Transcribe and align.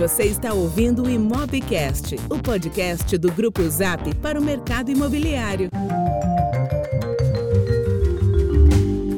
Você 0.00 0.22
está 0.22 0.54
ouvindo 0.54 1.02
o 1.02 1.10
Imobcast, 1.10 2.16
o 2.30 2.38
podcast 2.38 3.18
do 3.18 3.30
Grupo 3.30 3.60
Zap 3.68 4.14
para 4.14 4.40
o 4.40 4.42
mercado 4.42 4.90
imobiliário. 4.90 5.68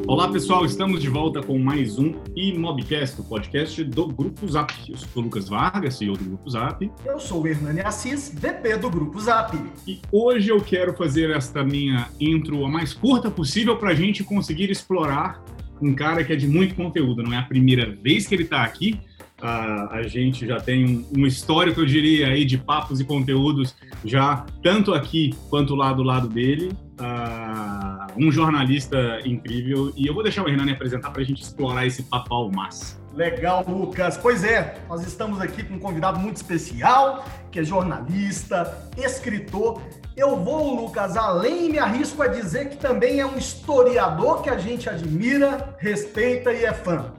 Olá 0.08 0.28
pessoal, 0.28 0.66
estamos 0.66 1.00
de 1.00 1.08
volta 1.08 1.40
com 1.40 1.56
mais 1.56 2.00
um 2.00 2.14
Imobcast, 2.34 3.20
o 3.20 3.24
podcast 3.24 3.84
do 3.84 4.08
Grupo 4.08 4.48
Zap. 4.48 4.74
Eu 4.88 4.96
sou 4.96 5.08
o 5.14 5.20
Lucas 5.20 5.48
Vargas, 5.48 5.98
CEO 5.98 6.16
do 6.16 6.24
Grupo 6.24 6.50
Zap. 6.50 6.90
Eu 7.04 7.20
sou 7.20 7.44
o 7.44 7.46
Hernani 7.46 7.82
Assis, 7.82 8.34
VP 8.34 8.78
do 8.78 8.90
Grupo 8.90 9.20
Zap. 9.20 9.56
E 9.86 10.00
hoje 10.10 10.48
eu 10.48 10.60
quero 10.60 10.94
fazer 10.94 11.30
esta 11.30 11.62
minha 11.62 12.08
intro 12.20 12.66
a 12.66 12.68
mais 12.68 12.92
curta 12.92 13.30
possível 13.30 13.76
para 13.76 13.90
a 13.90 13.94
gente 13.94 14.24
conseguir 14.24 14.68
explorar 14.68 15.44
um 15.80 15.94
cara 15.94 16.24
que 16.24 16.32
é 16.32 16.36
de 16.36 16.46
muito 16.46 16.74
conteúdo. 16.74 17.22
Não 17.22 17.32
é 17.32 17.38
a 17.38 17.42
primeira 17.42 17.88
vez 17.90 18.26
que 18.26 18.34
ele 18.34 18.44
está 18.44 18.62
aqui, 18.62 19.00
a, 19.42 19.96
a 19.96 20.02
gente 20.04 20.46
já 20.46 20.60
tem 20.60 20.86
um, 20.86 21.20
um, 21.20 21.26
histórico, 21.26 21.80
eu 21.80 21.86
diria, 21.86 22.28
aí 22.28 22.44
de 22.44 22.56
papos 22.56 23.00
e 23.00 23.04
conteúdos 23.04 23.74
já 24.04 24.46
tanto 24.62 24.94
aqui 24.94 25.34
quanto 25.50 25.74
lá 25.74 25.92
do 25.92 26.04
lado 26.04 26.28
dele. 26.28 26.70
Uh, 26.92 28.12
um 28.16 28.30
jornalista 28.30 29.20
incrível. 29.24 29.92
E 29.96 30.06
eu 30.06 30.14
vou 30.14 30.22
deixar 30.22 30.44
o 30.44 30.48
Hernani 30.48 30.70
apresentar 30.70 31.10
para 31.10 31.22
a 31.22 31.24
gente 31.24 31.42
explorar 31.42 31.84
esse 31.84 32.04
papo 32.04 32.32
ao 32.32 32.52
máximo. 32.52 33.00
Legal, 33.14 33.64
Lucas. 33.66 34.16
Pois 34.16 34.44
é, 34.44 34.78
nós 34.88 35.04
estamos 35.04 35.40
aqui 35.40 35.64
com 35.64 35.74
um 35.74 35.78
convidado 35.78 36.20
muito 36.20 36.36
especial, 36.36 37.24
que 37.50 37.58
é 37.58 37.64
jornalista, 37.64 38.88
escritor. 38.96 39.82
Eu 40.16 40.36
vou, 40.36 40.82
Lucas, 40.82 41.16
além 41.16 41.70
me 41.70 41.78
arrisco 41.78 42.22
a 42.22 42.28
dizer 42.28 42.68
que 42.68 42.76
também 42.76 43.18
é 43.18 43.26
um 43.26 43.36
historiador 43.36 44.42
que 44.42 44.50
a 44.50 44.58
gente 44.58 44.88
admira, 44.88 45.74
respeita 45.80 46.52
e 46.52 46.64
é 46.64 46.72
fã 46.72 47.12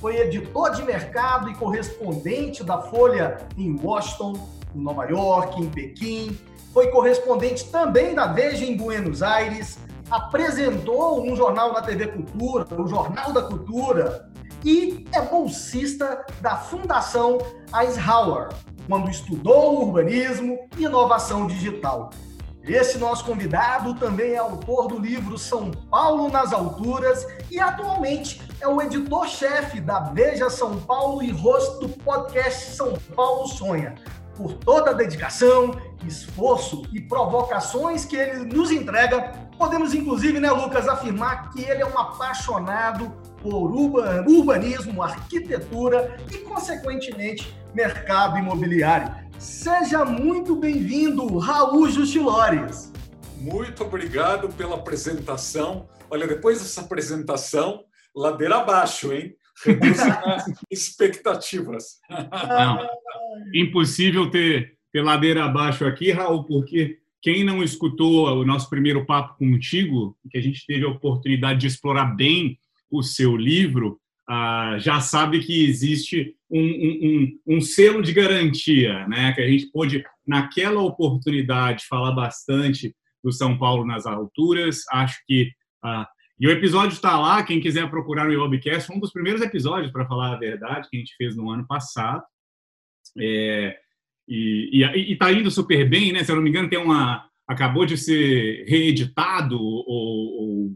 foi 0.00 0.16
editor 0.20 0.70
de 0.70 0.82
mercado 0.82 1.50
e 1.50 1.54
correspondente 1.54 2.62
da 2.62 2.80
Folha 2.80 3.38
em 3.56 3.78
Washington, 3.80 4.48
em 4.74 4.80
Nova 4.80 5.04
York, 5.06 5.60
em 5.60 5.68
Pequim. 5.68 6.38
Foi 6.72 6.88
correspondente 6.88 7.68
também 7.70 8.14
da 8.14 8.26
Veja 8.26 8.64
em 8.64 8.76
Buenos 8.76 9.22
Aires. 9.22 9.78
Apresentou 10.10 11.22
um 11.22 11.34
jornal 11.34 11.72
na 11.72 11.82
TV 11.82 12.08
Cultura, 12.08 12.66
o 12.80 12.86
Jornal 12.86 13.32
da 13.32 13.42
Cultura. 13.42 14.30
E 14.64 15.04
é 15.12 15.20
bolsista 15.20 16.24
da 16.40 16.56
Fundação 16.56 17.38
Eisenhower, 17.80 18.48
quando 18.88 19.10
estudou 19.10 19.84
urbanismo 19.84 20.58
e 20.76 20.84
inovação 20.84 21.46
digital. 21.46 22.10
Esse 22.68 22.98
nosso 22.98 23.24
convidado 23.24 23.94
também 23.94 24.32
é 24.32 24.36
autor 24.36 24.88
do 24.88 24.98
livro 24.98 25.38
São 25.38 25.70
Paulo 25.70 26.28
nas 26.28 26.52
Alturas 26.52 27.26
e 27.50 27.58
atualmente 27.58 28.42
é 28.60 28.68
o 28.68 28.82
editor-chefe 28.82 29.80
da 29.80 30.00
Veja 30.00 30.50
São 30.50 30.78
Paulo 30.78 31.22
e 31.22 31.30
host 31.30 31.80
do 31.80 31.88
podcast 31.88 32.76
São 32.76 32.92
Paulo 33.16 33.48
Sonha. 33.48 33.94
Por 34.36 34.52
toda 34.52 34.90
a 34.90 34.92
dedicação, 34.92 35.80
esforço 36.06 36.82
e 36.92 37.00
provocações 37.00 38.04
que 38.04 38.16
ele 38.16 38.54
nos 38.54 38.70
entrega, 38.70 39.32
podemos 39.56 39.94
inclusive, 39.94 40.38
né, 40.38 40.50
Lucas, 40.50 40.86
afirmar 40.86 41.48
que 41.50 41.62
ele 41.62 41.80
é 41.80 41.86
um 41.86 41.98
apaixonado 41.98 43.10
por 43.42 43.74
urbanismo, 43.74 45.02
arquitetura 45.02 46.18
e, 46.30 46.36
consequentemente, 46.38 47.56
mercado 47.74 48.36
imobiliário. 48.36 49.27
Seja 49.38 50.04
muito 50.04 50.56
bem-vindo, 50.56 51.38
Raul 51.38 51.88
Justilores. 51.88 52.92
Muito 53.40 53.84
obrigado 53.84 54.48
pela 54.48 54.74
apresentação. 54.74 55.88
Olha, 56.10 56.26
depois 56.26 56.58
dessa 56.58 56.80
apresentação, 56.80 57.84
ladeira 58.14 58.56
abaixo, 58.56 59.12
hein? 59.12 59.36
Reduzem 59.64 60.10
as 60.10 60.44
expectativas. 60.68 62.00
Não, 62.10 62.88
impossível 63.54 64.28
ter, 64.28 64.76
ter 64.92 65.02
ladeira 65.02 65.44
abaixo 65.44 65.84
aqui, 65.84 66.10
Raul, 66.10 66.42
porque 66.42 66.98
quem 67.22 67.44
não 67.44 67.62
escutou 67.62 68.26
o 68.26 68.44
nosso 68.44 68.68
primeiro 68.68 69.06
papo 69.06 69.38
contigo, 69.38 70.16
que 70.30 70.38
a 70.38 70.42
gente 70.42 70.66
teve 70.66 70.84
a 70.84 70.90
oportunidade 70.90 71.60
de 71.60 71.68
explorar 71.68 72.16
bem 72.16 72.58
o 72.90 73.04
seu 73.04 73.36
livro, 73.36 74.00
ah, 74.28 74.76
já 74.78 75.00
sabe 75.00 75.40
que 75.40 75.64
existe 75.64 76.36
um, 76.50 76.60
um, 76.60 77.56
um, 77.56 77.60
selo 77.62 78.02
de 78.02 78.12
garantia, 78.12 79.08
né? 79.08 79.32
que 79.32 79.40
a 79.40 79.48
gente 79.48 79.70
pôde, 79.72 80.04
naquela 80.26 80.82
oportunidade, 80.82 81.86
falar 81.86 82.12
bastante 82.12 82.94
do 83.24 83.32
São 83.32 83.56
Paulo 83.58 83.86
nas 83.86 84.04
alturas. 84.04 84.82
Acho 84.90 85.18
que. 85.26 85.50
Ah, 85.82 86.06
e 86.38 86.46
o 86.46 86.50
episódio 86.50 86.94
está 86.94 87.18
lá, 87.18 87.42
quem 87.42 87.58
quiser 87.58 87.88
procurar 87.88 88.28
no 88.28 88.42
Webcast, 88.42 88.86
foi 88.86 88.96
um 88.96 89.00
dos 89.00 89.12
primeiros 89.12 89.40
episódios, 89.40 89.90
para 89.90 90.06
falar 90.06 90.34
a 90.34 90.38
verdade, 90.38 90.88
que 90.88 90.96
a 90.96 91.00
gente 91.00 91.16
fez 91.16 91.34
no 91.34 91.50
ano 91.50 91.66
passado. 91.66 92.22
É, 93.18 93.76
e 94.28 94.84
está 95.10 95.32
indo 95.32 95.50
super 95.50 95.88
bem, 95.88 96.12
né? 96.12 96.22
Se 96.22 96.30
eu 96.30 96.36
não 96.36 96.42
me 96.42 96.50
engano, 96.50 96.68
tem 96.68 96.78
uma. 96.78 97.26
Acabou 97.48 97.86
de 97.86 97.96
ser 97.96 98.66
reeditado 98.68 99.58
ou, 99.58 99.86
ou 99.88 100.66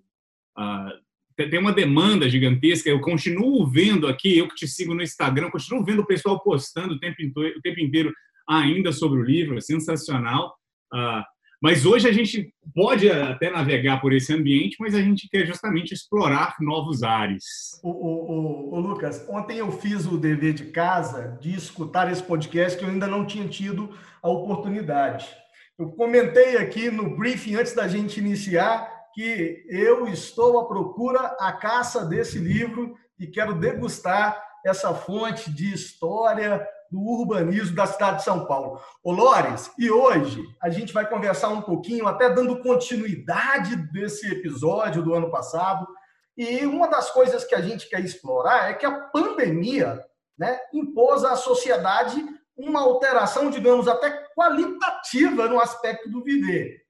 uh, 0.58 1.01
tem 1.48 1.58
uma 1.58 1.72
demanda 1.72 2.28
gigantesca. 2.28 2.88
Eu 2.88 3.00
continuo 3.00 3.66
vendo 3.66 4.06
aqui, 4.06 4.38
eu 4.38 4.48
que 4.48 4.54
te 4.54 4.69
sigo 4.69 4.94
no 4.94 5.03
Instagram, 5.03 5.50
continuo 5.50 5.84
vendo 5.84 6.00
o 6.00 6.06
pessoal 6.06 6.42
postando 6.42 6.94
o 6.94 6.98
tempo, 6.98 7.16
o 7.36 7.60
tempo 7.62 7.80
inteiro 7.80 8.12
ainda 8.48 8.92
sobre 8.92 9.20
o 9.20 9.25
livro, 9.25 9.56
é 9.56 9.60
sensacional. 9.60 10.54
Uh, 10.92 11.22
mas 11.62 11.86
hoje 11.86 12.08
a 12.08 12.12
gente 12.12 12.52
pode 12.75 13.08
até 13.08 13.48
navegar 13.48 14.00
por 14.00 14.12
esse 14.12 14.34
ambiente, 14.34 14.76
mas 14.81 14.97
a 14.97 15.00
gente 15.00 15.28
quer 15.28 15.47
justamente 15.47 15.94
explorar 15.94 16.56
novos 16.60 17.04
ares. 17.04 17.44
O, 17.84 17.91
o, 17.91 18.75
o, 18.75 18.81
Lucas, 18.81 19.25
ontem 19.28 19.58
eu 19.58 19.70
fiz 19.70 20.04
o 20.04 20.19
dever 20.19 20.54
de 20.54 20.64
casa 20.64 21.38
de 21.41 21.54
escutar 21.54 22.10
esse 22.10 22.22
podcast 22.22 22.76
que 22.76 22.84
eu 22.84 22.88
ainda 22.88 23.06
não 23.06 23.25
tinha 23.25 23.47
tido 23.47 23.97
a 24.20 24.28
oportunidade. 24.28 25.28
Eu 25.78 25.91
comentei 25.91 26.56
aqui 26.56 26.91
no 26.91 27.16
briefing 27.16 27.54
antes 27.54 27.75
da 27.75 27.86
gente 27.86 28.19
iniciar 28.19 28.91
que 29.14 29.64
eu 29.68 30.06
estou 30.08 30.58
à 30.58 30.66
procura, 30.66 31.36
à 31.38 31.52
caça 31.52 32.04
desse 32.04 32.38
livro 32.38 32.96
e 33.18 33.26
quero 33.26 33.54
degustar 33.54 34.42
essa 34.64 34.94
fonte 34.94 35.52
de 35.52 35.72
história 35.72 36.66
do 36.90 37.00
urbanismo 37.00 37.74
da 37.74 37.86
cidade 37.86 38.18
de 38.18 38.24
São 38.24 38.46
Paulo. 38.46 38.78
Ô 39.02 39.12
Lores, 39.12 39.70
e 39.78 39.90
hoje 39.90 40.44
a 40.62 40.68
gente 40.68 40.92
vai 40.92 41.08
conversar 41.08 41.48
um 41.48 41.62
pouquinho, 41.62 42.06
até 42.06 42.28
dando 42.28 42.60
continuidade 42.62 43.76
desse 43.92 44.30
episódio 44.30 45.02
do 45.02 45.14
ano 45.14 45.30
passado. 45.30 45.86
E 46.36 46.64
uma 46.66 46.88
das 46.88 47.10
coisas 47.10 47.44
que 47.44 47.54
a 47.54 47.60
gente 47.60 47.88
quer 47.88 48.00
explorar 48.00 48.70
é 48.70 48.74
que 48.74 48.86
a 48.86 48.92
pandemia 49.08 50.04
né, 50.38 50.58
impôs 50.72 51.24
à 51.24 51.34
sociedade 51.36 52.22
uma 52.56 52.80
alteração, 52.80 53.50
digamos, 53.50 53.88
até 53.88 54.26
qualitativa 54.34 55.48
no 55.48 55.60
aspecto 55.60 56.10
do 56.10 56.22
viver. 56.22 56.82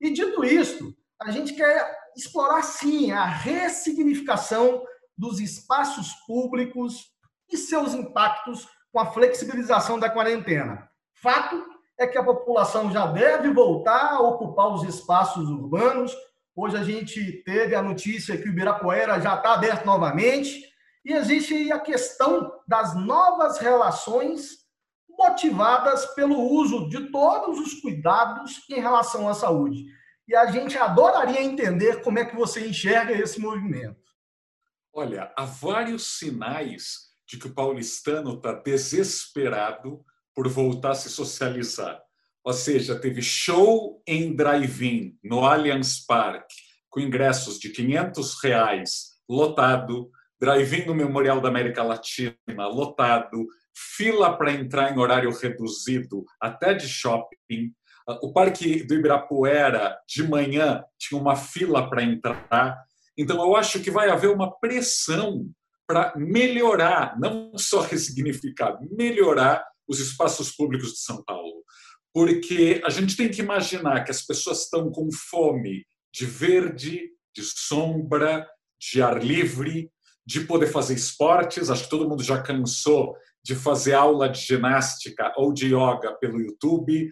E 0.00 0.12
dito 0.12 0.44
isto, 0.44 0.93
a 1.20 1.30
gente 1.30 1.54
quer 1.54 1.96
explorar, 2.16 2.62
sim, 2.62 3.12
a 3.12 3.24
ressignificação 3.24 4.82
dos 5.16 5.40
espaços 5.40 6.12
públicos 6.26 7.12
e 7.50 7.56
seus 7.56 7.94
impactos 7.94 8.68
com 8.92 9.00
a 9.00 9.06
flexibilização 9.06 9.98
da 9.98 10.10
quarentena. 10.10 10.88
Fato 11.14 11.64
é 11.98 12.06
que 12.06 12.18
a 12.18 12.24
população 12.24 12.90
já 12.90 13.06
deve 13.06 13.52
voltar 13.52 14.14
a 14.14 14.20
ocupar 14.20 14.74
os 14.74 14.82
espaços 14.82 15.48
urbanos. 15.48 16.14
Hoje 16.56 16.76
a 16.76 16.84
gente 16.84 17.42
teve 17.44 17.74
a 17.74 17.82
notícia 17.82 18.36
que 18.36 18.48
o 18.48 18.52
Ibirapuera 18.52 19.20
já 19.20 19.36
está 19.36 19.54
aberto 19.54 19.84
novamente. 19.84 20.62
E 21.04 21.12
existe 21.12 21.70
a 21.70 21.78
questão 21.78 22.52
das 22.66 22.96
novas 22.96 23.58
relações 23.58 24.64
motivadas 25.08 26.06
pelo 26.14 26.40
uso 26.40 26.88
de 26.88 27.10
todos 27.10 27.60
os 27.60 27.74
cuidados 27.80 28.64
em 28.68 28.80
relação 28.80 29.28
à 29.28 29.34
saúde 29.34 29.84
e 30.26 30.34
a 30.34 30.50
gente 30.50 30.76
adoraria 30.76 31.42
entender 31.42 32.02
como 32.02 32.18
é 32.18 32.24
que 32.24 32.36
você 32.36 32.66
enxerga 32.66 33.12
esse 33.12 33.40
movimento. 33.40 34.00
Olha, 34.92 35.32
há 35.36 35.44
vários 35.44 36.18
sinais 36.18 37.10
de 37.26 37.38
que 37.38 37.46
o 37.46 37.54
paulistano 37.54 38.34
está 38.34 38.52
desesperado 38.52 40.04
por 40.34 40.48
voltar 40.48 40.92
a 40.92 40.94
se 40.94 41.10
socializar. 41.10 42.00
Ou 42.44 42.52
seja, 42.52 42.98
teve 42.98 43.22
show 43.22 44.02
em 44.06 44.34
drive-in 44.34 45.18
no 45.22 45.44
Allianz 45.44 46.04
Parque, 46.04 46.54
com 46.90 47.00
ingressos 47.00 47.58
de 47.58 47.70
500 47.70 48.42
reais, 48.42 49.14
lotado, 49.28 50.10
drive-in 50.38 50.86
no 50.86 50.94
Memorial 50.94 51.40
da 51.40 51.48
América 51.48 51.82
Latina, 51.82 52.36
lotado, 52.68 53.46
fila 53.74 54.36
para 54.36 54.52
entrar 54.52 54.92
em 54.92 54.98
horário 54.98 55.30
reduzido, 55.36 56.24
até 56.40 56.74
de 56.74 56.86
shopping, 56.86 57.74
o 58.06 58.32
Parque 58.32 58.84
do 58.84 58.94
Ibirapuera, 58.94 59.96
de 60.06 60.22
manhã, 60.22 60.84
tinha 60.98 61.20
uma 61.20 61.36
fila 61.36 61.88
para 61.88 62.02
entrar. 62.02 62.82
Então, 63.16 63.40
eu 63.42 63.56
acho 63.56 63.80
que 63.80 63.90
vai 63.90 64.10
haver 64.10 64.30
uma 64.30 64.50
pressão 64.58 65.48
para 65.86 66.14
melhorar, 66.16 67.18
não 67.18 67.52
só 67.56 67.80
ressignificar, 67.80 68.78
melhorar 68.90 69.64
os 69.86 70.00
espaços 70.00 70.50
públicos 70.50 70.92
de 70.92 70.98
São 70.98 71.22
Paulo. 71.22 71.62
Porque 72.12 72.80
a 72.84 72.90
gente 72.90 73.16
tem 73.16 73.28
que 73.28 73.42
imaginar 73.42 74.04
que 74.04 74.10
as 74.10 74.22
pessoas 74.22 74.62
estão 74.62 74.90
com 74.90 75.08
fome 75.12 75.84
de 76.12 76.26
verde, 76.26 77.10
de 77.34 77.42
sombra, 77.42 78.46
de 78.80 79.02
ar 79.02 79.22
livre, 79.22 79.90
de 80.26 80.40
poder 80.40 80.68
fazer 80.68 80.94
esportes. 80.94 81.70
Acho 81.70 81.84
que 81.84 81.90
todo 81.90 82.08
mundo 82.08 82.22
já 82.22 82.40
cansou 82.40 83.16
de 83.44 83.54
fazer 83.54 83.94
aula 83.94 84.28
de 84.28 84.40
ginástica 84.40 85.32
ou 85.36 85.52
de 85.52 85.66
yoga 85.66 86.14
pelo 86.20 86.40
YouTube. 86.40 87.10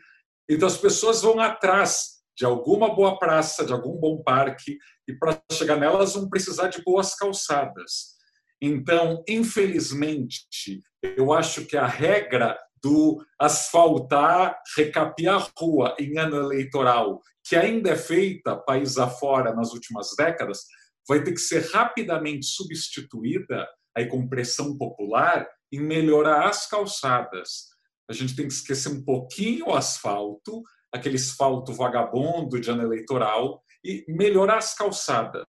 Então 0.49 0.67
as 0.67 0.77
pessoas 0.77 1.23
vão 1.23 1.41
atrás 1.41 2.23
de 2.37 2.45
alguma 2.45 2.95
boa 2.95 3.19
praça, 3.19 3.65
de 3.65 3.73
algum 3.73 3.99
bom 3.99 4.23
parque, 4.23 4.79
e 5.07 5.13
para 5.13 5.41
chegar 5.53 5.77
nelas 5.77 6.15
vão 6.15 6.29
precisar 6.29 6.69
de 6.69 6.83
boas 6.83 7.15
calçadas. 7.15 8.17
Então, 8.61 9.23
infelizmente, 9.29 10.81
eu 11.03 11.33
acho 11.33 11.67
que 11.67 11.77
a 11.77 11.87
regra 11.87 12.59
do 12.83 13.25
asfaltar, 13.39 14.61
recapear 14.77 15.51
rua 15.57 15.95
em 15.99 16.19
ano 16.19 16.37
eleitoral, 16.37 17.21
que 17.45 17.55
ainda 17.55 17.91
é 17.91 17.97
feita 17.97 18.57
país 18.57 18.99
afora 18.99 19.55
nas 19.55 19.73
últimas 19.73 20.11
décadas, 20.17 20.65
vai 21.09 21.23
ter 21.23 21.33
que 21.33 21.41
ser 21.41 21.71
rapidamente 21.71 22.47
substituída 22.47 23.69
com 24.11 24.29
pressão 24.29 24.77
popular 24.77 25.47
em 25.71 25.81
melhorar 25.81 26.49
as 26.49 26.67
calçadas. 26.67 27.72
A 28.13 28.15
gente 28.15 28.37
tem 28.37 28.47
que 28.47 28.53
esquecer 28.53 28.91
um 28.91 29.03
pouquinho 29.03 29.67
o 29.67 29.75
asfalto, 29.75 30.63
aquele 30.93 31.17
asfalto 31.17 31.73
vagabundo 31.73 32.61
de 32.61 32.71
ano 32.71 32.83
eleitoral, 32.83 33.63
e 33.85 34.05
melhorar 34.07 34.59
as 34.59 34.75
calçadas. 34.75 35.47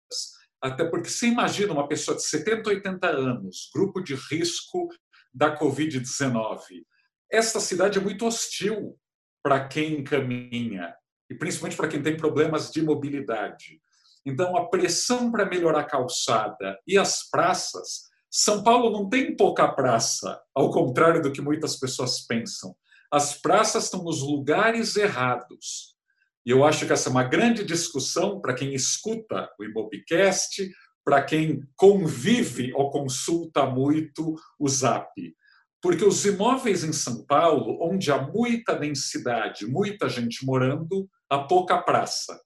Até 0.62 0.84
porque 0.84 1.08
você 1.08 1.26
imagina 1.26 1.72
uma 1.72 1.88
pessoa 1.88 2.16
de 2.16 2.22
70, 2.22 2.68
80 2.68 3.08
anos, 3.08 3.70
grupo 3.74 4.00
de 4.00 4.14
risco 4.14 4.88
da 5.32 5.58
Covid-19. 5.58 6.60
Esta 7.32 7.60
cidade 7.60 7.98
é 7.98 8.02
muito 8.02 8.26
hostil 8.26 8.98
para 9.42 9.66
quem 9.66 10.04
caminha, 10.04 10.94
e 11.30 11.34
principalmente 11.34 11.76
para 11.76 11.88
quem 11.88 12.02
tem 12.02 12.16
problemas 12.16 12.70
de 12.70 12.82
mobilidade. 12.82 13.80
Então, 14.26 14.54
a 14.56 14.68
pressão 14.68 15.30
para 15.30 15.46
melhorar 15.46 15.80
a 15.80 15.84
calçada 15.84 16.78
e 16.86 16.98
as 16.98 17.28
praças. 17.30 18.09
São 18.30 18.62
Paulo 18.62 18.90
não 18.90 19.08
tem 19.08 19.34
pouca 19.34 19.66
praça, 19.66 20.40
ao 20.54 20.70
contrário 20.70 21.20
do 21.20 21.32
que 21.32 21.40
muitas 21.40 21.76
pessoas 21.76 22.20
pensam. 22.20 22.74
As 23.10 23.34
praças 23.34 23.84
estão 23.84 24.04
nos 24.04 24.22
lugares 24.22 24.96
errados. 24.96 25.96
E 26.46 26.50
eu 26.50 26.64
acho 26.64 26.86
que 26.86 26.92
essa 26.92 27.08
é 27.08 27.12
uma 27.12 27.24
grande 27.24 27.64
discussão 27.64 28.40
para 28.40 28.54
quem 28.54 28.72
escuta 28.72 29.50
o 29.58 29.64
Imobcast, 29.64 30.70
para 31.04 31.22
quem 31.22 31.60
convive 31.76 32.72
ou 32.74 32.90
consulta 32.90 33.66
muito 33.66 34.36
o 34.58 34.68
Zap. 34.68 35.10
Porque 35.82 36.04
os 36.04 36.24
imóveis 36.24 36.84
em 36.84 36.92
São 36.92 37.24
Paulo, 37.26 37.78
onde 37.82 38.12
há 38.12 38.22
muita 38.22 38.74
densidade, 38.74 39.66
muita 39.66 40.08
gente 40.08 40.46
morando, 40.46 41.08
há 41.28 41.38
pouca 41.38 41.78
praça 41.78 42.40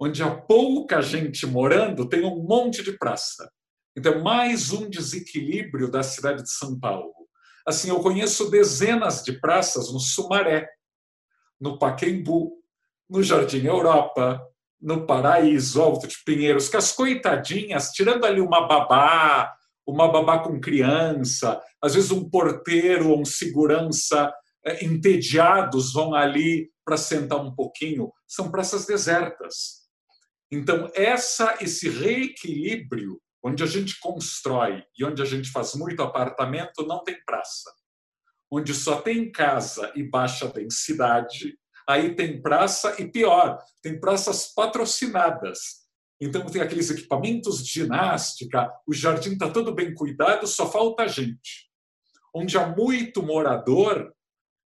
onde 0.00 0.22
há 0.22 0.30
pouca 0.30 1.00
gente 1.00 1.46
morando, 1.46 2.08
tem 2.08 2.24
um 2.24 2.42
monte 2.42 2.82
de 2.82 2.92
praça. 2.98 3.50
Então, 3.96 4.22
mais 4.22 4.72
um 4.72 4.90
desequilíbrio 4.90 5.88
da 5.88 6.02
cidade 6.02 6.42
de 6.42 6.50
São 6.50 6.78
Paulo. 6.78 7.14
Assim, 7.66 7.90
eu 7.90 8.00
conheço 8.00 8.50
dezenas 8.50 9.22
de 9.22 9.40
praças 9.40 9.92
no 9.92 10.00
Sumaré, 10.00 10.68
no 11.60 11.78
Paquembu, 11.78 12.58
no 13.08 13.22
Jardim 13.22 13.64
Europa, 13.64 14.44
no 14.80 15.06
Paraíso, 15.06 15.80
Alto 15.80 16.08
de 16.08 16.16
Pinheiros, 16.24 16.68
que 16.68 16.76
as 16.76 16.92
coitadinhas, 16.92 17.90
tirando 17.90 18.24
ali 18.24 18.40
uma 18.40 18.66
babá, 18.66 19.54
uma 19.86 20.10
babá 20.10 20.40
com 20.40 20.60
criança, 20.60 21.62
às 21.80 21.94
vezes 21.94 22.10
um 22.10 22.28
porteiro 22.28 23.10
ou 23.10 23.20
um 23.20 23.24
segurança 23.24 24.32
é, 24.64 24.84
entediados 24.84 25.92
vão 25.92 26.14
ali 26.14 26.70
para 26.84 26.96
sentar 26.96 27.38
um 27.38 27.54
pouquinho, 27.54 28.12
são 28.26 28.50
praças 28.50 28.86
desertas. 28.86 29.84
Então, 30.50 30.90
essa, 30.94 31.56
esse 31.60 31.88
reequilíbrio, 31.88 33.20
onde 33.44 33.62
a 33.62 33.66
gente 33.66 34.00
constrói 34.00 34.82
e 34.98 35.04
onde 35.04 35.20
a 35.20 35.24
gente 35.26 35.50
faz 35.50 35.74
muito 35.74 36.02
apartamento, 36.02 36.86
não 36.86 37.04
tem 37.04 37.22
praça. 37.26 37.70
Onde 38.50 38.72
só 38.72 39.02
tem 39.02 39.30
casa 39.30 39.92
e 39.94 40.02
baixa 40.02 40.48
densidade, 40.48 41.58
aí 41.86 42.14
tem 42.14 42.40
praça 42.40 42.98
e 42.98 43.06
pior, 43.06 43.62
tem 43.82 44.00
praças 44.00 44.46
patrocinadas. 44.54 45.84
Então, 46.18 46.46
tem 46.46 46.62
aqueles 46.62 46.88
equipamentos 46.88 47.62
de 47.62 47.70
ginástica, 47.70 48.72
o 48.86 48.94
jardim 48.94 49.32
está 49.32 49.50
todo 49.50 49.74
bem 49.74 49.92
cuidado, 49.92 50.46
só 50.46 50.70
falta 50.70 51.06
gente. 51.06 51.68
Onde 52.34 52.56
há 52.56 52.66
muito 52.66 53.22
morador, 53.22 54.14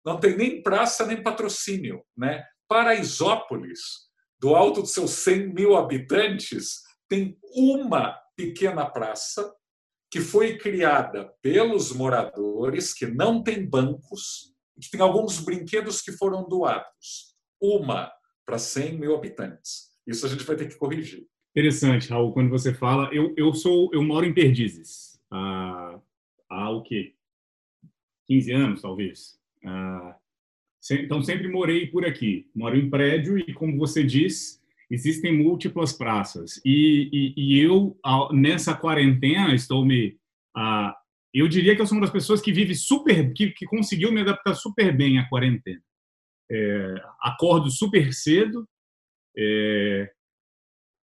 não 0.04 0.18
tem 0.18 0.36
nem 0.36 0.62
praça 0.62 1.06
nem 1.06 1.22
patrocínio. 1.22 2.02
Né? 2.16 2.44
Paraisópolis, 2.66 4.08
do 4.40 4.56
alto 4.56 4.82
dos 4.82 4.92
seus 4.92 5.12
100 5.12 5.54
mil 5.54 5.76
habitantes, 5.76 6.82
tem 7.08 7.38
uma 7.54 8.23
pequena 8.36 8.86
praça 8.86 9.54
que 10.10 10.20
foi 10.20 10.56
criada 10.56 11.34
pelos 11.42 11.92
moradores, 11.92 12.94
que 12.94 13.06
não 13.06 13.42
tem 13.42 13.68
bancos, 13.68 14.54
que 14.80 14.90
tem 14.90 15.00
alguns 15.00 15.40
brinquedos 15.40 16.00
que 16.00 16.12
foram 16.12 16.48
doados. 16.48 17.34
Uma 17.60 18.12
para 18.46 18.58
100 18.58 18.98
mil 18.98 19.14
habitantes. 19.14 19.90
Isso 20.06 20.26
a 20.26 20.28
gente 20.28 20.44
vai 20.44 20.56
ter 20.56 20.68
que 20.68 20.76
corrigir. 20.76 21.26
Interessante, 21.56 22.10
Raul, 22.10 22.32
quando 22.32 22.50
você 22.50 22.74
fala, 22.74 23.12
eu, 23.12 23.32
eu 23.36 23.54
sou, 23.54 23.90
eu 23.92 24.02
moro 24.02 24.26
em 24.26 24.34
Perdizes 24.34 25.20
há, 25.30 26.00
há 26.48 26.70
o 26.70 26.82
quê? 26.82 27.14
15 28.26 28.52
anos, 28.52 28.82
talvez. 28.82 29.38
Ah, 29.64 30.16
então, 30.90 31.22
sempre 31.22 31.48
morei 31.48 31.86
por 31.86 32.04
aqui. 32.04 32.50
Moro 32.54 32.76
em 32.76 32.90
prédio 32.90 33.38
e, 33.38 33.52
como 33.54 33.78
você 33.78 34.04
diz, 34.04 34.62
existem 34.90 35.36
múltiplas 35.36 35.92
praças. 35.92 36.60
E, 36.64 37.08
e, 37.12 37.34
e 37.36 37.60
eu, 37.60 37.96
nessa 38.32 38.74
quarentena, 38.74 39.54
estou 39.54 39.84
me... 39.84 40.16
Uh, 40.56 40.92
eu 41.32 41.48
diria 41.48 41.74
que 41.74 41.82
eu 41.82 41.86
sou 41.86 41.96
uma 41.96 42.02
das 42.02 42.12
pessoas 42.12 42.40
que 42.40 42.52
vive 42.52 42.74
super... 42.74 43.32
que, 43.32 43.50
que 43.50 43.66
conseguiu 43.66 44.12
me 44.12 44.20
adaptar 44.20 44.54
super 44.54 44.96
bem 44.96 45.18
à 45.18 45.28
quarentena. 45.28 45.82
É, 46.50 46.94
acordo 47.22 47.70
super 47.70 48.12
cedo, 48.12 48.68
é, 49.36 50.10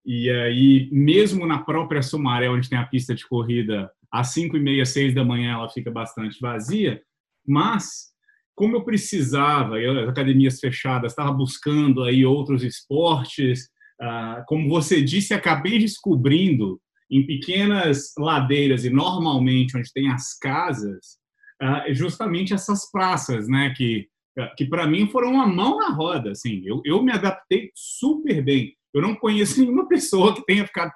e 0.06 0.30
aí, 0.30 0.90
mesmo 0.92 1.46
na 1.46 1.64
própria 1.64 2.02
Sumaré, 2.02 2.50
onde 2.50 2.70
tem 2.70 2.78
a 2.78 2.88
pista 2.88 3.14
de 3.14 3.28
corrida, 3.28 3.92
às 4.12 4.30
5 4.30 4.58
e 4.58 4.60
meia, 4.60 4.86
6 4.86 5.14
da 5.14 5.24
manhã, 5.24 5.54
ela 5.54 5.70
fica 5.70 5.92
bastante 5.92 6.40
vazia, 6.40 7.02
mas 7.46 8.11
como 8.56 8.76
eu 8.76 8.84
precisava, 8.84 9.78
as 9.78 10.10
academias 10.10 10.60
fechadas, 10.60 11.12
estava 11.12 11.32
buscando 11.32 12.04
aí 12.04 12.26
outros 12.26 12.64
esportes, 12.64 13.70
ah, 14.00 14.44
como 14.48 14.70
você 14.70 15.02
disse, 15.02 15.34
acabei 15.34 15.80
descobrindo 15.80 16.80
em 17.10 17.26
pequenas 17.26 18.14
ladeiras 18.18 18.86
e 18.86 18.90
normalmente 18.90 19.78
onde 19.78 19.92
tem 19.94 20.10
as 20.10 20.38
casas, 20.38 21.18
ah, 21.62 21.86
justamente 21.92 22.54
essas 22.54 22.90
praças, 22.92 23.48
né, 23.48 23.74
que 23.76 24.08
que 24.56 24.66
para 24.66 24.88
mim 24.88 25.10
foram 25.10 25.34
uma 25.34 25.46
mão 25.46 25.78
na 25.78 25.90
roda, 25.90 26.32
assim, 26.32 26.62
eu, 26.64 26.82
eu 26.86 27.04
me 27.04 27.12
adaptei 27.12 27.70
super 27.76 28.42
bem. 28.42 28.74
Eu 28.94 29.02
não 29.02 29.14
conheço 29.14 29.60
nenhuma 29.62 29.90
pessoa 29.90 30.34
que 30.34 30.46
tenha 30.46 30.66
ficado 30.66 30.94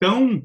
tão 0.00 0.42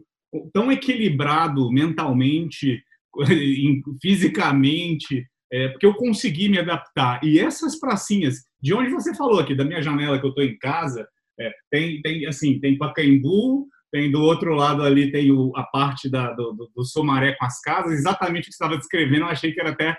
tão 0.52 0.72
equilibrado 0.72 1.72
mentalmente, 1.72 2.84
fisicamente, 4.02 5.26
é, 5.54 5.68
porque 5.68 5.86
eu 5.86 5.94
consegui 5.94 6.50
me 6.50 6.58
adaptar. 6.58 7.24
E 7.24 7.40
essas 7.40 7.80
pracinhas, 7.80 8.44
de 8.60 8.74
onde 8.74 8.90
você 8.90 9.16
falou 9.16 9.40
aqui, 9.40 9.54
da 9.54 9.64
minha 9.64 9.84
janela 9.84 10.20
que 10.20 10.26
eu 10.26 10.30
estou 10.30 10.44
em 10.44 10.58
casa, 10.58 11.08
é, 11.40 11.52
tem, 11.70 12.02
tem 12.02 12.26
assim, 12.26 12.60
tem 12.60 12.76
Pacaembu, 12.76 13.68
tem 13.92 14.12
do 14.12 14.20
outro 14.20 14.56
lado 14.56 14.82
ali 14.82 15.12
tem 15.12 15.32
o, 15.32 15.52
a 15.56 15.62
parte 15.64 16.10
da, 16.10 16.34
do, 16.34 16.54
do, 16.54 16.72
do 16.76 16.84
Somaré 16.84 17.36
com 17.38 17.46
as 17.46 17.62
casas, 17.62 17.94
exatamente 17.94 18.46
o 18.46 18.48
que 18.48 18.54
você 18.54 18.64
estava 18.64 18.78
descrevendo, 18.78 19.22
eu 19.22 19.28
achei 19.28 19.52
que 19.52 19.60
era 19.60 19.70
até 19.70 19.96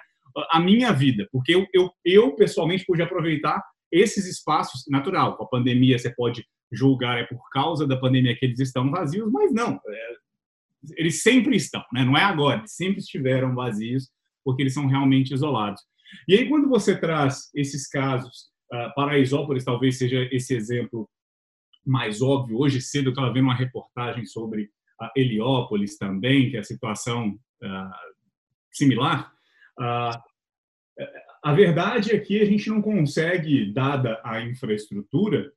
a 0.51 0.59
minha 0.59 0.93
vida, 0.93 1.29
porque 1.31 1.55
eu, 1.55 1.65
eu, 1.73 1.89
eu 2.05 2.35
pessoalmente 2.35 2.85
pude 2.85 3.03
aproveitar 3.03 3.63
esses 3.93 4.27
espaços, 4.27 4.83
natural, 4.89 5.37
com 5.37 5.45
a 5.45 5.49
pandemia 5.49 5.97
você 5.97 6.13
pode 6.13 6.45
julgar 6.73 7.21
é 7.21 7.25
por 7.25 7.49
causa 7.53 7.87
da 7.87 7.97
pandemia 7.97 8.37
que 8.37 8.45
eles 8.45 8.59
estão 8.59 8.91
vazios, 8.91 9.31
mas 9.31 9.53
não, 9.53 9.81
é, 9.87 10.15
eles 10.97 11.23
sempre 11.23 11.55
estão, 11.55 11.85
né? 11.93 12.05
não 12.05 12.17
é 12.17 12.25
agora, 12.25 12.59
eles 12.59 12.75
sempre 12.75 12.99
estiveram 12.99 13.55
vazios, 13.55 14.11
porque 14.45 14.63
eles 14.63 14.75
são 14.75 14.87
realmente 14.87 15.33
isolados. 15.33 15.83
E 16.29 16.35
aí, 16.35 16.49
quando 16.49 16.69
você 16.69 16.97
traz 16.97 17.51
esses 17.55 17.89
casos, 17.89 18.51
uh, 18.73 18.95
Paraisópolis 18.95 19.65
talvez 19.65 19.99
seja 19.99 20.29
esse 20.31 20.55
exemplo 20.55 21.09
mais 21.85 22.23
óbvio. 22.23 22.59
Hoje 22.59 22.81
cedo 22.81 23.07
eu 23.07 23.13
estava 23.13 23.33
vendo 23.33 23.45
uma 23.45 23.55
reportagem 23.55 24.25
sobre 24.25 24.71
a 25.01 25.11
Heliópolis 25.17 25.97
também, 25.99 26.51
que 26.51 26.57
é 26.57 26.61
a 26.61 26.65
situação 26.65 27.31
uh, 27.63 28.15
similar. 28.71 29.33
Uh, 29.79 30.35
a 31.43 31.53
verdade 31.53 32.13
é 32.13 32.19
que 32.19 32.41
a 32.41 32.45
gente 32.45 32.71
não 32.71 32.81
consegue, 32.81 33.71
dada 33.73 34.21
a 34.25 34.41
infraestrutura, 34.41 35.53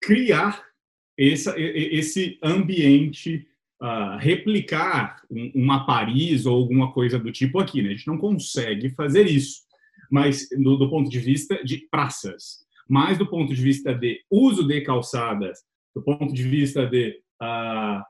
criar 0.00 0.64
essa, 1.18 1.58
esse 1.58 2.38
ambiente 2.42 3.48
uh, 3.82 4.16
replicar 4.18 5.22
um, 5.30 5.50
uma 5.54 5.86
Paris 5.86 6.46
ou 6.46 6.56
alguma 6.56 6.92
coisa 6.92 7.18
do 7.18 7.32
tipo 7.32 7.58
aqui. 7.58 7.82
Né? 7.82 7.90
A 7.90 7.92
gente 7.92 8.06
não 8.06 8.18
consegue 8.18 8.90
fazer 8.90 9.26
isso, 9.26 9.62
mas 10.10 10.48
do, 10.50 10.76
do 10.76 10.88
ponto 10.90 11.10
de 11.10 11.18
vista 11.18 11.62
de 11.64 11.86
praças, 11.90 12.64
mas 12.88 13.18
do 13.18 13.26
ponto 13.26 13.54
de 13.54 13.62
vista 13.62 13.94
de 13.94 14.20
uso 14.30 14.66
de 14.66 14.80
calçadas, 14.82 15.58
do 15.94 16.02
ponto 16.02 16.32
de 16.32 16.42
vista 16.42 16.86
de 16.86 17.20
uh, 17.42 18.00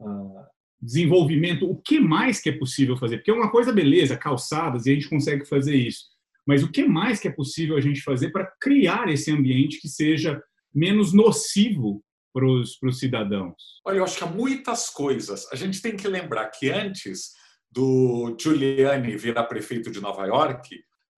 uh, 0.00 0.44
desenvolvimento, 0.80 1.68
o 1.68 1.76
que 1.76 1.98
mais 1.98 2.40
que 2.40 2.50
é 2.50 2.52
possível 2.52 2.96
fazer? 2.96 3.18
Porque 3.18 3.32
uma 3.32 3.50
coisa, 3.50 3.72
beleza, 3.72 4.16
calçadas, 4.16 4.86
e 4.86 4.90
a 4.90 4.94
gente 4.94 5.08
consegue 5.08 5.44
fazer 5.44 5.74
isso. 5.74 6.14
Mas 6.46 6.62
o 6.62 6.70
que 6.70 6.84
mais 6.84 7.18
que 7.18 7.28
é 7.28 7.32
possível 7.32 7.76
a 7.76 7.80
gente 7.80 8.02
fazer 8.02 8.30
para 8.30 8.50
criar 8.60 9.08
esse 9.08 9.30
ambiente 9.30 9.80
que 9.80 9.88
seja 9.88 10.42
menos 10.74 11.12
nocivo 11.12 12.02
para 12.34 12.44
os 12.44 12.98
cidadãos? 12.98 13.54
Olha, 13.86 13.98
eu 13.98 14.04
acho 14.04 14.18
que 14.18 14.24
há 14.24 14.26
muitas 14.26 14.90
coisas. 14.90 15.46
A 15.52 15.56
gente 15.56 15.80
tem 15.80 15.96
que 15.96 16.08
lembrar 16.08 16.46
que 16.48 16.68
antes 16.68 17.30
do 17.70 18.36
Giuliani 18.38 19.16
virar 19.16 19.44
prefeito 19.44 19.90
de 19.90 20.00
Nova 20.00 20.26
York, 20.26 20.68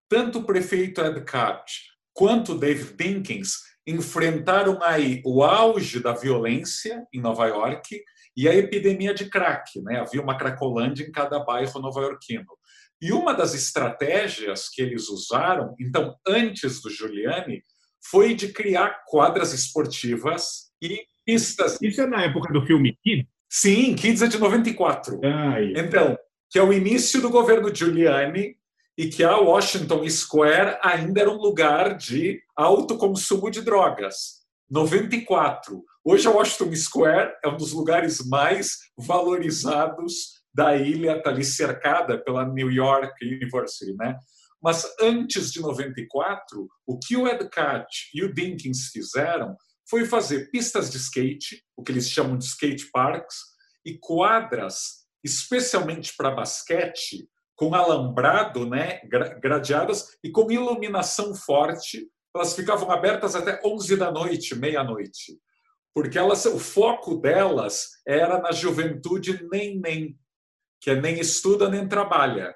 tanto 0.08 0.40
o 0.40 0.44
prefeito 0.44 1.00
Ed 1.00 1.24
Catch 1.24 1.72
quanto 2.12 2.52
o 2.52 2.58
David 2.58 2.94
Dinkins 2.94 3.56
enfrentaram 3.86 4.82
aí 4.82 5.22
o 5.24 5.42
auge 5.42 6.00
da 6.00 6.12
violência 6.12 7.06
em 7.12 7.20
Nova 7.20 7.46
York 7.46 8.02
e 8.36 8.48
a 8.48 8.54
epidemia 8.54 9.14
de 9.14 9.30
crack. 9.30 9.80
Né? 9.80 10.00
Havia 10.00 10.20
uma 10.20 10.36
cracolândia 10.36 11.04
em 11.04 11.12
cada 11.12 11.38
bairro 11.38 11.80
nova-iorquino. 11.80 12.46
E 13.00 13.12
uma 13.12 13.32
das 13.32 13.54
estratégias 13.54 14.68
que 14.68 14.82
eles 14.82 15.08
usaram, 15.08 15.74
então, 15.80 16.16
antes 16.26 16.80
do 16.80 16.90
Giuliani, 16.90 17.62
foi 18.10 18.34
de 18.34 18.48
criar 18.48 19.04
quadras 19.06 19.52
esportivas 19.52 20.66
e 20.86 21.06
pistas. 21.24 21.78
Isso 21.82 22.00
é 22.00 22.06
na 22.06 22.22
época 22.22 22.52
do 22.52 22.64
filme 22.64 22.96
Kids? 23.02 23.26
Sim, 23.48 23.94
Kids 23.94 24.22
é 24.22 24.26
de 24.26 24.38
94. 24.38 25.20
Ai. 25.24 25.72
Então, 25.76 26.16
que 26.50 26.58
é 26.58 26.62
o 26.62 26.72
início 26.72 27.20
do 27.20 27.30
governo 27.30 27.74
Giuliani 27.74 28.56
e 28.96 29.08
que 29.08 29.22
a 29.22 29.36
Washington 29.36 30.08
Square 30.08 30.78
ainda 30.82 31.20
era 31.20 31.30
um 31.30 31.36
lugar 31.36 31.96
de 31.96 32.40
alto 32.56 32.96
consumo 32.96 33.50
de 33.50 33.60
drogas. 33.60 34.46
94. 34.70 35.84
Hoje 36.04 36.26
a 36.26 36.30
Washington 36.30 36.74
Square 36.74 37.34
é 37.44 37.48
um 37.48 37.56
dos 37.56 37.72
lugares 37.72 38.26
mais 38.26 38.78
valorizados 38.96 40.36
da 40.54 40.76
ilha, 40.76 41.18
está 41.18 41.30
ali 41.30 41.44
cercada 41.44 42.18
pela 42.18 42.46
New 42.46 42.70
York 42.70 43.12
University, 43.22 43.94
né? 43.94 44.16
Mas 44.62 44.84
antes 45.00 45.52
de 45.52 45.60
94, 45.60 46.66
o 46.86 46.98
que 46.98 47.16
o 47.16 47.28
Ed 47.28 47.48
Catch 47.50 48.08
e 48.14 48.24
o 48.24 48.32
Dinkins 48.32 48.88
fizeram 48.88 49.54
foi 49.88 50.04
fazer 50.04 50.50
pistas 50.50 50.90
de 50.90 50.96
skate, 50.96 51.64
o 51.76 51.82
que 51.82 51.92
eles 51.92 52.10
chamam 52.10 52.36
de 52.36 52.44
skate 52.44 52.90
parks, 52.90 53.36
e 53.84 53.96
quadras 53.98 55.06
especialmente 55.26 56.14
para 56.16 56.30
basquete, 56.30 57.28
com 57.56 57.74
alambrado, 57.74 58.68
né, 58.68 59.00
gradeadas 59.40 60.16
e 60.22 60.30
com 60.30 60.52
iluminação 60.52 61.34
forte. 61.34 62.08
Elas 62.34 62.54
ficavam 62.54 62.90
abertas 62.90 63.34
até 63.34 63.60
11 63.64 63.96
da 63.96 64.12
noite, 64.12 64.54
meia-noite, 64.54 65.40
porque 65.94 66.18
elas, 66.18 66.44
o 66.44 66.58
foco 66.58 67.16
delas 67.16 67.88
era 68.06 68.38
na 68.40 68.52
juventude 68.52 69.46
nem 69.50 69.80
nem, 69.80 70.18
que 70.80 70.90
é 70.90 71.00
nem 71.00 71.18
estuda 71.18 71.68
nem 71.68 71.88
trabalha. 71.88 72.54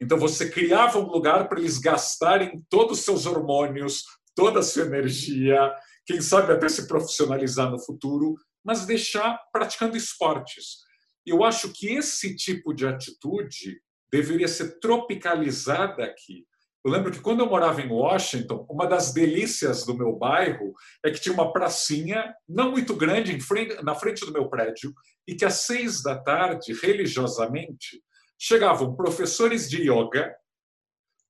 Então 0.00 0.18
você 0.18 0.50
criava 0.50 0.98
um 0.98 1.06
lugar 1.06 1.48
para 1.48 1.60
eles 1.60 1.78
gastarem 1.78 2.64
todos 2.68 2.98
os 2.98 3.04
seus 3.04 3.26
hormônios, 3.26 4.04
toda 4.34 4.60
a 4.60 4.62
sua 4.62 4.84
energia, 4.84 5.72
quem 6.06 6.20
sabe 6.20 6.52
até 6.52 6.68
se 6.68 6.86
profissionalizar 6.86 7.70
no 7.70 7.78
futuro, 7.78 8.34
mas 8.64 8.86
deixar 8.86 9.38
praticando 9.52 9.96
esportes. 9.96 10.78
Eu 11.26 11.42
acho 11.42 11.72
que 11.72 11.94
esse 11.94 12.36
tipo 12.36 12.74
de 12.74 12.86
atitude 12.86 13.80
deveria 14.10 14.48
ser 14.48 14.78
tropicalizada 14.78 16.04
aqui. 16.04 16.46
Eu 16.84 16.90
lembro 16.90 17.10
que 17.10 17.20
quando 17.20 17.40
eu 17.40 17.48
morava 17.48 17.80
em 17.80 17.90
Washington, 17.90 18.66
uma 18.68 18.86
das 18.86 19.10
delícias 19.10 19.86
do 19.86 19.96
meu 19.96 20.12
bairro 20.12 20.74
é 21.02 21.10
que 21.10 21.18
tinha 21.18 21.32
uma 21.32 21.50
pracinha 21.50 22.34
não 22.46 22.72
muito 22.72 22.94
grande 22.94 23.40
frente, 23.40 23.82
na 23.82 23.94
frente 23.94 24.26
do 24.26 24.32
meu 24.32 24.50
prédio 24.50 24.92
e 25.26 25.34
que 25.34 25.46
às 25.46 25.60
seis 25.60 26.02
da 26.02 26.18
tarde, 26.18 26.74
religiosamente, 26.74 28.02
chegavam 28.38 28.94
professores 28.94 29.70
de 29.70 29.90
yoga 29.90 30.36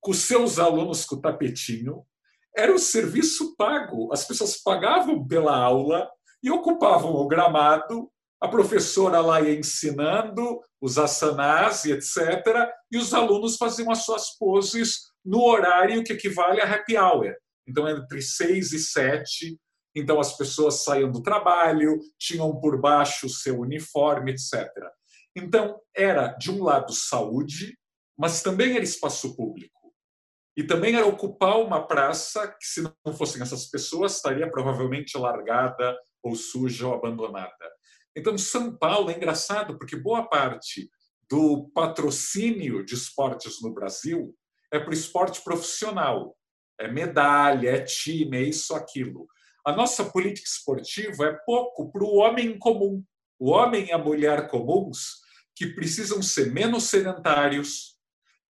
com 0.01 0.11
seus 0.11 0.59
alunos 0.59 1.05
com 1.05 1.21
tapetinho. 1.21 2.05
Era 2.57 2.73
um 2.73 2.77
serviço 2.77 3.55
pago. 3.55 4.11
As 4.13 4.25
pessoas 4.25 4.61
pagavam 4.61 5.27
pela 5.27 5.55
aula 5.55 6.09
e 6.41 6.49
ocupavam 6.49 7.11
o 7.11 7.27
gramado 7.27 8.09
a 8.45 8.47
professora 8.47 9.21
lá 9.21 9.41
ia 9.41 9.57
ensinando 9.57 10.59
os 10.79 10.97
asanas 10.99 11.85
e 11.85 11.91
etc., 11.91 12.69
e 12.91 12.97
os 12.97 13.13
alunos 13.13 13.57
faziam 13.57 13.89
as 13.89 14.05
suas 14.05 14.37
poses 14.37 15.11
no 15.23 15.41
horário 15.41 16.03
que 16.03 16.13
equivale 16.13 16.61
a 16.61 16.71
happy 16.71 16.97
hour. 16.97 17.33
Então, 17.67 17.89
entre 17.89 18.21
seis 18.21 18.71
e 18.71 18.79
sete, 18.79 19.57
então 19.95 20.19
as 20.19 20.37
pessoas 20.37 20.83
saíam 20.83 21.11
do 21.11 21.23
trabalho, 21.23 21.99
tinham 22.19 22.59
por 22.59 22.79
baixo 22.79 23.25
o 23.25 23.29
seu 23.29 23.59
uniforme, 23.59 24.33
etc. 24.33 24.69
Então, 25.35 25.79
era, 25.95 26.27
de 26.33 26.51
um 26.51 26.63
lado, 26.63 26.93
saúde, 26.93 27.75
mas 28.17 28.43
também 28.43 28.75
era 28.75 28.83
espaço 28.83 29.35
público. 29.35 29.74
E 30.55 30.63
também 30.63 30.95
era 30.95 31.05
ocupar 31.05 31.59
uma 31.59 31.85
praça 31.85 32.47
que, 32.47 32.65
se 32.65 32.81
não 32.81 33.13
fossem 33.13 33.41
essas 33.41 33.65
pessoas, 33.65 34.15
estaria 34.15 34.49
provavelmente 34.49 35.17
largada 35.17 35.97
ou 36.23 36.35
suja 36.35 36.87
ou 36.87 36.93
abandonada. 36.93 37.71
Então, 38.15 38.37
São 38.37 38.75
Paulo 38.75 39.09
é 39.09 39.15
engraçado 39.15 39.77
porque 39.77 39.97
boa 39.97 40.27
parte 40.29 40.89
do 41.29 41.69
patrocínio 41.73 42.85
de 42.85 42.93
esportes 42.93 43.61
no 43.61 43.73
Brasil 43.73 44.33
é 44.71 44.79
para 44.79 44.91
o 44.91 44.93
esporte 44.93 45.41
profissional. 45.43 46.35
É 46.79 46.87
medalha, 46.87 47.69
é 47.69 47.81
time, 47.81 48.37
é 48.37 48.41
isso, 48.43 48.73
aquilo. 48.73 49.27
A 49.65 49.73
nossa 49.73 50.05
política 50.05 50.47
esportiva 50.47 51.25
é 51.25 51.33
pouco 51.45 51.91
para 51.91 52.03
o 52.03 52.15
homem 52.15 52.57
comum. 52.57 53.03
O 53.39 53.51
homem 53.51 53.87
e 53.87 53.91
a 53.91 53.97
mulher 53.97 54.47
comuns 54.47 55.25
que 55.55 55.67
precisam 55.67 56.21
ser 56.21 56.51
menos 56.51 56.83
sedentários, 56.83 57.94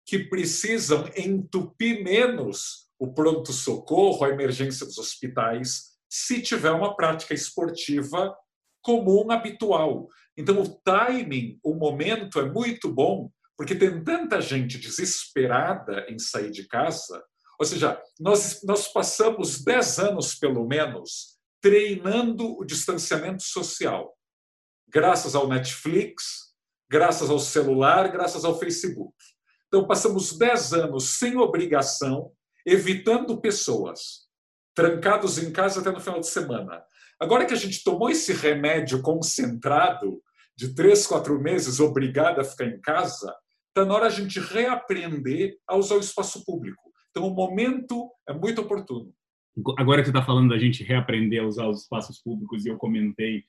que 0.05 0.19
precisam 0.19 1.09
entupir 1.15 2.03
menos 2.03 2.85
o 3.00 3.13
pronto-socorro, 3.13 4.24
a 4.24 4.29
emergência 4.29 4.85
dos 4.85 4.97
hospitais, 4.97 5.95
se 6.09 6.41
tiver 6.41 6.71
uma 6.71 6.95
prática 6.95 7.33
esportiva 7.33 8.35
comum, 8.81 9.31
habitual. 9.31 10.07
Então, 10.38 10.62
o 10.62 10.69
timing, 10.69 11.59
o 11.63 11.74
momento 11.74 12.39
é 12.39 12.50
muito 12.50 12.91
bom, 12.91 13.31
porque 13.57 13.74
tem 13.74 14.03
tanta 14.03 14.39
gente 14.39 14.77
desesperada 14.77 16.05
em 16.07 16.19
sair 16.19 16.51
de 16.51 16.67
casa. 16.67 17.24
Ou 17.59 17.65
seja, 17.65 18.01
nós, 18.19 18.62
nós 18.63 18.88
passamos 18.88 19.63
10 19.63 20.00
anos, 20.00 20.35
pelo 20.35 20.67
menos, 20.67 21.38
treinando 21.62 22.57
o 22.59 22.63
distanciamento 22.63 23.43
social. 23.43 24.15
Graças 24.88 25.35
ao 25.35 25.47
Netflix, 25.47 26.53
graças 26.89 27.29
ao 27.29 27.39
celular, 27.39 28.09
graças 28.12 28.45
ao 28.45 28.59
Facebook. 28.59 29.15
Então, 29.75 29.86
passamos 29.86 30.38
10 30.38 30.72
anos 30.72 31.17
sem 31.20 31.36
obrigação, 31.36 32.32
evitando 32.65 33.41
pessoas, 33.41 34.22
trancados 34.74 35.38
em 35.38 35.51
casa 35.51 35.82
até 35.82 35.91
no 35.91 36.00
final 36.00 36.22
de 36.22 36.27
semana. 36.27 36.82
Agora 37.20 37.46
que 37.46 37.53
a 37.53 37.58
gente 37.58 37.84
tomou 37.84 38.10
esse 38.10 38.32
remédio 38.32 39.01
concentrado 39.01 40.22
de 40.58 40.74
três, 40.74 41.05
quatro 41.05 41.38
meses, 41.41 41.82
obrigado 41.82 42.39
a 42.39 42.46
ficar 42.46 42.67
em 42.67 42.79
casa, 42.79 43.36
está 43.67 43.84
na 43.84 43.94
hora 43.94 44.05
a 44.05 44.10
gente 44.10 44.39
reaprender 44.39 45.58
a 45.67 45.75
usar 45.75 45.96
o 45.96 46.00
espaço 46.00 46.46
público. 46.46 46.82
Então, 47.12 47.27
o 47.27 47.36
momento 47.36 48.10
é 48.29 48.34
muito 48.34 48.62
oportuno. 48.62 49.13
Agora 49.77 50.01
que 50.01 50.08
você 50.08 50.17
está 50.17 50.25
falando 50.25 50.51
da 50.51 50.58
gente 50.58 50.86
reaprender 50.86 51.44
a 51.44 51.48
usar 51.48 51.67
os 51.67 51.82
espaços 51.82 52.22
públicos, 52.22 52.65
e 52.65 52.70
eu 52.70 52.77
comentei 52.77 53.44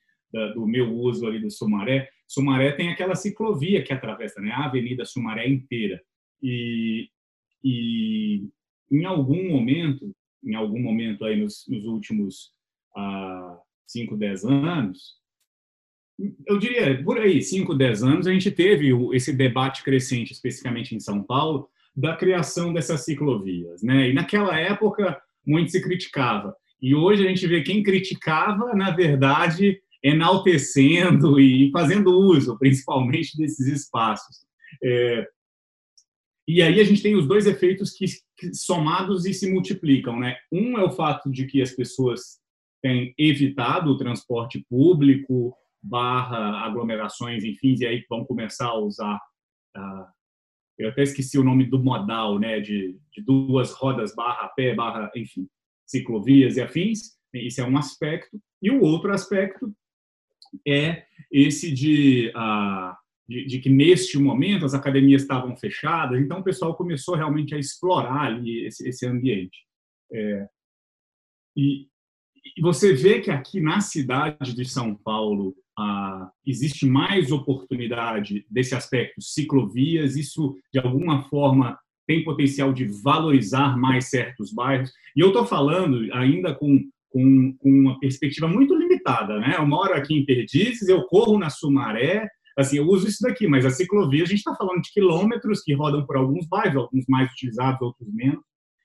do 0.55 0.67
meu 0.67 0.93
uso 0.93 1.25
ali 1.25 1.41
do 1.41 1.53
Sumaré, 1.53 2.09
Sumaré 2.27 2.73
tem 2.73 2.91
aquela 2.91 3.15
ciclovia 3.15 3.85
que 3.85 3.93
atravessa 3.93 4.41
né, 4.41 4.51
a 4.51 4.65
Avenida 4.65 5.05
Sumaré 5.05 5.49
inteira. 5.49 6.03
E, 6.43 7.09
e 7.65 8.49
em 8.91 9.05
algum 9.05 9.49
momento, 9.51 10.15
em 10.45 10.55
algum 10.55 10.81
momento 10.81 11.25
aí 11.25 11.41
nos, 11.41 11.65
nos 11.69 11.85
últimos 11.85 12.53
há 12.95 13.59
5, 13.87 14.17
10 14.17 14.45
anos, 14.45 15.17
eu 16.47 16.59
diria, 16.59 17.03
por 17.03 17.19
aí, 17.19 17.43
5, 17.43 17.75
10 17.75 18.03
anos, 18.03 18.27
a 18.27 18.33
gente 18.33 18.51
teve 18.51 18.91
esse 19.13 19.33
debate 19.33 19.83
crescente, 19.83 20.33
especificamente 20.33 20.95
em 20.95 21.01
São 21.01 21.23
Paulo, 21.23 21.69
da 21.95 22.17
criação 22.17 22.73
dessas 22.73 23.05
ciclovias. 23.05 23.83
Né? 23.83 24.11
E 24.11 24.13
naquela 24.15 24.59
época, 24.59 25.21
muito 25.47 25.71
se 25.71 25.83
criticava. 25.83 26.55
E 26.81 26.95
hoje 26.95 27.25
a 27.25 27.29
gente 27.29 27.47
vê 27.47 27.63
quem 27.63 27.83
criticava, 27.83 28.75
na 28.75 28.91
verdade, 28.91 29.81
enaltecendo 30.03 31.39
e 31.39 31.71
fazendo 31.71 32.19
uso, 32.19 32.59
principalmente, 32.59 33.37
desses 33.37 33.67
espaços. 33.67 34.47
É, 34.83 35.29
e 36.47 36.63
aí 36.63 36.81
a 36.81 36.85
gente 36.85 37.03
tem 37.03 37.17
os 37.17 37.27
dois 37.27 37.47
efeitos 37.47 37.91
que, 37.93 38.07
que, 38.39 38.55
somados 38.55 39.27
e 39.27 39.35
se 39.35 39.51
multiplicam. 39.51 40.19
Né? 40.19 40.37
Um 40.53 40.79
é 40.79 40.85
o 40.85 40.93
fato 40.93 41.31
de 41.31 41.47
que 41.47 41.61
as 41.61 41.73
pessoas 41.73 42.39
tem 42.81 43.13
evitado 43.19 43.91
o 43.91 43.97
transporte 43.97 44.65
público, 44.69 45.57
barra 45.83 46.65
aglomerações, 46.65 47.43
enfim, 47.45 47.75
e 47.79 47.87
aí 47.87 48.05
vão 48.09 48.25
começar 48.25 48.67
a 48.67 48.79
usar, 48.79 49.17
uh, 49.77 50.07
eu 50.79 50.91
até 50.91 51.03
esqueci 51.03 51.39
o 51.39 51.45
nome 51.45 51.65
do 51.65 51.83
modal, 51.83 52.39
né, 52.39 52.61
de, 52.61 52.99
de 53.13 53.23
duas 53.23 53.73
rodas, 53.73 54.15
barra 54.15 54.49
pé, 54.49 54.75
barra, 54.75 55.11
enfim, 55.17 55.49
ciclovias 55.85 56.57
e 56.57 56.61
afins, 56.61 57.17
isso 57.35 57.61
é 57.61 57.65
um 57.65 57.77
aspecto. 57.77 58.41
E 58.63 58.71
o 58.71 58.83
outro 58.83 59.13
aspecto 59.13 59.73
é 60.67 61.05
esse 61.31 61.73
de, 61.73 62.33
uh, 62.37 62.95
de, 63.29 63.45
de, 63.47 63.59
que 63.59 63.69
neste 63.69 64.19
momento 64.19 64.65
as 64.65 64.75
academias 64.75 65.23
estavam 65.23 65.57
fechadas, 65.57 66.21
então 66.21 66.41
o 66.41 66.45
pessoal 66.45 66.75
começou 66.77 67.15
realmente 67.15 67.55
a 67.55 67.59
explorar 67.59 68.27
ali 68.27 68.67
esse, 68.67 68.89
esse 68.89 69.07
ambiente. 69.07 69.67
É, 70.13 70.47
e, 71.57 71.89
e, 72.57 72.63
você 72.63 72.93
vê 72.93 73.21
que 73.21 73.31
aqui 73.31 73.61
na 73.61 73.81
cidade 73.81 74.55
de 74.55 74.65
São 74.65 74.95
Paulo 74.95 75.57
uh, 75.79 76.31
existe 76.47 76.87
mais 76.87 77.33
oportunidade 77.33 78.47
desse 78.49 78.75
aspecto, 78.75 79.21
ciclovias, 79.21 80.17
isso 80.17 80.57
de 80.73 80.79
alguma 80.79 81.23
forma 81.23 81.79
tem 82.07 82.23
potencial 82.23 82.73
de 82.73 82.85
valorizar 83.03 83.77
mais 83.77 84.09
certos 84.09 84.53
bairros. 84.53 84.93
E 85.17 85.21
eu 85.21 85.29
estou 85.29 85.45
falando 85.45 86.09
ainda 86.15 86.55
com, 86.55 86.89
com, 87.11 87.53
com, 87.59 87.69
uma 87.69 87.99
perspectiva 87.99 88.47
muito 88.47 88.75
limitada. 88.75 89.39
Né? 89.41 89.57
Eu 89.59 89.67
moro 89.67 89.93
aqui 89.93 90.15
em 90.15 90.25
Perdizes, 90.25 90.89
eu 90.89 91.03
corro 91.05 91.37
na 91.39 91.51
Sumaré, 91.51 92.29
assim, 92.57 92.79
eu 92.79 92.87
uso 92.87 93.07
isso 93.07 93.23
daqui, 93.23 93.47
mas 93.47 93.65
a 93.67 93.71
ciclovia, 93.71 94.23
a 94.23 94.27
gente 94.27 94.39
está 94.39 94.55
falando 94.55 94.83
de 94.83 94.91
quilômetros 94.91 95.63
que 95.63 95.75
rodam 95.75 96.07
por 96.07 96.17
alguns 96.17 96.47
bairros, 96.49 96.83
alguns 96.83 97.05
mais 97.09 97.31
utilizados, 97.31 97.81
outros 97.83 98.09
menos. 98.13 98.43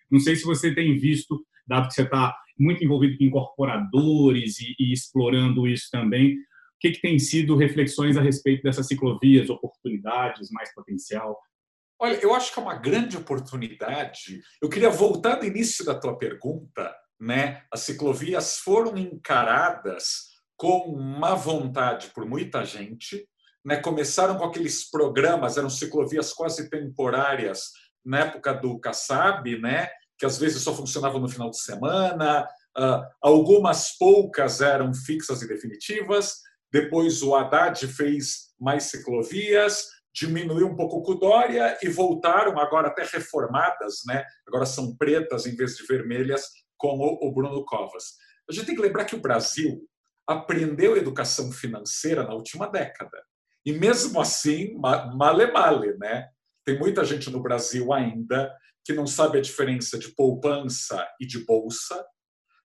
Não 0.09 0.19
sei 0.19 0.35
se 0.35 0.43
você 0.43 0.73
tem 0.73 0.97
visto, 0.97 1.45
dado 1.65 1.87
que 1.87 1.93
você 1.93 2.03
está 2.03 2.35
muito 2.59 2.83
envolvido 2.83 3.17
com 3.17 3.23
incorporadores 3.23 4.59
e, 4.59 4.75
e 4.79 4.93
explorando 4.93 5.67
isso 5.67 5.87
também, 5.91 6.33
o 6.33 6.37
que, 6.81 6.91
que 6.91 7.01
tem 7.01 7.17
sido 7.17 7.55
reflexões 7.55 8.17
a 8.17 8.21
respeito 8.21 8.63
dessas 8.63 8.87
ciclovias, 8.87 9.49
oportunidades, 9.49 10.49
mais 10.51 10.73
potencial? 10.73 11.37
Olha, 11.99 12.15
eu 12.15 12.33
acho 12.33 12.51
que 12.51 12.59
é 12.59 12.63
uma 12.63 12.75
grande 12.75 13.15
oportunidade. 13.15 14.41
Eu 14.59 14.67
queria 14.67 14.89
voltar 14.89 15.37
no 15.37 15.45
início 15.45 15.85
da 15.85 15.93
tua 15.93 16.17
pergunta, 16.17 16.91
né? 17.19 17.61
As 17.71 17.81
ciclovias 17.81 18.57
foram 18.57 18.97
encaradas 18.97 20.31
com 20.57 20.97
má 20.97 21.35
vontade 21.35 22.09
por 22.09 22.25
muita 22.25 22.65
gente, 22.65 23.27
né? 23.65 23.77
Começaram 23.77 24.37
com 24.37 24.43
aqueles 24.43 24.89
programas, 24.89 25.57
eram 25.57 25.69
ciclovias 25.69 26.33
quase 26.33 26.69
temporárias 26.69 27.71
na 28.03 28.19
época 28.19 28.53
do 28.53 28.79
Kassab, 28.79 29.59
né? 29.59 29.89
Que 30.17 30.25
às 30.25 30.37
vezes 30.37 30.61
só 30.61 30.73
funcionavam 30.75 31.19
no 31.19 31.29
final 31.29 31.49
de 31.49 31.59
semana. 31.59 32.47
Uh, 32.77 33.03
algumas 33.21 33.97
poucas 33.97 34.61
eram 34.61 34.93
fixas 34.93 35.41
e 35.41 35.47
definitivas. 35.47 36.37
Depois 36.71 37.21
o 37.21 37.35
Haddad 37.35 37.85
fez 37.87 38.51
mais 38.59 38.83
ciclovias 38.83 39.87
diminuiu 40.13 40.67
um 40.67 40.75
pouco 40.75 41.11
o 41.11 41.15
Dória 41.15 41.77
e 41.81 41.89
voltaram 41.89 42.59
agora 42.59 42.89
até 42.89 43.03
reformadas, 43.03 44.01
né? 44.05 44.23
agora 44.47 44.65
são 44.65 44.95
pretas 44.95 45.45
em 45.45 45.55
vez 45.55 45.75
de 45.75 45.85
vermelhas, 45.85 46.49
com 46.77 46.97
o 46.97 47.31
Bruno 47.31 47.63
Covas. 47.63 48.15
A 48.49 48.53
gente 48.53 48.65
tem 48.65 48.75
que 48.75 48.81
lembrar 48.81 49.05
que 49.05 49.15
o 49.15 49.21
Brasil 49.21 49.87
aprendeu 50.27 50.97
educação 50.97 51.51
financeira 51.51 52.23
na 52.23 52.33
última 52.33 52.67
década. 52.67 53.23
E 53.65 53.71
mesmo 53.71 54.19
assim, 54.19 54.73
male 54.75 55.51
male, 55.51 55.97
né? 55.97 56.29
Tem 56.65 56.77
muita 56.77 57.03
gente 57.03 57.29
no 57.29 57.41
Brasil 57.41 57.91
ainda 57.93 58.53
que 58.83 58.93
não 58.93 59.05
sabe 59.05 59.37
a 59.37 59.41
diferença 59.41 59.97
de 59.97 60.09
poupança 60.15 61.07
e 61.19 61.25
de 61.25 61.45
bolsa, 61.45 62.03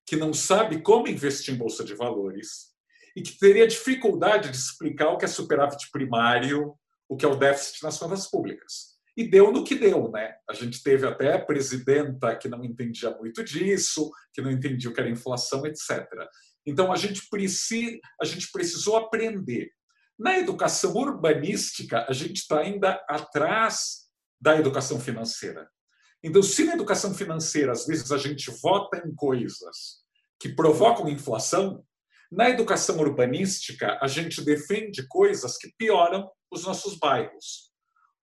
que 0.06 0.16
não 0.16 0.32
sabe 0.32 0.80
como 0.80 1.08
investir 1.08 1.54
em 1.54 1.58
bolsa 1.58 1.84
de 1.84 1.94
valores 1.94 2.74
e 3.16 3.22
que 3.22 3.38
teria 3.38 3.66
dificuldade 3.66 4.50
de 4.50 4.56
explicar 4.56 5.08
o 5.08 5.16
que 5.16 5.24
é 5.24 5.28
superávit 5.28 5.90
primário, 5.90 6.74
o 7.08 7.16
que 7.16 7.24
é 7.24 7.28
o 7.28 7.36
déficit 7.36 7.82
nas 7.82 7.98
contas 7.98 8.30
públicas. 8.30 8.96
E 9.16 9.26
deu 9.26 9.50
no 9.50 9.64
que 9.64 9.74
deu, 9.74 10.10
né? 10.10 10.34
A 10.48 10.52
gente 10.52 10.82
teve 10.82 11.06
até 11.06 11.38
presidenta 11.38 12.36
que 12.36 12.48
não 12.48 12.62
entendia 12.62 13.10
muito 13.16 13.42
disso, 13.42 14.10
que 14.34 14.42
não 14.42 14.50
entendia 14.50 14.90
o 14.90 14.92
que 14.92 15.00
era 15.00 15.08
inflação, 15.08 15.64
etc. 15.64 16.06
Então 16.66 16.92
a 16.92 16.96
gente, 16.96 17.26
precisa, 17.30 17.98
a 18.20 18.26
gente 18.26 18.50
precisou 18.52 18.96
aprender. 18.96 19.70
Na 20.18 20.38
educação 20.38 20.94
urbanística, 20.94 22.06
a 22.08 22.12
gente 22.12 22.38
está 22.38 22.60
ainda 22.60 23.04
atrás 23.08 24.06
da 24.40 24.56
educação 24.56 24.98
financeira. 24.98 25.68
Então, 26.22 26.42
se 26.42 26.64
na 26.64 26.74
educação 26.74 27.14
financeira, 27.14 27.72
às 27.72 27.86
vezes, 27.86 28.10
a 28.10 28.18
gente 28.18 28.50
vota 28.62 29.02
em 29.06 29.14
coisas 29.14 30.04
que 30.40 30.48
provocam 30.48 31.08
inflação, 31.08 31.84
na 32.30 32.50
educação 32.50 32.98
urbanística, 32.98 33.98
a 34.02 34.08
gente 34.08 34.44
defende 34.44 35.06
coisas 35.06 35.56
que 35.56 35.72
pioram 35.78 36.28
os 36.50 36.64
nossos 36.64 36.98
bairros. 36.98 37.70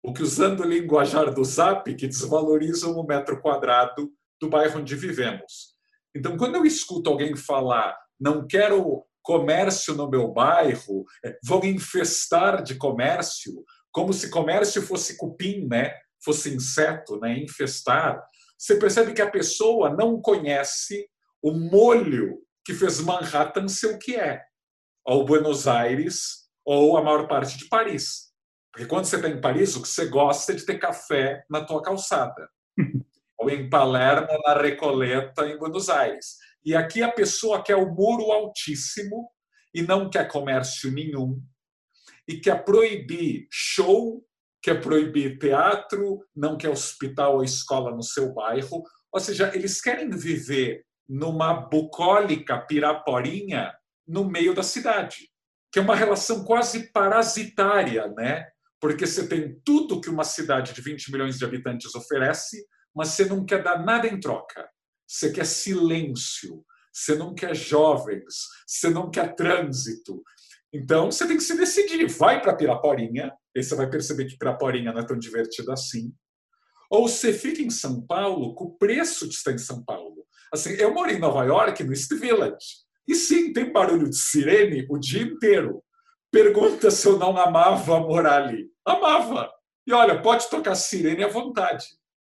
O 0.03 0.11
que, 0.11 0.21
usando 0.21 0.61
o 0.61 0.67
linguajar 0.67 1.33
do 1.33 1.43
ZAP, 1.43 1.95
que 1.95 2.07
desvalorizam 2.07 2.93
o 2.93 3.05
metro 3.05 3.41
quadrado 3.41 4.11
do 4.41 4.49
bairro 4.49 4.81
onde 4.81 4.95
vivemos. 4.95 5.73
Então, 6.13 6.35
quando 6.37 6.55
eu 6.55 6.65
escuto 6.65 7.09
alguém 7.09 7.35
falar, 7.35 7.97
não 8.19 8.45
quero 8.45 9.05
comércio 9.23 9.95
no 9.95 10.09
meu 10.09 10.27
bairro, 10.27 11.05
é, 11.25 11.37
vou 11.43 11.63
infestar 11.65 12.61
de 12.61 12.75
comércio, 12.75 13.63
como 13.91 14.13
se 14.13 14.29
comércio 14.29 14.81
fosse 14.81 15.17
cupim, 15.17 15.67
né? 15.67 15.93
fosse 16.23 16.53
inseto, 16.53 17.19
né? 17.19 17.37
infestar, 17.37 18.23
você 18.57 18.77
percebe 18.77 19.13
que 19.13 19.21
a 19.21 19.29
pessoa 19.29 19.89
não 19.89 20.21
conhece 20.21 21.07
o 21.41 21.51
molho 21.51 22.39
que 22.65 22.73
fez 22.73 23.01
Manhattan 23.01 23.67
ser 23.67 23.87
o 23.87 23.99
que 23.99 24.15
é, 24.15 24.41
ou 25.05 25.25
Buenos 25.25 25.67
Aires, 25.67 26.43
ou 26.65 26.97
a 26.97 27.03
maior 27.03 27.27
parte 27.27 27.57
de 27.57 27.67
Paris. 27.67 28.31
Porque 28.71 28.87
quando 28.87 29.05
você 29.05 29.17
está 29.17 29.27
em 29.27 29.41
Paris, 29.41 29.75
o 29.75 29.81
que 29.81 29.87
você 29.87 30.05
gosta 30.05 30.53
é 30.53 30.55
de 30.55 30.65
ter 30.65 30.79
café 30.79 31.43
na 31.49 31.63
tua 31.63 31.81
calçada. 31.81 32.49
ou 33.37 33.49
em 33.49 33.69
Palermo, 33.69 34.29
na 34.45 34.59
Recoleta, 34.59 35.45
em 35.45 35.57
Buenos 35.57 35.89
Aires. 35.89 36.37
E 36.65 36.75
aqui 36.75 37.03
a 37.03 37.11
pessoa 37.11 37.63
quer 37.63 37.75
o 37.75 37.93
muro 37.93 38.31
altíssimo 38.31 39.29
e 39.73 39.81
não 39.81 40.09
quer 40.09 40.27
comércio 40.27 40.91
nenhum. 40.91 41.41
E 42.27 42.39
quer 42.39 42.63
proibir 42.63 43.47
show, 43.51 44.25
quer 44.61 44.81
proibir 44.81 45.37
teatro, 45.37 46.25
não 46.35 46.57
quer 46.57 46.69
hospital 46.69 47.35
ou 47.35 47.43
escola 47.43 47.91
no 47.91 48.01
seu 48.01 48.33
bairro. 48.33 48.83
Ou 49.11 49.19
seja, 49.19 49.51
eles 49.53 49.81
querem 49.81 50.09
viver 50.09 50.85
numa 51.07 51.53
bucólica 51.53 52.59
piraporinha 52.59 53.73
no 54.07 54.23
meio 54.23 54.53
da 54.53 54.63
cidade, 54.63 55.29
que 55.71 55.79
é 55.79 55.81
uma 55.81 55.95
relação 55.95 56.45
quase 56.45 56.91
parasitária, 56.91 58.07
né? 58.15 58.47
Porque 58.79 59.05
você 59.05 59.27
tem 59.27 59.59
tudo 59.65 59.99
que 60.01 60.09
uma 60.09 60.23
cidade 60.23 60.73
de 60.73 60.81
20 60.81 61.11
milhões 61.11 61.37
de 61.37 61.45
habitantes 61.45 61.93
oferece, 61.95 62.65
mas 62.95 63.09
você 63.09 63.25
não 63.25 63.45
quer 63.45 63.63
dar 63.63 63.83
nada 63.83 64.07
em 64.07 64.19
troca. 64.19 64.69
Você 65.13 65.31
quer 65.31 65.45
silêncio, 65.45 66.65
você 66.91 67.13
não 67.13 67.35
quer 67.35 67.55
jovens, 67.55 68.33
você 68.65 68.89
não 68.89 69.11
quer 69.11 69.35
trânsito. 69.35 70.23
Então 70.73 71.11
você 71.11 71.27
tem 71.27 71.37
que 71.37 71.43
se 71.43 71.55
decidir. 71.55 72.07
Vai 72.07 72.41
para 72.41 72.55
Piraporinha, 72.55 73.31
aí 73.55 73.63
você 73.63 73.75
vai 73.75 73.87
perceber 73.87 74.25
que 74.25 74.39
Piraporinha 74.39 74.91
não 74.91 75.01
é 75.01 75.05
tão 75.05 75.15
divertido 75.19 75.71
assim. 75.71 76.11
Ou 76.89 77.07
você 77.07 77.31
fica 77.31 77.61
em 77.61 77.69
São 77.69 78.01
Paulo 78.01 78.55
com 78.55 78.65
o 78.65 78.75
preço 78.75 79.29
de 79.29 79.35
estar 79.35 79.51
em 79.51 79.59
São 79.59 79.83
Paulo. 79.83 80.25
Assim, 80.51 80.71
eu 80.71 80.91
moro 80.91 81.11
em 81.11 81.19
Nova 81.19 81.43
York, 81.43 81.83
no 81.83 81.93
East 81.93 82.11
Village. 82.15 82.81
E 83.07 83.13
sim, 83.13 83.53
tem 83.53 83.71
barulho 83.71 84.09
de 84.09 84.17
sirene 84.17 84.87
o 84.89 84.97
dia 84.97 85.21
inteiro. 85.21 85.83
Pergunta 86.31 86.89
se 86.89 87.07
eu 87.07 87.19
não 87.19 87.37
amava 87.37 87.99
morar 87.99 88.41
ali. 88.41 88.67
Amava. 88.83 89.51
E 89.85 89.93
olha, 89.93 90.19
pode 90.23 90.49
tocar 90.49 90.73
sirene 90.73 91.23
à 91.23 91.27
vontade, 91.27 91.85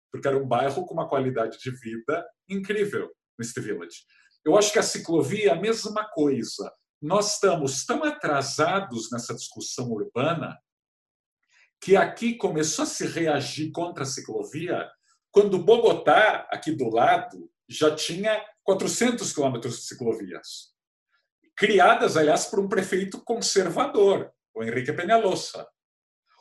porque 0.09 0.29
era 0.29 0.37
um 0.37 0.47
bairro 0.47 0.85
com 0.85 0.93
uma 0.93 1.09
qualidade 1.09 1.57
de 1.59 1.71
vida 1.71 2.25
incrível 2.49 3.11
no 3.37 3.45
East 3.45 3.59
Village. 3.59 3.97
Eu 4.43 4.57
acho 4.57 4.71
que 4.71 4.79
a 4.79 4.83
ciclovia 4.83 5.49
é 5.49 5.51
a 5.51 5.59
mesma 5.59 6.05
coisa. 6.09 6.71
Nós 7.01 7.33
estamos 7.33 7.85
tão 7.85 8.03
atrasados 8.03 9.11
nessa 9.11 9.33
discussão 9.33 9.91
urbana 9.91 10.57
que 11.81 11.95
aqui 11.95 12.35
começou 12.35 12.83
a 12.83 12.87
se 12.87 13.05
reagir 13.05 13.71
contra 13.71 14.03
a 14.03 14.07
ciclovia 14.07 14.89
quando 15.31 15.63
Bogotá, 15.63 16.47
aqui 16.51 16.71
do 16.71 16.89
lado, 16.89 17.49
já 17.67 17.95
tinha 17.95 18.43
400 18.63 19.31
quilômetros 19.31 19.77
de 19.77 19.83
ciclovias, 19.83 20.73
criadas, 21.55 22.17
aliás, 22.17 22.45
por 22.45 22.59
um 22.59 22.67
prefeito 22.67 23.21
conservador, 23.21 24.31
o 24.55 24.63
Henrique 24.63 24.91
Peñalosa. 24.91 25.67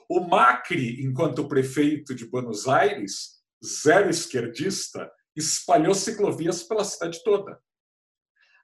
O 0.08 0.20
Macri, 0.20 1.02
enquanto 1.02 1.46
prefeito 1.46 2.14
de 2.14 2.24
Buenos 2.24 2.66
Aires, 2.66 3.42
zero 3.62 4.08
esquerdista, 4.08 5.10
espalhou 5.38 5.94
ciclovias 5.94 6.62
pela 6.62 6.84
cidade 6.84 7.22
toda. 7.22 7.58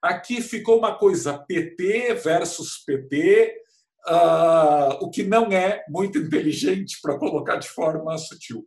Aqui 0.03 0.43
ficou 0.43 0.79
uma 0.79 0.95
coisa 0.95 1.39
PT 1.39 2.15
versus 2.15 2.85
PT, 2.85 3.57
uh, 4.07 4.11
ah, 4.11 4.99
o 5.01 5.11
que 5.11 5.23
não 5.23 5.51
é 5.51 5.83
muito 5.89 6.19
inteligente 6.21 6.99
para 7.01 7.19
colocar 7.19 7.57
de 7.57 7.69
forma 7.69 8.17
sutil. 8.19 8.67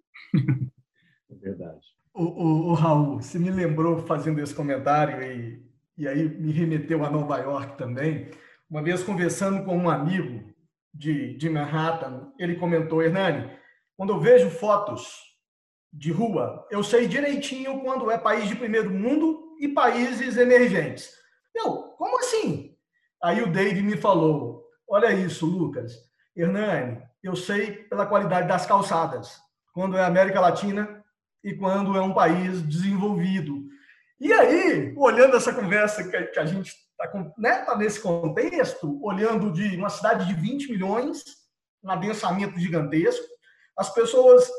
É 1.29 1.35
verdade. 1.35 1.85
O, 2.13 2.23
o, 2.23 2.69
o, 2.69 2.73
Raul, 2.73 3.21
você 3.21 3.37
me 3.37 3.51
lembrou 3.51 3.99
fazendo 4.07 4.41
esse 4.41 4.55
comentário 4.55 5.21
e, 5.21 5.63
e 5.95 6.07
aí 6.07 6.27
me 6.27 6.51
remeteu 6.51 7.05
a 7.05 7.11
Nova 7.11 7.37
York 7.37 7.77
também. 7.77 8.31
Uma 8.67 8.81
vez 8.81 9.03
conversando 9.03 9.63
com 9.63 9.77
um 9.77 9.89
amigo 9.89 10.51
de, 10.91 11.37
de 11.37 11.49
Manhattan, 11.49 12.31
ele 12.39 12.55
comentou, 12.55 13.03
Hernani, 13.03 13.51
quando 13.95 14.13
eu 14.13 14.19
vejo 14.19 14.49
fotos 14.49 15.26
de 15.91 16.12
rua, 16.12 16.67
eu 16.69 16.84
sei 16.84 17.08
direitinho 17.08 17.80
quando 17.82 18.12
é 18.12 18.17
país 18.17 18.47
de 18.47 18.56
primeiro 18.56 18.91
mundo 18.91 19.56
e 19.60 19.67
países 19.67 20.38
emergentes. 20.38 21.12
Eu, 21.56 21.93
como 21.97 22.19
assim? 22.19 22.76
Aí 23.21 23.41
o 23.41 23.52
Dave 23.52 23.82
me 23.82 23.97
falou, 23.97 24.58
Olha 24.89 25.12
isso, 25.12 25.45
Lucas. 25.45 25.93
Hernani, 26.34 27.02
eu 27.21 27.36
sei 27.36 27.71
pela 27.71 28.06
qualidade 28.06 28.47
das 28.47 28.65
calçadas, 28.65 29.38
quando 29.73 29.97
é 29.97 30.04
América 30.04 30.39
Latina 30.39 31.04
e 31.43 31.54
quando 31.54 31.97
é 31.97 32.02
um 32.02 32.13
país 32.13 32.62
desenvolvido. 32.62 33.65
E 34.17 34.32
aí, 34.32 34.93
olhando 34.95 35.36
essa 35.36 35.54
conversa 35.54 36.08
que 36.08 36.39
a 36.39 36.45
gente 36.45 36.69
está 36.69 37.34
né, 37.38 37.65
tá 37.65 37.76
nesse 37.76 38.00
contexto, 38.00 38.97
olhando 39.04 39.52
de 39.52 39.76
uma 39.76 39.89
cidade 39.89 40.26
de 40.26 40.34
20 40.34 40.71
milhões, 40.71 41.21
um 41.84 41.91
adensamento 41.91 42.58
gigantesco, 42.58 43.26
as 43.78 43.93
pessoas 43.93 44.50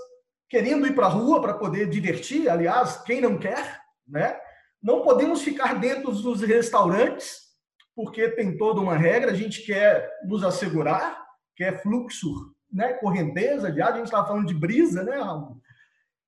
querendo 0.49 0.87
ir 0.87 0.95
para 0.95 1.07
a 1.07 1.11
rua 1.11 1.41
para 1.41 1.55
poder 1.55 1.89
divertir, 1.89 2.49
aliás, 2.49 3.03
quem 3.03 3.21
não 3.21 3.39
quer, 3.39 3.81
né? 4.07 4.39
Não 4.83 5.03
podemos 5.03 5.43
ficar 5.43 5.75
dentro 5.79 6.13
dos 6.13 6.41
restaurantes, 6.41 7.49
porque 7.95 8.29
tem 8.29 8.57
toda 8.57 8.81
uma 8.81 8.97
regra, 8.97 9.33
a 9.33 9.35
gente 9.35 9.63
quer 9.63 10.09
nos 10.25 10.45
assegurar, 10.45 11.21
quer 11.57 11.83
fluxo, 11.83 12.55
né? 12.73 12.95
correnteza, 12.95 13.67
aliás, 13.67 13.95
a 13.95 13.97
gente 13.97 14.07
estava 14.07 14.29
falando 14.29 14.47
de 14.47 14.55
brisa, 14.55 15.03
né, 15.03 15.17
Raul? 15.17 15.61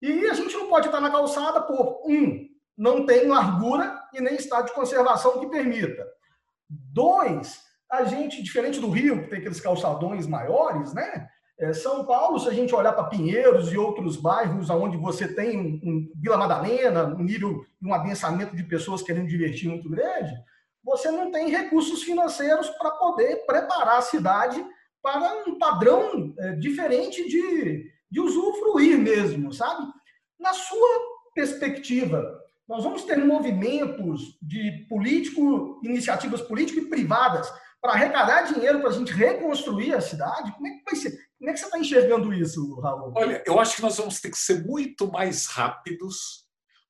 E 0.02 0.26
a 0.26 0.35
gente 0.35 0.56
não 0.56 0.68
pode 0.68 0.87
estar 0.87 1.00
na 1.00 1.11
calçada 1.11 1.61
por, 1.62 2.02
um, 2.06 2.48
não 2.76 3.04
tem 3.04 3.26
largura 3.26 4.00
e 4.14 4.20
nem 4.20 4.35
estado 4.35 4.66
de 4.66 4.74
conservação 4.74 5.38
que 5.38 5.46
permita. 5.46 6.06
Dois, 6.68 7.62
a 7.90 8.04
gente, 8.04 8.42
diferente 8.42 8.80
do 8.80 8.90
Rio, 8.90 9.22
que 9.22 9.28
tem 9.28 9.38
aqueles 9.40 9.61
calçadões 9.61 10.26
maiores, 10.26 10.94
né? 10.94 11.28
É, 11.61 11.75
São 11.75 12.07
Paulo, 12.07 12.40
se 12.40 12.49
a 12.49 12.53
gente 12.53 12.75
olhar 12.75 12.94
para 12.94 13.05
Pinheiros 13.05 13.70
e 13.70 13.77
outros 13.77 14.16
bairros 14.16 14.70
onde 14.70 14.96
você 14.96 15.29
tem 15.29 15.59
um, 15.59 15.81
um, 15.85 16.12
Vila 16.16 16.38
Madalena, 16.38 17.05
um 17.14 17.23
nível, 17.23 17.66
um 17.83 17.92
adensamento 17.92 18.57
de 18.57 18.64
pessoas 18.64 19.03
querendo 19.03 19.29
divertir 19.29 19.68
muito 19.68 19.88
grande, 19.90 20.33
você 20.83 21.11
não 21.11 21.31
tem 21.31 21.51
recursos 21.51 22.03
financeiros 22.03 22.70
para 22.70 22.92
poder 22.92 23.44
preparar 23.44 23.99
a 23.99 24.03
cidade 24.03 24.64
para 25.03 25.44
um 25.46 25.59
padrão 25.59 26.35
é, 26.38 26.53
diferente 26.53 27.29
de, 27.29 27.92
de 28.11 28.20
usufruir 28.20 28.99
mesmo, 28.99 29.53
sabe? 29.53 29.87
Na 30.38 30.55
sua 30.55 30.88
perspectiva, 31.35 32.40
nós 32.66 32.85
vamos 32.85 33.05
ter 33.05 33.18
movimentos 33.18 34.38
de 34.40 34.87
político, 34.88 35.79
iniciativas 35.85 36.40
políticas 36.40 36.85
e 36.85 36.88
privadas 36.88 37.53
para 37.83 37.92
arrecadar 37.92 38.42
dinheiro 38.42 38.81
para 38.81 38.88
a 38.88 38.92
gente 38.92 39.12
reconstruir 39.12 39.94
a 39.94 40.01
cidade? 40.01 40.53
Como 40.53 40.66
é 40.66 40.70
que 40.70 40.85
vai 40.85 40.96
ser? 40.96 41.30
Como 41.40 41.48
é 41.48 41.55
que 41.55 41.59
você 41.59 41.64
está 41.64 41.79
enxergando 41.79 42.35
isso, 42.35 42.79
Raul? 42.81 43.14
Olha, 43.16 43.42
eu 43.46 43.59
acho 43.59 43.76
que 43.76 43.81
nós 43.81 43.96
vamos 43.96 44.20
ter 44.20 44.31
que 44.31 44.37
ser 44.37 44.62
muito 44.62 45.11
mais 45.11 45.46
rápidos 45.46 46.44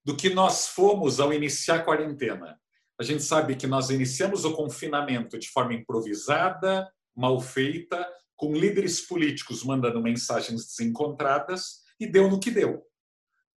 do 0.04 0.16
que 0.16 0.28
nós 0.28 0.66
fomos 0.66 1.20
ao 1.20 1.32
iniciar 1.32 1.76
a 1.76 1.84
quarentena. 1.84 2.60
A 2.98 3.04
gente 3.04 3.22
sabe 3.22 3.54
que 3.54 3.68
nós 3.68 3.90
iniciamos 3.90 4.44
o 4.44 4.52
confinamento 4.52 5.38
de 5.38 5.48
forma 5.48 5.72
improvisada, 5.72 6.90
mal 7.16 7.40
feita, 7.40 8.04
com 8.34 8.52
líderes 8.52 9.00
políticos 9.00 9.62
mandando 9.62 10.02
mensagens 10.02 10.66
desencontradas 10.66 11.82
e 12.00 12.06
deu 12.08 12.28
no 12.28 12.40
que 12.40 12.50
deu. 12.50 12.84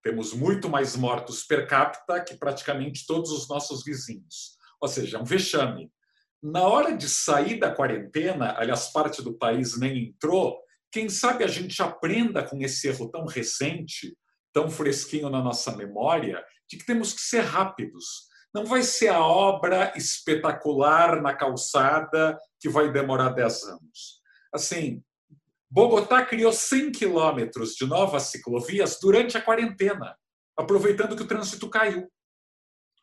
Temos 0.03 0.31
muito 0.31 0.69
mais 0.69 0.95
mortos 0.95 1.43
per 1.43 1.65
capita 1.65 2.23
que 2.23 2.35
praticamente 2.35 3.07
todos 3.07 3.31
os 3.31 3.49
nossos 3.49 3.83
vizinhos. 3.83 4.57
Ou 4.79 4.87
seja, 4.87 5.17
é 5.17 5.19
um 5.19 5.25
vexame. 5.25 5.91
Na 6.39 6.67
hora 6.67 6.95
de 6.95 7.09
sair 7.09 7.57
da 7.57 7.73
quarentena, 7.73 8.53
aliás, 8.57 8.91
parte 8.91 9.23
do 9.23 9.33
país 9.33 9.79
nem 9.79 10.09
entrou, 10.09 10.62
quem 10.93 11.09
sabe 11.09 11.43
a 11.43 11.47
gente 11.47 11.81
aprenda 11.81 12.47
com 12.47 12.61
esse 12.61 12.87
erro 12.87 13.09
tão 13.09 13.25
recente, 13.25 14.15
tão 14.53 14.69
fresquinho 14.69 15.27
na 15.27 15.41
nossa 15.41 15.75
memória, 15.75 16.45
de 16.69 16.77
que 16.77 16.85
temos 16.85 17.11
que 17.11 17.21
ser 17.21 17.41
rápidos. 17.41 18.27
Não 18.53 18.63
vai 18.63 18.83
ser 18.83 19.07
a 19.07 19.19
obra 19.19 19.91
espetacular 19.95 21.19
na 21.19 21.33
calçada 21.35 22.37
que 22.59 22.69
vai 22.69 22.91
demorar 22.91 23.29
10 23.29 23.63
anos. 23.63 24.21
Assim, 24.53 25.03
Bogotá 25.67 26.23
criou 26.23 26.53
100 26.53 26.91
quilômetros 26.91 27.73
de 27.73 27.87
novas 27.87 28.23
ciclovias 28.23 28.99
durante 29.01 29.35
a 29.35 29.41
quarentena, 29.41 30.15
aproveitando 30.55 31.15
que 31.15 31.23
o 31.23 31.27
trânsito 31.27 31.67
caiu. 31.67 32.07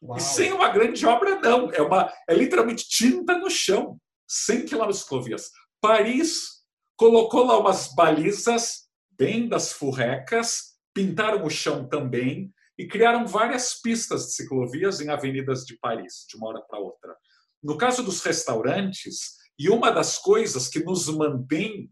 Uau. 0.00 0.16
E 0.16 0.20
sem 0.20 0.52
uma 0.52 0.68
grande 0.68 1.04
obra, 1.04 1.40
não. 1.40 1.72
É, 1.72 1.82
uma, 1.82 2.12
é 2.28 2.34
literalmente 2.34 2.88
tinta 2.88 3.36
no 3.36 3.50
chão. 3.50 3.98
100 4.28 4.66
quilômetros 4.66 4.98
de 4.98 5.02
ciclovias. 5.02 5.50
Paris 5.80 6.59
colocou 7.00 7.46
lá 7.46 7.58
umas 7.58 7.94
balizas 7.94 8.82
bem 9.12 9.48
das 9.48 9.72
furrecas, 9.72 10.74
pintaram 10.92 11.46
o 11.46 11.48
chão 11.48 11.88
também 11.88 12.52
e 12.76 12.86
criaram 12.86 13.26
várias 13.26 13.80
pistas 13.80 14.26
de 14.26 14.32
ciclovias 14.34 15.00
em 15.00 15.08
avenidas 15.08 15.64
de 15.64 15.78
Paris, 15.78 16.26
de 16.28 16.36
uma 16.36 16.48
hora 16.48 16.60
para 16.60 16.78
outra. 16.78 17.16
No 17.62 17.78
caso 17.78 18.02
dos 18.02 18.22
restaurantes, 18.22 19.36
e 19.58 19.70
uma 19.70 19.90
das 19.90 20.18
coisas 20.18 20.68
que 20.68 20.84
nos 20.84 21.08
mantém 21.08 21.90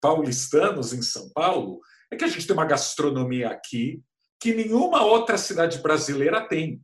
paulistanos 0.00 0.92
em 0.92 1.02
São 1.02 1.30
Paulo 1.30 1.78
é 2.10 2.16
que 2.16 2.24
a 2.24 2.28
gente 2.28 2.44
tem 2.44 2.54
uma 2.54 2.66
gastronomia 2.66 3.50
aqui 3.50 4.02
que 4.40 4.52
nenhuma 4.52 5.04
outra 5.04 5.38
cidade 5.38 5.78
brasileira 5.78 6.48
tem. 6.48 6.82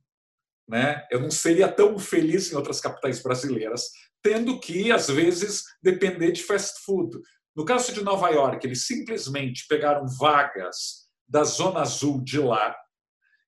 Né? 0.69 1.05
Eu 1.11 1.21
não 1.21 1.31
seria 1.31 1.67
tão 1.67 1.99
feliz 1.99 2.53
em 2.53 2.55
outras 2.55 2.81
capitais 2.81 3.21
brasileiras, 3.21 3.91
tendo 4.23 4.59
que, 4.59 4.91
às 4.91 5.09
vezes, 5.09 5.65
depender 5.83 6.33
de 6.33 6.43
fast 6.45 6.85
food. 6.85 7.21
No 7.55 7.65
caso 7.65 7.93
de 7.93 8.03
Nova 8.03 8.31
York, 8.31 8.67
eles 8.67 8.87
simplesmente 8.87 9.67
pegaram 9.69 10.07
vagas 10.07 11.09
da 11.27 11.45
Zona 11.45 11.81
Azul 11.81 12.21
de 12.23 12.39
lá 12.39 12.75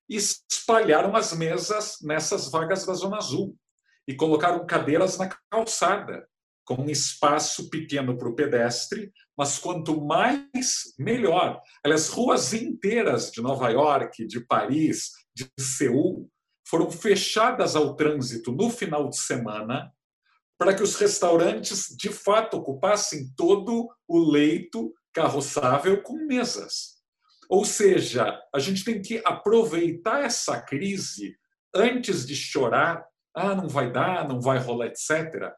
e 0.08 0.16
espalharam 0.16 1.16
as 1.16 1.32
mesas 1.32 1.98
nessas 2.02 2.50
vagas 2.50 2.86
da 2.86 2.94
Zona 2.94 3.16
Azul 3.16 3.56
e 4.06 4.14
colocaram 4.14 4.64
cadeiras 4.64 5.18
na 5.18 5.28
calçada, 5.50 6.28
com 6.64 6.74
um 6.82 6.90
espaço 6.90 7.68
pequeno 7.68 8.16
para 8.16 8.28
o 8.28 8.34
pedestre, 8.34 9.12
mas 9.36 9.58
quanto 9.58 10.00
mais, 10.00 10.94
melhor. 10.98 11.60
As 11.84 12.08
ruas 12.08 12.52
inteiras 12.52 13.30
de 13.30 13.40
Nova 13.40 13.68
York, 13.70 14.26
de 14.26 14.40
Paris, 14.40 15.10
de 15.34 15.48
Seul, 15.58 16.30
foram 16.68 16.90
fechadas 16.90 17.76
ao 17.76 17.94
trânsito 17.94 18.52
no 18.52 18.70
final 18.70 19.08
de 19.08 19.16
semana 19.16 19.92
para 20.58 20.74
que 20.74 20.82
os 20.82 20.96
restaurantes 20.96 21.94
de 21.96 22.08
fato 22.10 22.56
ocupassem 22.56 23.32
todo 23.36 23.88
o 24.08 24.18
leito 24.18 24.94
carroçável 25.12 26.02
com 26.02 26.26
mesas. 26.26 26.96
Ou 27.48 27.64
seja, 27.64 28.38
a 28.54 28.58
gente 28.58 28.84
tem 28.84 29.00
que 29.00 29.22
aproveitar 29.24 30.24
essa 30.24 30.60
crise 30.60 31.36
antes 31.74 32.26
de 32.26 32.34
chorar, 32.34 33.04
ah, 33.34 33.54
não 33.54 33.68
vai 33.68 33.92
dar, 33.92 34.26
não 34.26 34.40
vai 34.40 34.58
rolar, 34.58 34.86
etc. 34.86 35.52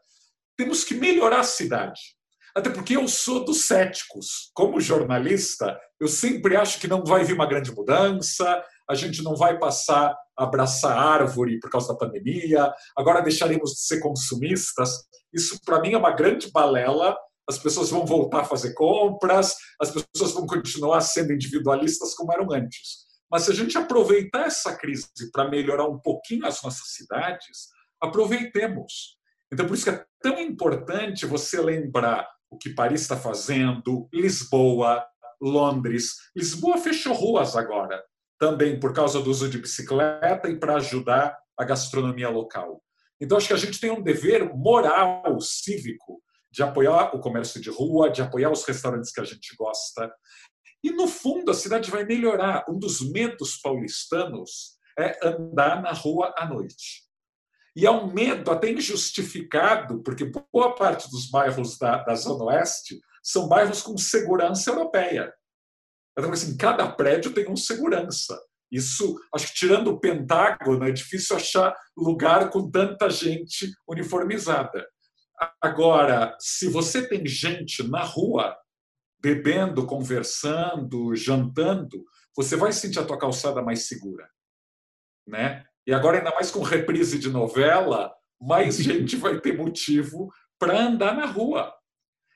Temos 0.56 0.84
que 0.84 0.94
melhorar 0.94 1.40
a 1.40 1.44
cidade. 1.44 2.17
Até 2.58 2.70
porque 2.70 2.96
eu 2.96 3.06
sou 3.06 3.44
dos 3.44 3.66
céticos. 3.66 4.50
Como 4.52 4.80
jornalista, 4.80 5.78
eu 6.00 6.08
sempre 6.08 6.56
acho 6.56 6.80
que 6.80 6.88
não 6.88 7.04
vai 7.04 7.22
vir 7.22 7.34
uma 7.34 7.46
grande 7.46 7.72
mudança, 7.72 8.64
a 8.90 8.94
gente 8.96 9.22
não 9.22 9.36
vai 9.36 9.60
passar 9.60 10.12
a 10.36 10.42
abraçar 10.42 10.98
árvore 10.98 11.60
por 11.60 11.70
causa 11.70 11.86
da 11.86 11.96
pandemia, 11.96 12.72
agora 12.96 13.20
deixaremos 13.22 13.74
de 13.74 13.82
ser 13.82 14.00
consumistas. 14.00 14.90
Isso, 15.32 15.60
para 15.64 15.80
mim, 15.80 15.92
é 15.92 15.98
uma 15.98 16.10
grande 16.10 16.50
balela. 16.50 17.16
As 17.48 17.58
pessoas 17.60 17.90
vão 17.90 18.04
voltar 18.04 18.40
a 18.40 18.44
fazer 18.44 18.74
compras, 18.74 19.54
as 19.80 19.92
pessoas 19.92 20.32
vão 20.32 20.44
continuar 20.44 21.00
sendo 21.00 21.32
individualistas 21.32 22.12
como 22.12 22.32
eram 22.32 22.52
antes. 22.52 23.06
Mas 23.30 23.44
se 23.44 23.52
a 23.52 23.54
gente 23.54 23.78
aproveitar 23.78 24.46
essa 24.48 24.74
crise 24.76 25.06
para 25.32 25.48
melhorar 25.48 25.86
um 25.86 26.00
pouquinho 26.00 26.44
as 26.44 26.60
nossas 26.60 26.92
cidades, 26.92 27.68
aproveitemos. 28.02 29.16
Então, 29.52 29.64
por 29.64 29.74
isso 29.74 29.84
que 29.84 29.90
é 29.90 30.04
tão 30.20 30.40
importante 30.40 31.24
você 31.24 31.60
lembrar 31.60 32.28
o 32.50 32.56
que 32.56 32.70
Paris 32.70 33.02
está 33.02 33.16
fazendo, 33.16 34.08
Lisboa, 34.12 35.04
Londres. 35.40 36.16
Lisboa 36.34 36.78
fechou 36.78 37.12
ruas 37.12 37.56
agora 37.56 38.02
também 38.38 38.78
por 38.78 38.92
causa 38.92 39.20
do 39.20 39.30
uso 39.30 39.48
de 39.50 39.58
bicicleta 39.58 40.48
e 40.48 40.58
para 40.58 40.76
ajudar 40.76 41.36
a 41.58 41.64
gastronomia 41.64 42.28
local. 42.28 42.82
Então, 43.20 43.36
acho 43.36 43.48
que 43.48 43.54
a 43.54 43.58
gente 43.58 43.80
tem 43.80 43.90
um 43.90 44.00
dever 44.00 44.54
moral, 44.54 45.40
cívico, 45.40 46.22
de 46.50 46.62
apoiar 46.62 47.14
o 47.14 47.20
comércio 47.20 47.60
de 47.60 47.68
rua, 47.68 48.10
de 48.10 48.22
apoiar 48.22 48.50
os 48.50 48.64
restaurantes 48.64 49.10
que 49.10 49.20
a 49.20 49.24
gente 49.24 49.54
gosta. 49.56 50.10
E, 50.82 50.92
no 50.92 51.08
fundo, 51.08 51.50
a 51.50 51.54
cidade 51.54 51.90
vai 51.90 52.04
melhorar. 52.04 52.64
Um 52.68 52.78
dos 52.78 53.00
medos 53.10 53.58
paulistanos 53.60 54.78
é 54.96 55.18
andar 55.26 55.82
na 55.82 55.92
rua 55.92 56.32
à 56.38 56.46
noite. 56.46 57.07
E 57.78 57.86
é 57.86 57.90
um 57.92 58.12
medo 58.12 58.50
até 58.50 58.72
injustificado, 58.72 60.02
porque 60.02 60.24
boa 60.52 60.74
parte 60.74 61.08
dos 61.08 61.30
bairros 61.30 61.78
da, 61.78 62.02
da 62.02 62.16
Zona 62.16 62.46
Oeste 62.46 63.00
são 63.22 63.46
bairros 63.46 63.82
com 63.82 63.96
segurança 63.96 64.68
europeia. 64.68 65.32
Então, 66.18 66.32
assim, 66.32 66.56
cada 66.56 66.90
prédio 66.90 67.32
tem 67.32 67.48
um 67.48 67.54
segurança. 67.54 68.36
Isso, 68.68 69.16
acho 69.32 69.46
que 69.46 69.54
tirando 69.54 69.92
o 69.92 70.00
Pentágono, 70.00 70.88
é 70.88 70.90
difícil 70.90 71.36
achar 71.36 71.72
lugar 71.96 72.50
com 72.50 72.68
tanta 72.68 73.08
gente 73.08 73.72
uniformizada. 73.88 74.84
Agora, 75.62 76.36
se 76.40 76.68
você 76.68 77.06
tem 77.06 77.24
gente 77.28 77.88
na 77.88 78.02
rua, 78.02 78.58
bebendo, 79.20 79.86
conversando, 79.86 81.14
jantando, 81.14 82.04
você 82.36 82.56
vai 82.56 82.72
sentir 82.72 82.98
a 82.98 83.06
tua 83.06 83.20
calçada 83.20 83.62
mais 83.62 83.86
segura. 83.86 84.28
Né? 85.24 85.64
E 85.88 85.94
agora, 85.94 86.18
ainda 86.18 86.34
mais 86.34 86.50
com 86.50 86.60
reprise 86.60 87.18
de 87.18 87.30
novela, 87.30 88.14
mais 88.38 88.76
gente 88.76 89.16
vai 89.16 89.40
ter 89.40 89.56
motivo 89.56 90.30
para 90.58 90.78
andar 90.78 91.16
na 91.16 91.24
rua. 91.24 91.72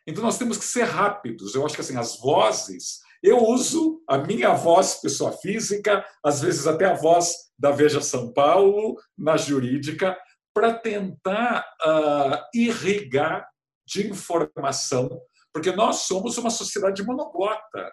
Então 0.06 0.24
nós 0.24 0.38
temos 0.38 0.56
que 0.56 0.64
ser 0.64 0.84
rápidos. 0.84 1.54
Eu 1.54 1.66
acho 1.66 1.74
que 1.74 1.82
assim 1.82 1.98
as 1.98 2.18
vozes, 2.18 3.00
eu 3.22 3.44
uso 3.44 4.02
a 4.08 4.16
minha 4.16 4.54
voz 4.54 4.94
pessoa 4.94 5.32
física, 5.32 6.02
às 6.24 6.40
vezes 6.40 6.66
até 6.66 6.86
a 6.86 6.94
voz 6.94 7.34
da 7.58 7.70
Veja 7.70 8.00
São 8.00 8.32
Paulo 8.32 8.96
na 9.18 9.36
jurídica 9.36 10.18
para 10.54 10.72
tentar 10.72 11.62
uh, 11.84 12.38
irrigar 12.54 13.46
de 13.86 14.08
informação, 14.08 15.20
porque 15.52 15.70
nós 15.72 16.06
somos 16.06 16.38
uma 16.38 16.50
sociedade 16.50 17.02
monoglota. 17.02 17.92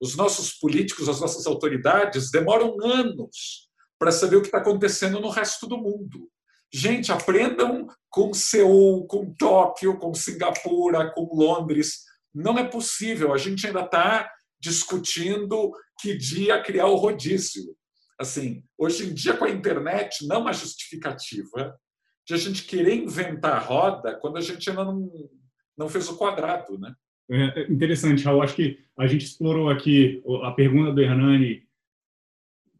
Os 0.00 0.16
nossos 0.16 0.54
políticos, 0.54 1.06
as 1.06 1.20
nossas 1.20 1.46
autoridades 1.46 2.30
demoram 2.30 2.76
anos 2.82 3.65
para 3.98 4.10
saber 4.10 4.36
o 4.36 4.40
que 4.40 4.48
está 4.48 4.58
acontecendo 4.58 5.20
no 5.20 5.28
resto 5.28 5.66
do 5.66 5.78
mundo. 5.78 6.30
Gente, 6.72 7.12
aprendam 7.12 7.86
com 8.10 8.34
Seul, 8.34 9.06
com 9.06 9.32
Tóquio, 9.34 9.98
com 9.98 10.12
Singapura, 10.12 11.10
com 11.12 11.28
Londres. 11.32 12.02
Não 12.34 12.58
é 12.58 12.64
possível. 12.64 13.32
A 13.32 13.38
gente 13.38 13.66
ainda 13.66 13.82
está 13.82 14.30
discutindo 14.60 15.72
que 16.00 16.16
dia 16.16 16.62
criar 16.62 16.86
o 16.86 16.96
rodízio. 16.96 17.74
Assim, 18.18 18.64
hoje 18.76 19.06
em 19.06 19.14
dia 19.14 19.36
com 19.36 19.44
a 19.44 19.50
internet 19.50 20.26
não 20.26 20.48
há 20.48 20.52
justificativa 20.52 21.78
de 22.26 22.34
a 22.34 22.36
gente 22.36 22.64
querer 22.64 22.94
inventar 22.94 23.64
roda 23.64 24.18
quando 24.18 24.38
a 24.38 24.40
gente 24.40 24.68
ainda 24.68 24.84
não, 24.84 25.10
não 25.76 25.88
fez 25.88 26.08
o 26.08 26.16
quadrado, 26.16 26.78
né? 26.78 26.94
É, 27.30 27.60
é 27.60 27.70
interessante, 27.70 28.24
Raul. 28.24 28.42
Acho 28.42 28.56
que 28.56 28.78
a 28.98 29.06
gente 29.06 29.24
explorou 29.26 29.68
aqui 29.68 30.22
a 30.42 30.50
pergunta 30.52 30.92
do 30.92 31.02
Hernani 31.02 31.65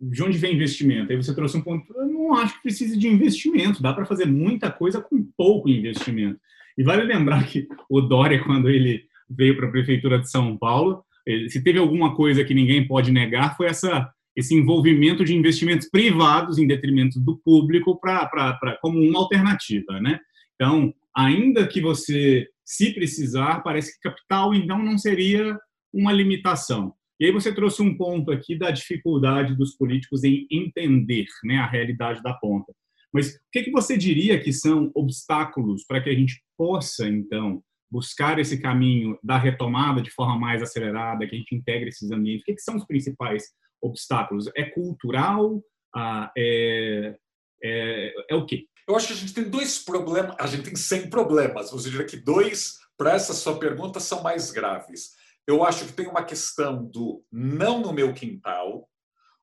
de 0.01 0.23
onde 0.23 0.39
vem 0.39 0.55
investimento? 0.55 1.11
Aí 1.11 1.17
você 1.17 1.35
trouxe 1.35 1.57
um 1.57 1.63
ponto. 1.63 1.93
Eu 1.95 2.07
não 2.07 2.35
acho 2.35 2.55
que 2.57 2.63
precise 2.63 2.97
de 2.97 3.09
investimento. 3.09 3.83
Dá 3.83 3.93
para 3.93 4.07
fazer 4.07 4.27
muita 4.27 4.71
coisa 4.71 5.01
com 5.01 5.29
pouco 5.37 5.69
investimento. 5.69 6.39
E 6.77 6.83
vale 6.83 7.03
lembrar 7.05 7.47
que 7.47 7.67
o 7.89 8.01
Dória, 8.01 8.43
quando 8.45 8.69
ele 8.69 9.05
veio 9.29 9.57
para 9.57 9.67
a 9.67 9.71
prefeitura 9.71 10.19
de 10.19 10.31
São 10.31 10.57
Paulo, 10.57 11.03
se 11.49 11.63
teve 11.63 11.79
alguma 11.79 12.15
coisa 12.15 12.45
que 12.45 12.55
ninguém 12.55 12.87
pode 12.87 13.11
negar, 13.11 13.57
foi 13.57 13.67
essa 13.67 14.11
esse 14.37 14.55
envolvimento 14.55 15.25
de 15.25 15.35
investimentos 15.35 15.89
privados 15.89 16.59
em 16.59 16.67
detrimento 16.67 17.19
do 17.19 17.39
público 17.39 17.99
para 17.99 18.79
como 18.83 19.01
uma 19.01 19.19
alternativa, 19.19 19.99
né? 19.99 20.21
Então, 20.55 20.95
ainda 21.17 21.67
que 21.67 21.81
você, 21.81 22.47
se 22.63 22.93
precisar, 22.93 23.63
parece 23.63 23.95
que 23.95 24.09
capital 24.09 24.55
então 24.55 24.79
não 24.79 24.99
seria 24.99 25.59
uma 25.91 26.13
limitação. 26.13 26.93
E 27.19 27.27
aí 27.27 27.33
você 27.33 27.55
trouxe 27.55 27.83
um 27.83 27.97
ponto 27.97 28.31
aqui 28.31 28.59
da 28.59 28.71
dificuldade 28.71 29.57
dos 29.57 29.77
políticos 29.77 30.23
em 30.25 30.47
entender 30.51 31.27
né, 31.45 31.57
a 31.57 31.67
realidade 31.67 32.23
da 32.23 32.35
ponta. 32.35 32.73
Mas 33.13 33.35
o 33.35 33.39
que, 33.51 33.63
que 33.63 33.71
você 33.71 33.97
diria 33.97 34.39
que 34.39 34.53
são 34.53 34.91
obstáculos 34.95 35.85
para 35.87 36.03
que 36.03 36.11
a 36.11 36.15
gente 36.15 36.43
possa, 36.57 37.09
então, 37.09 37.63
buscar 37.91 38.39
esse 38.39 38.61
caminho 38.61 39.19
da 39.23 39.39
retomada 39.39 40.03
de 40.03 40.11
forma 40.11 40.39
mais 40.39 40.63
acelerada, 40.63 41.27
que 41.27 41.35
a 41.35 41.39
gente 41.39 41.55
integre 41.55 41.89
esses 41.89 42.11
ambientes? 42.11 42.43
O 42.43 42.45
que, 42.45 42.55
que 42.55 42.63
são 42.63 42.77
os 42.77 42.85
principais 42.85 43.45
obstáculos? 43.81 44.51
É 44.55 44.65
cultural? 44.65 45.63
Ah, 45.95 46.31
é, 46.37 47.17
é, 47.65 48.15
é 48.29 48.35
o 48.35 48.45
quê? 48.45 48.67
Eu 48.87 48.95
acho 48.95 49.09
que 49.09 49.13
a 49.15 49.17
gente 49.17 49.35
tem 49.35 49.45
dois 49.45 49.79
problemas, 49.79 50.37
a 50.39 50.47
gente 50.47 50.65
tem 50.65 50.77
100 50.77 51.11
problemas, 51.11 51.71
você 51.71 51.91
diria 51.91 52.07
que 52.07 52.17
dois, 52.17 52.75
para 52.97 53.15
essa 53.15 53.33
sua 53.33 53.59
pergunta, 53.59 53.99
são 53.99 54.23
mais 54.23 54.51
graves. 54.51 55.13
Eu 55.47 55.65
acho 55.65 55.87
que 55.87 55.93
tem 55.93 56.09
uma 56.09 56.25
questão 56.25 56.85
do 56.85 57.25
não 57.31 57.81
no 57.81 57.93
meu 57.93 58.13
quintal, 58.13 58.89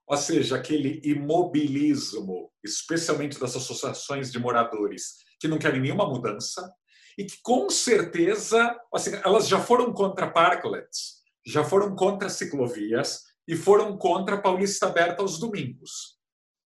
ou 0.05 0.17
seja, 0.17 0.57
aquele 0.57 1.01
imobilismo, 1.03 2.51
especialmente 2.63 3.39
das 3.39 3.55
associações 3.55 4.31
de 4.31 4.37
moradores, 4.37 5.17
que 5.39 5.47
não 5.47 5.57
querem 5.57 5.81
nenhuma 5.81 6.07
mudança, 6.07 6.69
e 7.17 7.25
que 7.25 7.37
com 7.41 7.69
certeza 7.69 8.77
assim, 8.93 9.11
elas 9.23 9.47
já 9.47 9.59
foram 9.59 9.93
contra 9.93 10.29
parklets, 10.29 11.21
já 11.45 11.63
foram 11.63 11.95
contra 11.95 12.29
ciclovias 12.29 13.23
e 13.47 13.55
foram 13.55 13.97
contra 13.97 14.35
a 14.35 14.41
Paulista 14.41 14.87
Aberta 14.87 15.21
aos 15.21 15.39
domingos. 15.39 16.17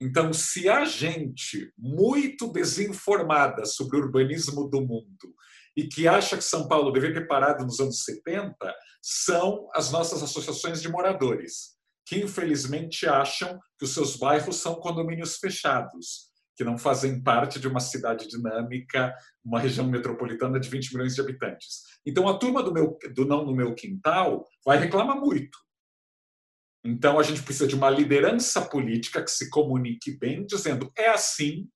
Então, 0.02 0.34
se 0.34 0.68
a 0.68 0.84
gente, 0.84 1.72
muito 1.78 2.52
desinformada 2.52 3.66
sobre 3.66 3.98
o 3.98 4.02
urbanismo 4.02 4.68
do 4.68 4.82
mundo, 4.82 5.36
e 5.76 5.88
que 5.88 6.08
acha 6.08 6.38
que 6.38 6.44
São 6.44 6.68
Paulo 6.68 6.92
deveria 6.92 7.22
ter 7.22 7.28
parado 7.28 7.64
nos 7.64 7.80
anos 7.80 8.04
70, 8.04 8.56
são 9.02 9.70
as 9.74 9.92
nossas 9.92 10.22
associações 10.22 10.82
de 10.82 10.90
moradores, 10.90 11.76
que 12.06 12.18
infelizmente 12.18 13.08
acham 13.08 13.60
que 13.78 13.86
os 13.86 13.94
seus 13.94 14.16
bairros 14.16 14.58
são 14.58 14.76
condomínios 14.76 15.38
fechados, 15.38 16.32
que 16.56 16.64
não 16.64 16.78
fazem 16.78 17.22
parte 17.24 17.60
de 17.60 17.68
uma 17.68 17.80
cidade 17.80 18.28
dinâmica, 18.28 19.16
uma 19.44 19.60
região 19.60 19.88
metropolitana 19.88 20.60
de 20.60 20.70
20 20.70 20.94
milhões 20.94 21.16
de 21.16 21.22
habitantes. 21.22 21.84
Então 22.06 22.28
a 22.28 22.38
turma 22.38 22.62
do, 22.62 22.74
meu, 22.74 22.98
do 23.16 23.26
não 23.26 23.46
no 23.46 23.56
meu 23.56 23.74
quintal 23.74 24.46
vai 24.66 24.78
reclamar 24.78 25.18
muito. 25.20 25.58
Então 26.84 27.20
a 27.20 27.24
gente 27.24 27.44
precisa 27.44 27.68
de 27.68 27.76
uma 27.76 27.90
liderança 27.90 28.62
política 28.62 29.24
que 29.24 29.32
se 29.32 29.50
comunique 29.50 30.18
bem, 30.18 30.46
dizendo 30.46 30.92
é 30.98 31.10
assim, 31.10 31.70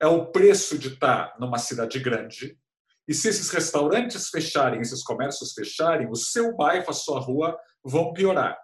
é 0.00 0.06
o 0.06 0.26
preço 0.26 0.78
de 0.78 0.88
estar 0.88 1.36
numa 1.38 1.58
cidade 1.58 1.98
grande, 1.98 2.58
e 3.10 3.14
se 3.14 3.28
esses 3.28 3.50
restaurantes 3.50 4.28
fecharem, 4.28 4.80
esses 4.80 5.02
comércios 5.02 5.52
fecharem, 5.52 6.08
o 6.08 6.14
seu 6.14 6.54
bairro, 6.54 6.88
a 6.88 6.92
sua 6.92 7.18
rua 7.18 7.58
vão 7.82 8.12
piorar. 8.12 8.56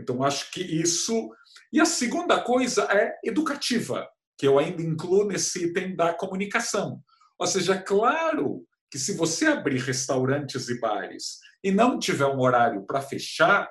Então, 0.00 0.22
acho 0.22 0.50
que 0.52 0.62
isso. 0.62 1.28
E 1.70 1.78
a 1.78 1.84
segunda 1.84 2.40
coisa 2.42 2.84
é 2.90 3.14
educativa, 3.22 4.08
que 4.38 4.46
eu 4.46 4.58
ainda 4.58 4.80
incluo 4.80 5.26
nesse 5.26 5.66
item 5.66 5.94
da 5.94 6.14
comunicação. 6.14 7.02
Ou 7.38 7.46
seja, 7.46 7.74
é 7.74 7.78
claro 7.78 8.66
que 8.90 8.98
se 8.98 9.18
você 9.18 9.48
abrir 9.48 9.80
restaurantes 9.82 10.70
e 10.70 10.80
bares 10.80 11.40
e 11.62 11.70
não 11.70 11.98
tiver 11.98 12.24
um 12.24 12.40
horário 12.40 12.86
para 12.86 13.02
fechar, 13.02 13.70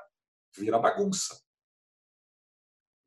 vira 0.56 0.78
bagunça. 0.78 1.42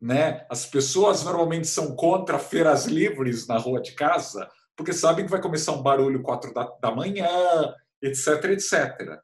Né? 0.00 0.44
As 0.50 0.66
pessoas 0.66 1.22
normalmente 1.22 1.68
são 1.68 1.94
contra 1.94 2.36
feiras 2.36 2.86
livres 2.86 3.46
na 3.46 3.58
rua 3.58 3.80
de 3.80 3.92
casa, 3.92 4.50
porque 4.76 4.92
sabem 4.92 5.24
que 5.24 5.30
vai 5.30 5.40
começar 5.40 5.72
um 5.72 5.82
barulho 5.82 6.22
quatro 6.22 6.52
da, 6.52 6.64
da 6.80 6.90
manhã, 6.90 7.28
etc, 8.02 8.44
etc. 8.50 9.20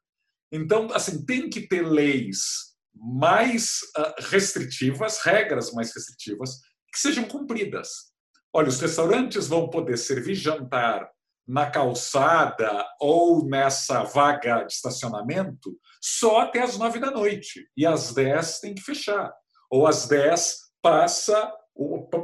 Então, 0.51 0.89
assim, 0.93 1.25
tem 1.25 1.49
que 1.49 1.67
ter 1.67 1.83
leis 1.83 2.73
mais 2.95 3.81
uh, 3.97 4.15
restritivas, 4.31 5.19
regras 5.19 5.73
mais 5.73 5.95
restritivas, 5.95 6.59
que 6.93 6.99
sejam 6.99 7.25
cumpridas. 7.25 8.13
Olha, 8.53 8.69
os 8.69 8.81
restaurantes 8.81 9.47
vão 9.47 9.69
poder 9.71 9.97
servir 9.97 10.35
jantar 10.35 11.11
na 11.47 11.71
calçada 11.71 12.87
ou 13.01 13.47
nessa 13.47 14.05
vaga 14.05 14.65
de 14.65 14.75
estacionamento 14.75 15.77
só 16.01 16.43
até 16.43 16.63
as 16.63 16.79
nove 16.79 17.01
da 17.01 17.11
noite. 17.11 17.67
E 17.77 17.87
às 17.87 18.13
dez 18.13 18.61
tem 18.61 18.75
que 18.75 18.83
fechar. 18.83 19.33
Ou 19.71 19.87
às 19.87 20.07
dez 20.07 20.59
passa, 20.83 21.53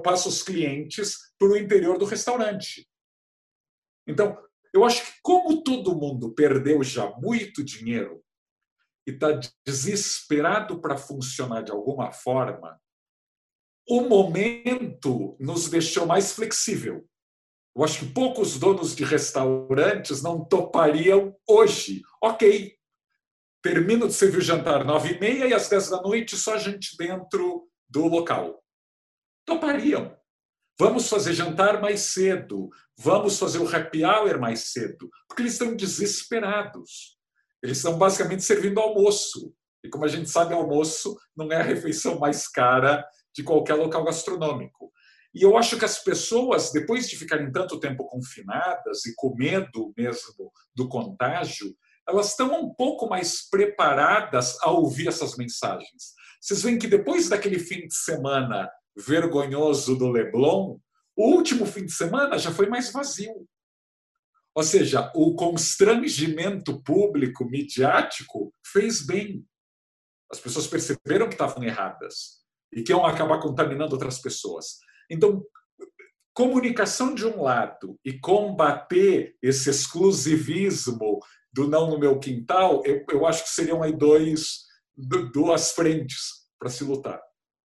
passa 0.04 0.28
os 0.28 0.42
clientes 0.42 1.16
para 1.38 1.48
o 1.48 1.56
interior 1.56 1.98
do 1.98 2.04
restaurante. 2.04 2.86
Então, 4.08 4.36
eu 4.72 4.84
acho 4.84 5.04
que, 5.04 5.18
como 5.22 5.62
todo 5.62 5.94
mundo 5.94 6.32
perdeu 6.34 6.82
já 6.82 7.10
muito 7.18 7.62
dinheiro 7.62 8.22
e 9.06 9.12
está 9.12 9.38
desesperado 9.64 10.80
para 10.80 10.96
funcionar 10.96 11.62
de 11.62 11.70
alguma 11.70 12.10
forma, 12.10 12.80
o 13.88 14.02
momento 14.02 15.36
nos 15.38 15.68
deixou 15.68 16.06
mais 16.06 16.32
flexível. 16.32 17.08
Eu 17.76 17.84
acho 17.84 18.00
que 18.00 18.12
poucos 18.12 18.58
donos 18.58 18.94
de 18.96 19.04
restaurantes 19.04 20.22
não 20.22 20.44
topariam 20.44 21.34
hoje. 21.48 22.02
Ok, 22.22 22.76
termino 23.62 24.08
de 24.08 24.14
servir 24.14 24.38
o 24.38 24.42
jantar 24.42 24.84
nove 24.84 25.14
e 25.14 25.20
meia 25.20 25.46
e 25.46 25.54
às 25.54 25.68
dez 25.68 25.88
da 25.88 26.02
noite 26.02 26.36
só 26.36 26.58
gente 26.58 26.96
dentro 26.96 27.68
do 27.88 28.06
local. 28.06 28.62
Topariam. 29.46 30.17
Vamos 30.80 31.08
fazer 31.08 31.32
jantar 31.32 31.80
mais 31.80 32.02
cedo, 32.02 32.70
vamos 32.96 33.36
fazer 33.36 33.58
o 33.58 33.68
happy 33.68 34.04
hour 34.04 34.38
mais 34.38 34.70
cedo, 34.70 35.10
porque 35.26 35.42
eles 35.42 35.54
estão 35.54 35.74
desesperados. 35.74 37.18
Eles 37.60 37.78
estão 37.78 37.98
basicamente 37.98 38.44
servindo 38.44 38.78
almoço. 38.78 39.52
E 39.82 39.88
como 39.88 40.04
a 40.04 40.08
gente 40.08 40.30
sabe, 40.30 40.54
almoço 40.54 41.16
não 41.36 41.50
é 41.50 41.56
a 41.56 41.64
refeição 41.64 42.20
mais 42.20 42.46
cara 42.46 43.04
de 43.34 43.42
qualquer 43.42 43.74
local 43.74 44.04
gastronômico. 44.04 44.92
E 45.34 45.42
eu 45.42 45.56
acho 45.58 45.76
que 45.76 45.84
as 45.84 45.98
pessoas, 45.98 46.70
depois 46.70 47.08
de 47.08 47.16
ficarem 47.16 47.50
tanto 47.50 47.80
tempo 47.80 48.06
confinadas 48.06 49.04
e 49.04 49.14
com 49.16 49.34
medo 49.34 49.92
mesmo 49.96 50.52
do 50.76 50.88
contágio, 50.88 51.76
elas 52.08 52.30
estão 52.30 52.52
um 52.60 52.72
pouco 52.72 53.08
mais 53.08 53.48
preparadas 53.50 54.56
a 54.62 54.70
ouvir 54.70 55.08
essas 55.08 55.36
mensagens. 55.36 56.14
Vocês 56.40 56.62
veem 56.62 56.78
que 56.78 56.86
depois 56.86 57.28
daquele 57.28 57.58
fim 57.58 57.86
de 57.86 57.94
semana 57.94 58.70
vergonhoso 58.98 59.96
do 59.96 60.10
Leblon, 60.10 60.78
o 61.16 61.34
último 61.34 61.64
fim 61.66 61.84
de 61.84 61.92
semana 61.92 62.38
já 62.38 62.50
foi 62.50 62.66
mais 62.66 62.92
vazio. 62.92 63.46
Ou 64.54 64.62
seja, 64.62 65.12
o 65.14 65.34
constrangimento 65.34 66.82
público, 66.82 67.44
midiático, 67.44 68.52
fez 68.66 69.04
bem. 69.06 69.44
As 70.30 70.40
pessoas 70.40 70.66
perceberam 70.66 71.28
que 71.28 71.34
estavam 71.34 71.62
erradas 71.62 72.42
e 72.72 72.82
que 72.82 72.92
iam 72.92 73.06
acabar 73.06 73.40
contaminando 73.40 73.92
outras 73.92 74.20
pessoas. 74.20 74.78
Então, 75.10 75.44
comunicação 76.34 77.14
de 77.14 77.24
um 77.24 77.42
lado 77.42 77.98
e 78.04 78.18
combater 78.18 79.36
esse 79.42 79.70
exclusivismo 79.70 81.20
do 81.52 81.66
não 81.66 81.90
no 81.90 81.98
meu 81.98 82.18
quintal, 82.18 82.82
eu, 82.84 83.04
eu 83.10 83.26
acho 83.26 83.44
que 83.44 83.50
seriam 83.50 83.82
aí 83.82 83.92
dois, 83.92 84.66
duas 85.32 85.72
frentes 85.72 86.48
para 86.58 86.68
se 86.68 86.84
lutar. 86.84 87.20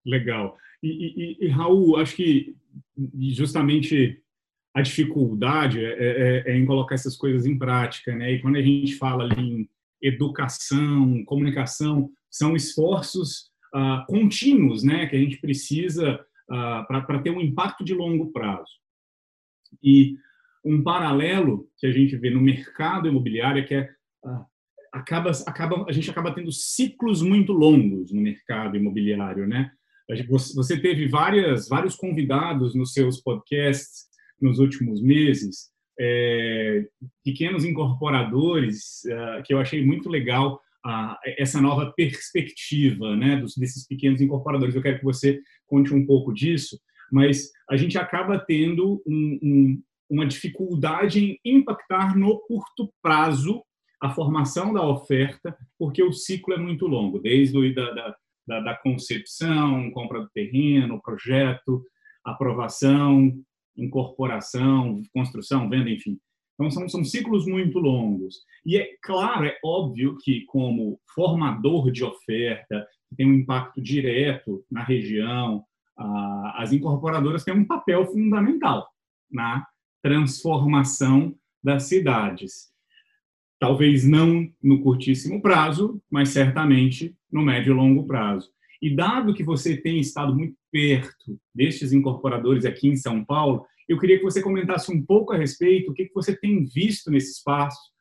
Legal. 0.06 0.58
E, 0.84 1.38
e, 1.42 1.46
e, 1.46 1.48
Raul, 1.48 1.96
acho 1.96 2.14
que 2.16 2.54
justamente 3.32 4.22
a 4.74 4.82
dificuldade 4.82 5.84
é, 5.84 5.94
é, 5.94 6.44
é, 6.52 6.58
em 6.58 6.66
colocar 6.66 6.96
essas 6.96 7.16
coisas 7.16 7.46
em 7.46 7.58
prática, 7.58 8.14
né? 8.14 8.34
E 8.34 8.42
quando 8.42 8.58
a 8.58 8.62
gente 8.62 8.96
fala 8.96 9.24
ali 9.24 9.42
em 9.42 9.70
educação, 10.02 11.24
comunicação, 11.24 12.12
são 12.30 12.56
esforços 12.56 13.52
ah, 13.74 14.06
contínuos, 14.10 14.84
né? 14.84 15.06
Que 15.06 15.16
a 15.16 15.20
gente 15.20 15.38
precisa 15.38 16.20
ah, 16.50 16.84
para 16.88 17.20
ter 17.20 17.30
um 17.30 17.40
impacto 17.40 17.84
de 17.84 17.94
longo 17.94 18.32
prazo. 18.32 18.74
E 19.82 20.18
um 20.66 20.84
paralelo 20.84 21.70
que 21.78 21.88
a 21.88 21.92
gente 21.92 22.18
vê 22.18 22.30
no 22.30 22.42
mercado 22.42 23.08
imobiliário 23.08 23.62
é 23.62 23.66
que 23.66 23.76
é, 23.76 23.90
ah, 24.26 24.46
acaba, 24.92 25.32
acaba, 25.46 25.86
a 25.88 25.92
gente 25.94 26.10
acaba 26.10 26.34
tendo 26.34 26.52
ciclos 26.52 27.22
muito 27.22 27.54
longos 27.54 28.12
no 28.12 28.22
mercado 28.22 28.76
imobiliário, 28.76 29.48
né? 29.48 29.72
Você 30.28 30.80
teve 30.80 31.08
várias, 31.08 31.68
vários 31.68 31.96
convidados 31.96 32.76
nos 32.76 32.94
seus 32.94 33.22
podcasts 33.22 34.06
nos 34.42 34.60
últimos 34.60 35.02
meses, 35.02 35.72
é, 36.00 36.86
pequenos 37.24 37.64
incorporadores, 37.64 39.06
é, 39.06 39.42
que 39.44 39.54
eu 39.54 39.60
achei 39.60 39.86
muito 39.86 40.10
legal 40.10 40.60
essa 41.38 41.62
nova 41.62 41.94
perspectiva 41.96 43.16
né, 43.16 43.38
dos, 43.38 43.56
desses 43.56 43.88
pequenos 43.88 44.20
incorporadores. 44.20 44.76
Eu 44.76 44.82
quero 44.82 45.00
que 45.00 45.06
você 45.06 45.40
conte 45.66 45.94
um 45.94 46.06
pouco 46.06 46.34
disso, 46.34 46.78
mas 47.12 47.50
a 47.70 47.78
gente 47.78 47.98
acaba 47.98 48.38
tendo 48.38 49.02
um, 49.08 49.40
um, 49.42 49.84
uma 50.10 50.26
dificuldade 50.26 51.40
em 51.46 51.58
impactar 51.58 52.18
no 52.18 52.38
curto 52.42 52.92
prazo 53.02 53.64
a 54.02 54.10
formação 54.10 54.74
da 54.74 54.86
oferta, 54.86 55.56
porque 55.80 56.04
o 56.04 56.12
ciclo 56.12 56.54
é 56.54 56.58
muito 56.58 56.86
longo, 56.86 57.20
desde 57.20 57.58
o, 57.58 57.74
da, 57.74 57.90
da, 57.92 58.16
da 58.48 58.76
concepção, 58.76 59.90
compra 59.92 60.22
do 60.22 60.30
terreno, 60.30 61.02
projeto, 61.02 61.86
aprovação, 62.24 63.34
incorporação, 63.76 65.02
construção, 65.14 65.70
venda, 65.70 65.90
enfim. 65.90 66.20
Então, 66.54 66.70
são, 66.70 66.88
são 66.88 67.04
ciclos 67.04 67.48
muito 67.48 67.80
longos. 67.80 68.42
E 68.66 68.78
é 68.78 68.90
claro, 69.02 69.46
é 69.46 69.58
óbvio 69.64 70.18
que, 70.24 70.42
como 70.46 71.00
formador 71.14 71.92
de 71.92 72.04
oferta, 72.04 72.88
que 73.10 73.16
tem 73.16 73.26
um 73.26 73.34
impacto 73.34 73.82
direto 73.82 74.64
na 74.72 74.84
região, 74.84 75.64
as 76.56 76.72
incorporadoras 76.72 77.44
têm 77.44 77.54
um 77.54 77.66
papel 77.66 78.06
fundamental 78.06 78.88
na 79.32 79.66
transformação 80.02 81.36
das 81.64 81.84
cidades. 81.84 82.73
Talvez 83.64 84.04
não 84.04 84.46
no 84.62 84.82
curtíssimo 84.82 85.42
prazo, 85.42 85.98
mas 86.12 86.32
certamente 86.32 87.16
no 87.32 87.42
médio 87.42 87.72
e 87.72 87.74
longo 87.74 88.06
prazo. 88.06 88.50
E 88.82 88.94
dado 88.94 89.34
que 89.34 89.42
você 89.42 89.78
tem 89.78 90.02
estado 90.02 90.36
muito 90.36 90.54
perto 90.70 91.40
destes 91.56 91.94
incorporadores 91.94 92.66
aqui 92.66 92.90
em 92.90 92.98
São 92.98 93.24
Paulo, 93.24 93.66
eu 93.88 93.98
queria 93.98 94.18
que 94.18 94.24
você 94.26 94.42
comentasse 94.42 94.92
um 94.92 95.02
pouco 95.02 95.32
a 95.32 95.38
respeito, 95.38 95.92
o 95.92 95.94
que 95.94 96.12
você 96.14 96.36
tem 96.36 96.66
visto 96.66 97.10
nesses 97.10 97.42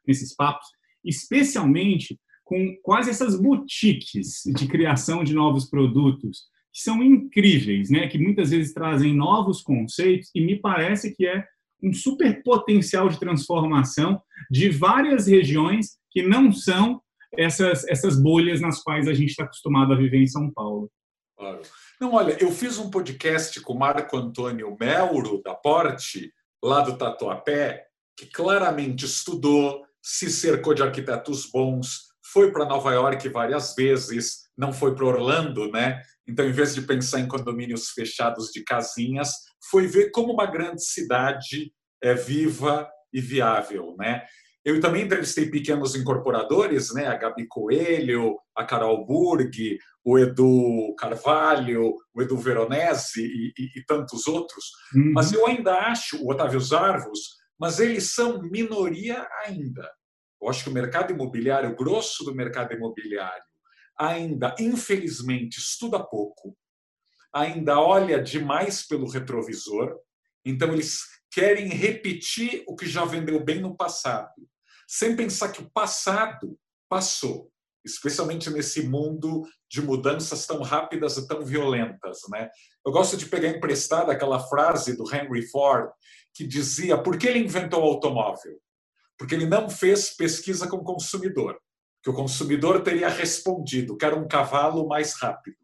nesses 0.05 0.35
papos, 0.35 0.67
especialmente 1.05 2.19
com 2.43 2.77
quase 2.83 3.11
essas 3.11 3.41
boutiques 3.41 4.43
de 4.45 4.67
criação 4.67 5.23
de 5.23 5.33
novos 5.33 5.71
produtos, 5.71 6.41
que 6.73 6.81
são 6.81 7.01
incríveis, 7.05 7.89
né? 7.89 8.09
que 8.09 8.19
muitas 8.19 8.51
vezes 8.51 8.75
trazem 8.75 9.15
novos 9.15 9.63
conceitos, 9.63 10.29
e 10.35 10.41
me 10.41 10.59
parece 10.59 11.15
que 11.15 11.25
é 11.25 11.47
um 11.83 11.93
super 11.93 12.43
potencial 12.43 13.09
de 13.09 13.19
transformação 13.19 14.23
de 14.51 14.71
várias 14.71 15.27
regiões 15.27 15.99
que 16.11 16.23
não 16.23 16.53
são 16.53 17.01
essas, 17.37 17.87
essas 17.89 18.21
bolhas 18.21 18.61
nas 18.61 18.83
quais 18.83 19.09
a 19.09 19.15
gente 19.15 19.31
está 19.31 19.45
acostumado 19.45 19.93
a 19.93 19.97
viver 19.97 20.23
em 20.23 20.27
São 20.27 20.51
Paulo. 20.51 20.91
Claro. 21.37 21.63
Não, 22.01 22.15
olha, 22.15 22.37
eu 22.41 22.51
fiz 22.51 22.79
um 22.79 22.91
podcast 22.91 23.61
com 23.61 23.73
o 23.73 23.79
Marco 23.79 24.17
Antônio 24.17 24.77
Melro, 24.79 25.43
da 25.43 25.55
Porte, 25.55 26.33
lá 26.63 26.81
do 26.81 26.97
Tatuapé, 26.97 27.87
que 28.17 28.27
claramente 28.27 29.05
estudou, 29.05 29.83
se 30.01 30.31
cercou 30.31 30.75
de 30.75 30.83
arquitetos 30.83 31.51
bons, 31.51 32.13
foi 32.33 32.53
para 32.53 32.67
Nova 32.67 32.93
York 32.93 33.29
várias 33.29 33.75
vezes, 33.75 34.42
não 34.57 34.73
foi 34.73 34.95
para 34.95 35.07
Orlando, 35.07 35.71
né? 35.71 36.03
Então, 36.27 36.47
em 36.47 36.53
vez 36.53 36.75
de 36.75 36.83
pensar 36.83 37.21
em 37.21 37.29
condomínios 37.29 37.91
fechados 37.91 38.49
de 38.53 38.63
casinhas, 38.63 39.33
foi 39.71 39.87
ver 39.87 40.11
como 40.11 40.33
uma 40.33 40.47
grande 40.47 40.85
cidade 40.85 41.73
é 42.03 42.15
viva 42.15 42.89
e 43.13 43.21
viável, 43.21 43.95
né? 43.99 44.25
Eu 44.65 44.81
também 44.81 45.03
entrevistei 45.03 45.51
pequenos 45.51 45.97
incorporadores, 45.97 46.95
né? 46.95 47.07
A 47.07 47.17
Gabi 47.17 47.47
Coelho, 47.49 48.39
a 48.57 48.65
Carol 48.65 49.05
Burg, 49.05 49.79
o 50.05 50.19
Edu 50.19 50.95
Carvalho, 50.97 51.97
o 52.15 52.23
Edu 52.23 52.37
Veronese 52.37 53.23
e, 53.25 53.53
e, 53.59 53.81
e 53.81 53.85
tantos 53.85 54.27
outros. 54.29 54.67
Uhum. 54.95 55.13
Mas 55.15 55.33
eu 55.33 55.47
ainda 55.47 55.75
acho, 55.75 56.23
o 56.23 56.31
Otávio 56.31 56.61
Zarvos, 56.61 57.37
mas 57.59 57.81
eles 57.81 58.15
são 58.15 58.41
minoria 58.43 59.27
ainda. 59.45 59.89
Eu 60.41 60.49
acho 60.49 60.65
que 60.65 60.71
o 60.71 60.75
mercado 60.75 61.13
imobiliário, 61.13 61.71
o 61.71 61.77
grosso 61.77 62.25
do 62.25 62.35
mercado 62.35 62.73
imobiliário, 62.73 63.43
ainda, 64.03 64.55
infelizmente, 64.59 65.59
estuda 65.59 66.03
pouco, 66.03 66.57
ainda 67.33 67.81
olha 67.81 68.23
demais 68.23 68.87
pelo 68.87 69.09
retrovisor, 69.09 69.99
então 70.45 70.73
eles 70.73 71.03
querem 71.31 71.69
repetir 71.69 72.65
o 72.67 72.75
que 72.75 72.87
já 72.87 73.05
vendeu 73.05 73.43
bem 73.43 73.61
no 73.61 73.77
passado 73.77 74.33
sem 74.87 75.17
pensar 75.17 75.51
que 75.51 75.63
o 75.63 75.71
passado 75.71 76.59
passou, 76.87 77.51
especialmente 77.83 78.51
nesse 78.51 78.87
mundo 78.87 79.43
de 79.71 79.81
mudanças 79.81 80.47
tão 80.47 80.61
rápidas 80.61 81.17
e 81.17 81.27
tão 81.27 81.43
violentas. 81.43 82.19
Né? 82.31 82.51
Eu 82.85 82.93
gosto 82.93 83.17
de 83.17 83.25
pegar 83.25 83.49
emprestada 83.49 84.13
aquela 84.13 84.39
frase 84.39 84.95
do 84.95 85.05
Henry 85.11 85.49
Ford 85.49 85.91
que 86.35 86.47
dizia 86.47 87.03
por 87.03 87.17
que 87.17 87.27
ele 87.27 87.39
inventou 87.39 87.81
o 87.81 87.87
automóvel? 87.87 88.61
Porque 89.17 89.35
ele 89.35 89.47
não 89.47 89.71
fez 89.71 90.11
pesquisa 90.15 90.69
com 90.69 90.77
o 90.77 90.85
consumidor, 90.85 91.59
que 92.03 92.11
o 92.11 92.15
consumidor 92.15 92.83
teria 92.83 93.09
respondido 93.09 93.97
que 93.97 94.05
era 94.05 94.17
um 94.17 94.27
cavalo 94.27 94.87
mais 94.87 95.15
rápido. 95.15 95.57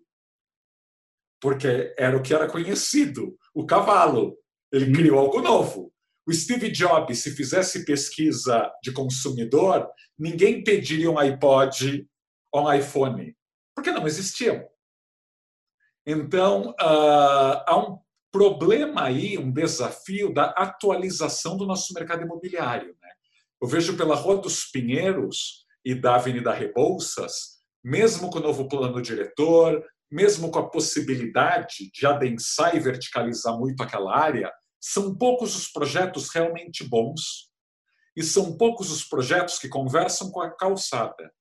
Porque 1.41 1.95
era 1.99 2.17
o 2.17 2.23
que 2.23 2.33
era 2.33 2.49
conhecido, 2.49 3.37
o 3.55 3.67
cavalo. 3.67 4.37
Ele 4.73 4.93
criou 4.93 5.19
algo 5.19 5.41
novo. 5.41 5.93
O 6.27 6.33
Steve 6.33 6.71
Jobs, 6.71 7.21
se 7.21 7.35
fizesse 7.35 7.85
pesquisa 7.85 8.71
de 8.83 8.93
consumidor, 8.93 9.89
ninguém 10.19 10.63
pediria 10.63 11.11
um 11.11 11.19
iPod 11.19 12.07
ou 12.53 12.67
um 12.67 12.73
iPhone, 12.73 13.35
porque 13.75 13.91
não 13.91 14.07
existiam. 14.07 14.69
Então, 16.07 16.71
uh, 16.71 17.65
há 17.67 17.77
um 17.79 17.99
problema 18.31 19.05
aí, 19.05 19.39
um 19.39 19.51
desafio 19.51 20.33
da 20.33 20.51
atualização 20.51 21.57
do 21.57 21.67
nosso 21.67 21.95
mercado 21.95 22.23
imobiliário. 22.23 22.95
Né? 23.01 23.09
Eu 23.61 23.69
vejo 23.69 23.97
pela 23.97 24.15
Rua 24.15 24.37
dos 24.37 24.65
Pinheiros 24.65 25.67
e 25.89 25.95
da 25.95 26.17
Avenida 26.17 26.53
Rebouças, 26.53 27.63
mesmo 27.83 28.29
com 28.29 28.39
o 28.39 28.43
novo 28.43 28.69
plano 28.69 29.01
diretor, 29.01 29.83
mesmo 30.13 30.51
com 30.51 30.59
a 30.59 30.69
possibilidade 30.69 31.91
de 31.95 32.07
adensar 32.07 32.77
e 32.77 32.79
verticalizar 32.79 33.57
muito 33.59 33.83
aquela 33.83 34.15
área, 34.15 34.53
são 34.79 35.17
poucos 35.17 35.57
os 35.57 35.73
projetos 35.73 36.29
realmente 36.29 36.87
bons 36.87 37.49
e 38.15 38.23
são 38.23 38.55
poucos 38.55 38.91
os 38.91 39.03
projetos 39.03 39.59
que 39.59 39.67
conversam 39.67 40.31
com 40.31 40.43
a 40.43 40.51
calçada. 40.51 41.33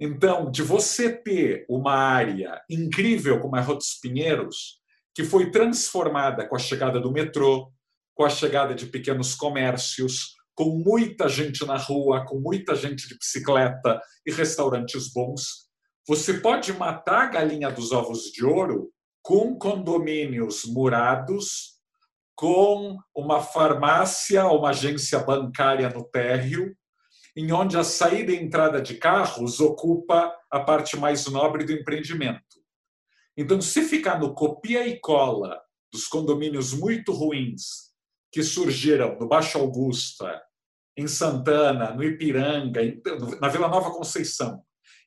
Então, 0.00 0.50
de 0.50 0.64
você 0.64 1.16
ter 1.16 1.64
uma 1.70 1.94
área 1.94 2.60
incrível 2.68 3.38
como 3.38 3.54
a 3.54 3.60
Rua 3.60 3.76
dos 3.76 3.94
Pinheiros, 4.02 4.80
que 5.14 5.22
foi 5.22 5.52
transformada 5.52 6.48
com 6.48 6.56
a 6.56 6.58
chegada 6.58 6.98
do 6.98 7.12
metrô, 7.12 7.72
com 8.12 8.24
a 8.24 8.28
chegada 8.28 8.74
de 8.74 8.86
pequenos 8.86 9.36
comércios, 9.36 10.34
com 10.58 10.70
muita 10.70 11.28
gente 11.28 11.64
na 11.64 11.76
rua, 11.76 12.26
com 12.26 12.40
muita 12.40 12.74
gente 12.74 13.06
de 13.06 13.16
bicicleta 13.16 14.02
e 14.26 14.32
restaurantes 14.32 15.12
bons, 15.12 15.68
você 16.04 16.34
pode 16.34 16.72
matar 16.72 17.22
a 17.22 17.26
galinha 17.26 17.70
dos 17.70 17.92
ovos 17.92 18.24
de 18.32 18.44
ouro 18.44 18.90
com 19.22 19.56
condomínios 19.56 20.64
murados 20.64 21.78
com 22.34 22.98
uma 23.14 23.40
farmácia, 23.40 24.46
uma 24.46 24.70
agência 24.70 25.20
bancária 25.20 25.88
no 25.90 26.02
térreo, 26.02 26.76
em 27.36 27.52
onde 27.52 27.78
a 27.78 27.84
saída 27.84 28.32
e 28.32 28.42
entrada 28.42 28.82
de 28.82 28.96
carros 28.96 29.60
ocupa 29.60 30.34
a 30.50 30.58
parte 30.58 30.96
mais 30.96 31.24
nobre 31.28 31.64
do 31.64 31.70
empreendimento. 31.72 32.42
Então, 33.36 33.60
se 33.60 33.82
ficar 33.82 34.18
no 34.18 34.34
copia 34.34 34.88
e 34.88 34.98
cola 34.98 35.62
dos 35.92 36.08
condomínios 36.08 36.74
muito 36.74 37.12
ruins 37.12 37.92
que 38.32 38.42
surgiram 38.42 39.16
no 39.20 39.28
Baixo 39.28 39.56
Augusta, 39.56 40.47
em 40.98 41.06
Santana, 41.06 41.94
no 41.94 42.02
Ipiranga, 42.02 42.80
na 43.40 43.48
Vila 43.48 43.68
Nova 43.68 43.92
Conceição, 43.92 44.60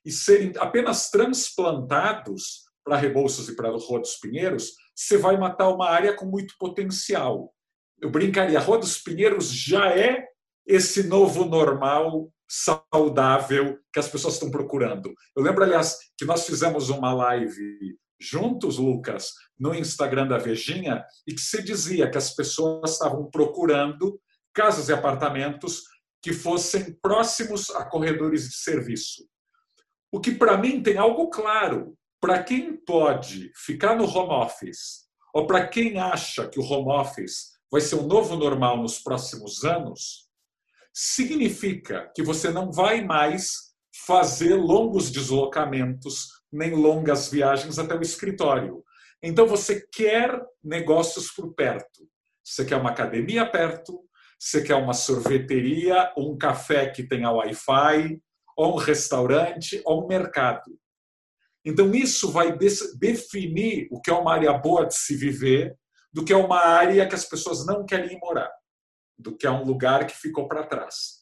e 0.06 0.12
serem 0.12 0.54
apenas 0.58 1.10
transplantados 1.10 2.64
para 2.82 2.96
Rebouças 2.96 3.50
e 3.50 3.56
para 3.58 3.70
Rua 3.70 4.00
dos 4.00 4.16
Pinheiros, 4.16 4.72
você 4.96 5.18
vai 5.18 5.38
matar 5.38 5.68
uma 5.68 5.90
área 5.90 6.16
com 6.16 6.26
muito 6.26 6.56
potencial. 6.58 7.54
Eu 8.00 8.10
brincaria, 8.10 8.60
Rua 8.60 8.80
dos 8.80 8.98
Pinheiros 8.98 9.52
já 9.52 9.90
é 9.90 10.26
esse 10.66 11.04
novo 11.04 11.44
normal 11.44 12.32
saudável 12.50 13.78
que 13.94 14.00
as 14.00 14.08
pessoas 14.08 14.36
estão 14.36 14.50
procurando. 14.50 15.14
Eu 15.36 15.44
lembro, 15.44 15.62
aliás, 15.62 15.98
que 16.18 16.24
nós 16.24 16.46
fizemos 16.46 16.90
uma 16.90 17.14
live 17.14 17.98
juntos, 18.20 18.78
Lucas, 18.78 19.34
no 19.60 19.76
Instagram 19.76 20.28
da 20.28 20.38
Vejinha, 20.38 21.04
e 21.28 21.34
que 21.34 21.42
se 21.42 21.62
dizia 21.62 22.10
que 22.10 22.18
as 22.18 22.34
pessoas 22.34 22.92
estavam 22.92 23.30
procurando 23.30 24.20
casas 24.54 24.90
e 24.90 24.94
apartamentos 24.94 25.84
que 26.22 26.34
fossem 26.34 26.94
próximos 27.02 27.70
a 27.72 27.86
corredores 27.86 28.50
de 28.50 28.56
serviço. 28.56 29.28
O 30.12 30.20
que, 30.20 30.32
para 30.32 30.58
mim, 30.58 30.84
tem 30.84 30.98
algo 30.98 31.30
claro. 31.30 31.98
Para 32.20 32.44
quem 32.44 32.76
pode 32.76 33.52
ficar 33.56 33.96
no 33.96 34.06
home 34.06 34.46
office, 34.46 35.08
ou 35.34 35.48
para 35.48 35.68
quem 35.68 35.98
acha 36.00 36.48
que 36.48 36.60
o 36.60 36.64
home 36.64 36.92
office 36.92 37.54
vai 37.72 37.82
ser 37.82 37.96
o 37.96 38.06
novo 38.06 38.36
normal 38.36 38.78
nos 38.78 39.00
próximos 39.00 39.64
anos, 39.64 40.30
significa 40.94 42.12
que 42.14 42.22
você 42.22 42.52
não 42.52 42.72
vai 42.72 43.04
mais 43.04 43.72
fazer 44.06 44.56
longos 44.56 45.10
deslocamentos 45.10 46.28
nem 46.52 46.76
longas 46.76 47.30
viagens 47.30 47.80
até 47.80 47.96
o 47.96 48.02
escritório. 48.02 48.84
Então 49.24 49.48
você 49.48 49.88
quer 49.92 50.44
negócios 50.64 51.32
por 51.32 51.54
perto. 51.54 52.08
Você 52.44 52.66
quer 52.66 52.76
uma 52.78 52.90
academia 52.90 53.50
perto, 53.50 54.04
você 54.42 54.64
quer 54.64 54.74
uma 54.74 54.94
sorveteria, 54.94 56.12
um 56.18 56.36
café 56.36 56.90
que 56.90 57.08
tenha 57.08 57.30
Wi-Fi, 57.30 58.20
ou 58.58 58.74
um 58.74 58.78
restaurante, 58.78 59.80
ou 59.86 60.04
um 60.04 60.08
mercado. 60.08 60.80
Então, 61.64 61.94
isso 61.94 62.32
vai 62.32 62.58
definir 62.98 63.88
o 63.92 64.02
que 64.02 64.10
é 64.10 64.14
uma 64.14 64.34
área 64.34 64.52
boa 64.54 64.88
de 64.88 64.96
se 64.96 65.16
viver, 65.16 65.78
do 66.12 66.26
que 66.26 66.34
é 66.34 66.36
uma 66.36 66.60
área 66.60 67.08
que 67.08 67.14
as 67.14 67.24
pessoas 67.24 67.68
não 67.68 67.86
querem 67.86 68.20
morar, 68.20 68.52
do 69.16 69.38
que 69.38 69.46
é 69.46 69.52
um 69.52 69.64
lugar 69.64 70.08
que 70.08 70.18
ficou 70.18 70.48
para 70.48 70.66
trás. 70.66 71.20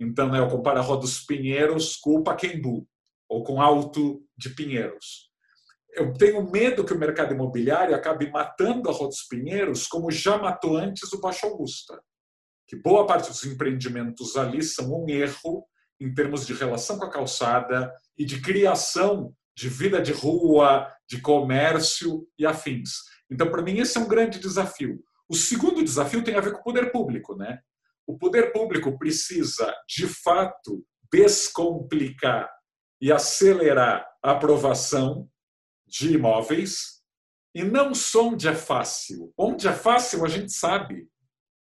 Então, 0.00 0.28
né, 0.30 0.38
eu 0.38 0.48
comparo 0.48 0.78
a 0.78 0.82
Rua 0.82 0.96
dos 0.96 1.20
Pinheiros 1.20 1.96
com 1.96 2.16
o 2.16 2.24
Paquembu, 2.24 2.88
ou 3.28 3.44
com 3.44 3.60
Alto 3.60 4.24
de 4.34 4.48
Pinheiros. 4.48 5.30
Eu 5.90 6.14
tenho 6.14 6.50
medo 6.50 6.86
que 6.86 6.94
o 6.94 6.98
mercado 6.98 7.34
imobiliário 7.34 7.94
acabe 7.94 8.30
matando 8.30 8.88
a 8.88 8.92
Rua 8.92 9.08
dos 9.08 9.24
Pinheiros, 9.24 9.86
como 9.86 10.10
já 10.10 10.38
matou 10.38 10.78
antes 10.78 11.12
o 11.12 11.20
Baixo 11.20 11.44
Augusta. 11.44 12.02
Que 12.72 12.76
boa 12.78 13.06
parte 13.06 13.28
dos 13.28 13.44
empreendimentos 13.44 14.34
ali 14.34 14.62
são 14.62 14.90
um 14.94 15.06
erro 15.06 15.68
em 16.00 16.14
termos 16.14 16.46
de 16.46 16.54
relação 16.54 16.98
com 16.98 17.04
a 17.04 17.10
calçada 17.10 17.92
e 18.16 18.24
de 18.24 18.40
criação 18.40 19.36
de 19.54 19.68
vida 19.68 20.00
de 20.00 20.10
rua, 20.10 20.90
de 21.06 21.20
comércio 21.20 22.26
e 22.38 22.46
afins. 22.46 22.92
Então, 23.30 23.50
para 23.50 23.60
mim, 23.60 23.76
esse 23.76 23.98
é 23.98 24.00
um 24.00 24.08
grande 24.08 24.38
desafio. 24.38 25.04
O 25.28 25.34
segundo 25.34 25.84
desafio 25.84 26.24
tem 26.24 26.34
a 26.34 26.40
ver 26.40 26.52
com 26.54 26.60
o 26.60 26.62
poder 26.62 26.90
público. 26.90 27.36
Né? 27.36 27.58
O 28.06 28.16
poder 28.16 28.54
público 28.54 28.98
precisa, 28.98 29.70
de 29.86 30.06
fato, 30.06 30.82
descomplicar 31.12 32.50
e 33.02 33.12
acelerar 33.12 34.02
a 34.22 34.30
aprovação 34.30 35.28
de 35.86 36.14
imóveis, 36.14 37.02
e 37.54 37.62
não 37.62 37.94
só 37.94 38.28
onde 38.28 38.48
é 38.48 38.54
fácil. 38.54 39.30
Onde 39.36 39.68
é 39.68 39.74
fácil, 39.74 40.24
a 40.24 40.28
gente 40.28 40.50
sabe. 40.52 41.11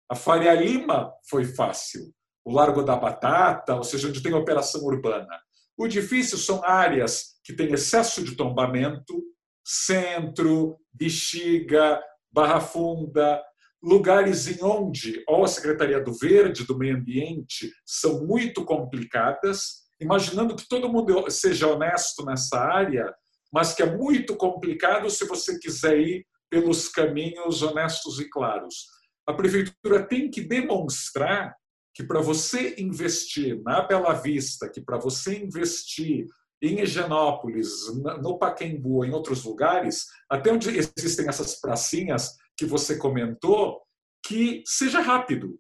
A 0.10 0.16
Faria 0.16 0.54
Lima 0.54 1.12
foi 1.30 1.46
fácil. 1.46 2.14
O 2.46 2.52
Largo 2.52 2.82
da 2.82 2.96
Batata, 2.96 3.76
ou 3.76 3.84
seja, 3.84 4.08
onde 4.08 4.24
tem 4.24 4.34
operação 4.34 4.82
urbana. 4.84 5.38
O 5.78 5.88
difícil 5.88 6.38
são 6.38 6.64
áreas 6.64 7.38
que 7.44 7.54
têm 7.54 7.74
excesso 7.74 8.24
de 8.24 8.36
tombamento, 8.36 9.22
centro, 9.64 10.78
bexiga, 10.94 12.02
barra 12.32 12.62
funda, 12.62 13.44
lugares 13.84 14.48
em 14.48 14.64
onde 14.64 15.24
ou 15.28 15.44
a 15.44 15.48
Secretaria 15.48 16.02
do 16.02 16.14
Verde, 16.14 16.66
do 16.66 16.78
Meio 16.78 16.96
Ambiente, 16.96 17.72
são 17.86 18.26
muito 18.26 18.64
complicadas, 18.64 19.88
imaginando 20.00 20.56
que 20.56 20.68
todo 20.68 20.92
mundo 20.92 21.30
seja 21.30 21.68
honesto 21.68 22.24
nessa 22.26 22.60
área, 22.60 23.14
mas 23.52 23.74
que 23.74 23.84
é 23.84 23.98
muito 23.98 24.36
complicado 24.36 25.10
se 25.10 25.26
você 25.26 25.60
quiser 25.60 26.00
ir 26.00 26.26
pelos 26.50 26.88
caminhos 26.88 27.62
honestos 27.62 28.20
e 28.20 28.30
claros. 28.30 28.97
A 29.28 29.34
prefeitura 29.34 30.08
tem 30.08 30.30
que 30.30 30.42
demonstrar 30.42 31.56
que 31.94 32.04
para 32.04 32.22
você 32.22 32.76
investir 32.78 33.62
na 33.64 33.82
Bela 33.82 34.14
Vista, 34.14 34.70
que 34.70 34.80
para 34.80 34.98
você 34.98 35.38
investir 35.44 36.28
em 36.62 36.80
Higienópolis, 36.80 37.94
no 38.22 38.40
Paquembu, 38.40 39.04
em 39.04 39.12
outros 39.12 39.44
lugares, 39.44 40.06
até 40.30 40.52
onde 40.52 40.70
existem 40.70 41.28
essas 41.28 41.60
pracinhas 41.60 42.36
que 42.56 42.66
você 42.66 42.98
comentou, 42.98 43.82
que 44.26 44.64
seja 44.66 45.02
rápido, 45.02 45.60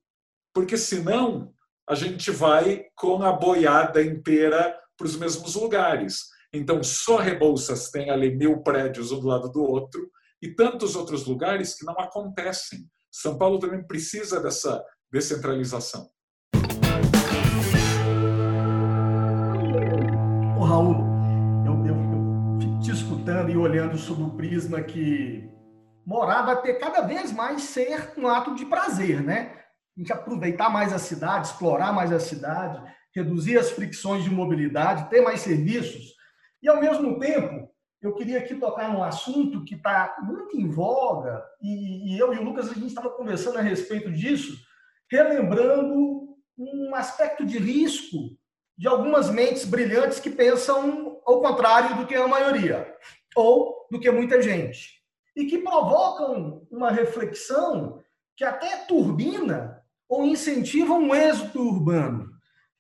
porque 0.54 0.78
senão 0.78 1.54
a 1.88 1.96
gente 1.96 2.32
vai 2.32 2.86
com 2.96 3.22
a 3.22 3.32
boiada 3.32 4.04
inteira 4.04 4.78
para 4.98 5.08
os 5.08 5.16
mesmos 5.16 5.56
lugares. 5.56 6.26
Então, 6.52 6.84
só 6.84 7.18
Rebouças 7.18 7.92
tem 7.92 8.10
ali 8.10 8.36
mil 8.36 8.62
prédios 8.62 9.12
um 9.12 9.20
do 9.20 9.28
lado 9.28 9.50
do 9.50 9.62
outro 9.62 10.10
e 10.42 10.54
tantos 10.54 10.96
outros 10.96 11.26
lugares 11.26 11.76
que 11.76 11.86
não 11.86 11.94
acontecem. 12.00 12.88
São 13.20 13.36
Paulo 13.36 13.58
também 13.58 13.82
precisa 13.82 14.40
dessa 14.40 14.86
descentralização. 15.12 16.08
Raul, 20.64 20.98
eu, 21.66 21.86
eu, 21.88 21.96
eu 21.96 22.60
fico 22.62 22.80
te 22.80 22.92
escutando 22.92 23.50
e 23.50 23.58
olhando 23.58 23.98
sob 23.98 24.22
o 24.22 24.38
prisma 24.38 24.84
que 24.84 25.50
morar 26.06 26.44
vai 26.44 26.62
ter 26.62 26.76
cada 26.76 27.02
vez 27.08 27.32
mais 27.32 27.64
ser 27.64 28.14
um 28.18 28.28
ato 28.28 28.54
de 28.54 28.66
prazer, 28.66 29.24
né? 29.24 29.64
A 29.98 30.00
gente 30.00 30.14
aproveitar 30.14 30.70
mais 30.70 30.94
a 30.94 31.00
cidade, 31.00 31.48
explorar 31.48 31.92
mais 31.92 32.12
a 32.12 32.20
cidade, 32.20 32.80
reduzir 33.16 33.58
as 33.58 33.72
fricções 33.72 34.24
de 34.24 34.30
mobilidade, 34.30 35.10
ter 35.10 35.22
mais 35.22 35.40
serviços. 35.40 36.14
E, 36.62 36.70
ao 36.70 36.80
mesmo 36.80 37.18
tempo, 37.18 37.68
eu 38.02 38.14
queria 38.14 38.40
aqui 38.40 38.56
tocar 38.56 38.92
num 38.92 39.04
assunto 39.04 39.64
que 39.64 39.76
está 39.76 40.18
muito 40.22 40.58
em 40.58 40.70
voga, 40.70 41.44
e, 41.62 42.14
e 42.14 42.20
eu 42.20 42.34
e 42.34 42.38
o 42.38 42.44
Lucas, 42.44 42.70
a 42.70 42.74
gente 42.74 42.88
estava 42.88 43.10
conversando 43.10 43.58
a 43.58 43.62
respeito 43.62 44.12
disso, 44.12 44.58
relembrando 45.10 46.36
um 46.58 46.96
aspecto 46.96 47.46
de 47.46 47.58
risco 47.58 48.38
de 48.78 48.88
algumas 48.88 49.30
mentes 49.30 49.66
brilhantes 49.66 50.20
que 50.20 50.30
pensam 50.30 51.20
ao 51.26 51.42
contrário 51.42 51.98
do 51.98 52.06
que 52.06 52.16
a 52.16 52.28
maioria, 52.28 52.96
ou 53.36 53.88
do 53.92 54.00
que 54.00 54.10
muita 54.12 54.42
gente, 54.42 55.02
e 55.36 55.46
que 55.46 55.60
provocam 55.60 56.68
uma 56.70 56.92
reflexão 56.92 58.02
que 58.36 58.44
até 58.44 58.86
turbina 58.86 59.84
ou 60.08 60.24
incentiva 60.24 60.94
um 60.94 61.14
êxito 61.14 61.60
urbano. 61.60 62.37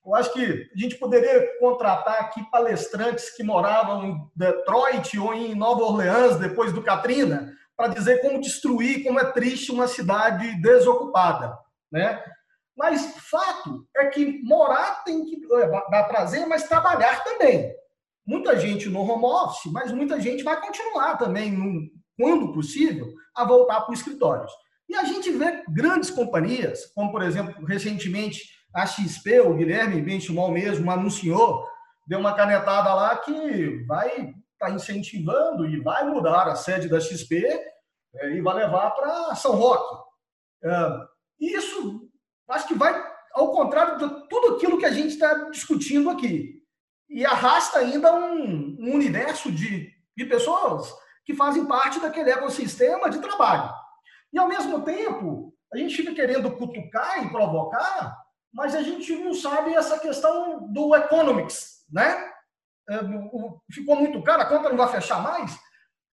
Eu 0.08 0.16
acho 0.16 0.32
que 0.32 0.70
a 0.74 0.80
gente 0.80 0.96
poderia 0.96 1.60
contratar 1.60 2.22
aqui 2.22 2.42
palestrantes 2.50 3.30
que 3.36 3.44
moravam 3.44 4.06
em 4.06 4.18
Detroit 4.34 5.20
ou 5.20 5.34
em 5.34 5.54
Nova 5.54 5.84
Orleans 5.84 6.38
depois 6.38 6.72
do 6.72 6.82
Katrina 6.82 7.54
para 7.76 7.90
dizer 7.90 8.22
como 8.22 8.40
destruir, 8.40 9.04
como 9.04 9.20
é 9.20 9.34
triste 9.34 9.70
uma 9.70 9.86
cidade 9.86 10.62
desocupada, 10.62 11.60
né? 11.92 12.24
Mas 12.78 13.18
fato 13.30 13.86
é 13.98 14.06
que 14.06 14.42
morar 14.44 15.04
tem 15.04 15.26
que 15.26 15.42
é, 15.56 15.68
dar 15.68 16.06
prazer, 16.06 16.48
mas 16.48 16.70
trabalhar 16.70 17.26
também. 17.26 17.70
Muita 18.26 18.58
gente 18.58 18.88
no 18.88 19.02
home 19.02 19.26
office, 19.26 19.70
mas 19.74 19.92
muita 19.92 20.22
gente 20.22 20.42
vai 20.42 20.62
continuar 20.62 21.18
também, 21.18 21.92
quando 22.18 22.54
possível, 22.54 23.08
a 23.36 23.44
voltar 23.44 23.82
para 23.82 23.92
os 23.92 24.00
escritórios. 24.00 24.54
E 24.88 24.96
a 24.96 25.04
gente 25.04 25.30
vê 25.32 25.66
grandes 25.68 26.10
companhias, 26.10 26.86
como 26.96 27.12
por 27.12 27.22
exemplo, 27.22 27.66
recentemente 27.66 28.57
a 28.78 28.86
XP, 28.86 29.40
o 29.40 29.56
Guilherme 29.56 30.00
Benchimol 30.00 30.52
mesmo 30.52 30.92
anunciou, 30.92 31.68
deu 32.06 32.20
uma 32.20 32.36
canetada 32.36 32.94
lá 32.94 33.18
que 33.18 33.84
vai 33.86 34.08
estar 34.08 34.36
tá 34.60 34.70
incentivando 34.70 35.66
e 35.66 35.80
vai 35.80 36.06
mudar 36.06 36.48
a 36.48 36.56
sede 36.56 36.88
da 36.88 37.00
XP 37.00 37.44
é, 38.18 38.30
e 38.36 38.40
vai 38.40 38.54
levar 38.54 38.92
para 38.92 39.34
São 39.34 39.56
Roque. 39.56 39.96
É, 40.64 40.70
isso 41.40 42.08
acho 42.50 42.68
que 42.68 42.76
vai 42.76 42.94
ao 43.34 43.52
contrário 43.52 43.98
de 43.98 44.28
tudo 44.30 44.56
aquilo 44.56 44.78
que 44.78 44.86
a 44.86 44.92
gente 44.92 45.10
está 45.10 45.50
discutindo 45.50 46.12
aqui. 46.12 46.62
E 47.10 47.26
arrasta 47.26 47.80
ainda 47.80 48.14
um, 48.14 48.78
um 48.80 48.94
universo 48.94 49.52
de, 49.52 49.92
de 50.16 50.26
pessoas 50.26 50.94
que 51.26 51.34
fazem 51.34 51.66
parte 51.66 52.00
daquele 52.00 52.30
ecossistema 52.30 53.10
de 53.10 53.20
trabalho. 53.20 53.74
E, 54.32 54.38
ao 54.38 54.48
mesmo 54.48 54.84
tempo, 54.84 55.52
a 55.74 55.78
gente 55.78 55.96
fica 55.96 56.14
querendo 56.14 56.52
cutucar 56.52 57.26
e 57.26 57.30
provocar, 57.30 58.27
mas 58.58 58.74
a 58.74 58.82
gente 58.82 59.16
não 59.18 59.36
sabe 59.36 59.76
essa 59.76 60.00
questão 60.00 60.68
do 60.74 60.96
economics, 60.96 61.84
né? 61.92 62.28
É, 62.90 62.98
ficou 63.72 63.96
muito 63.96 64.24
caro, 64.24 64.42
a 64.42 64.46
conta 64.48 64.70
não 64.70 64.78
vai 64.78 64.90
fechar 64.90 65.22
mais. 65.22 65.56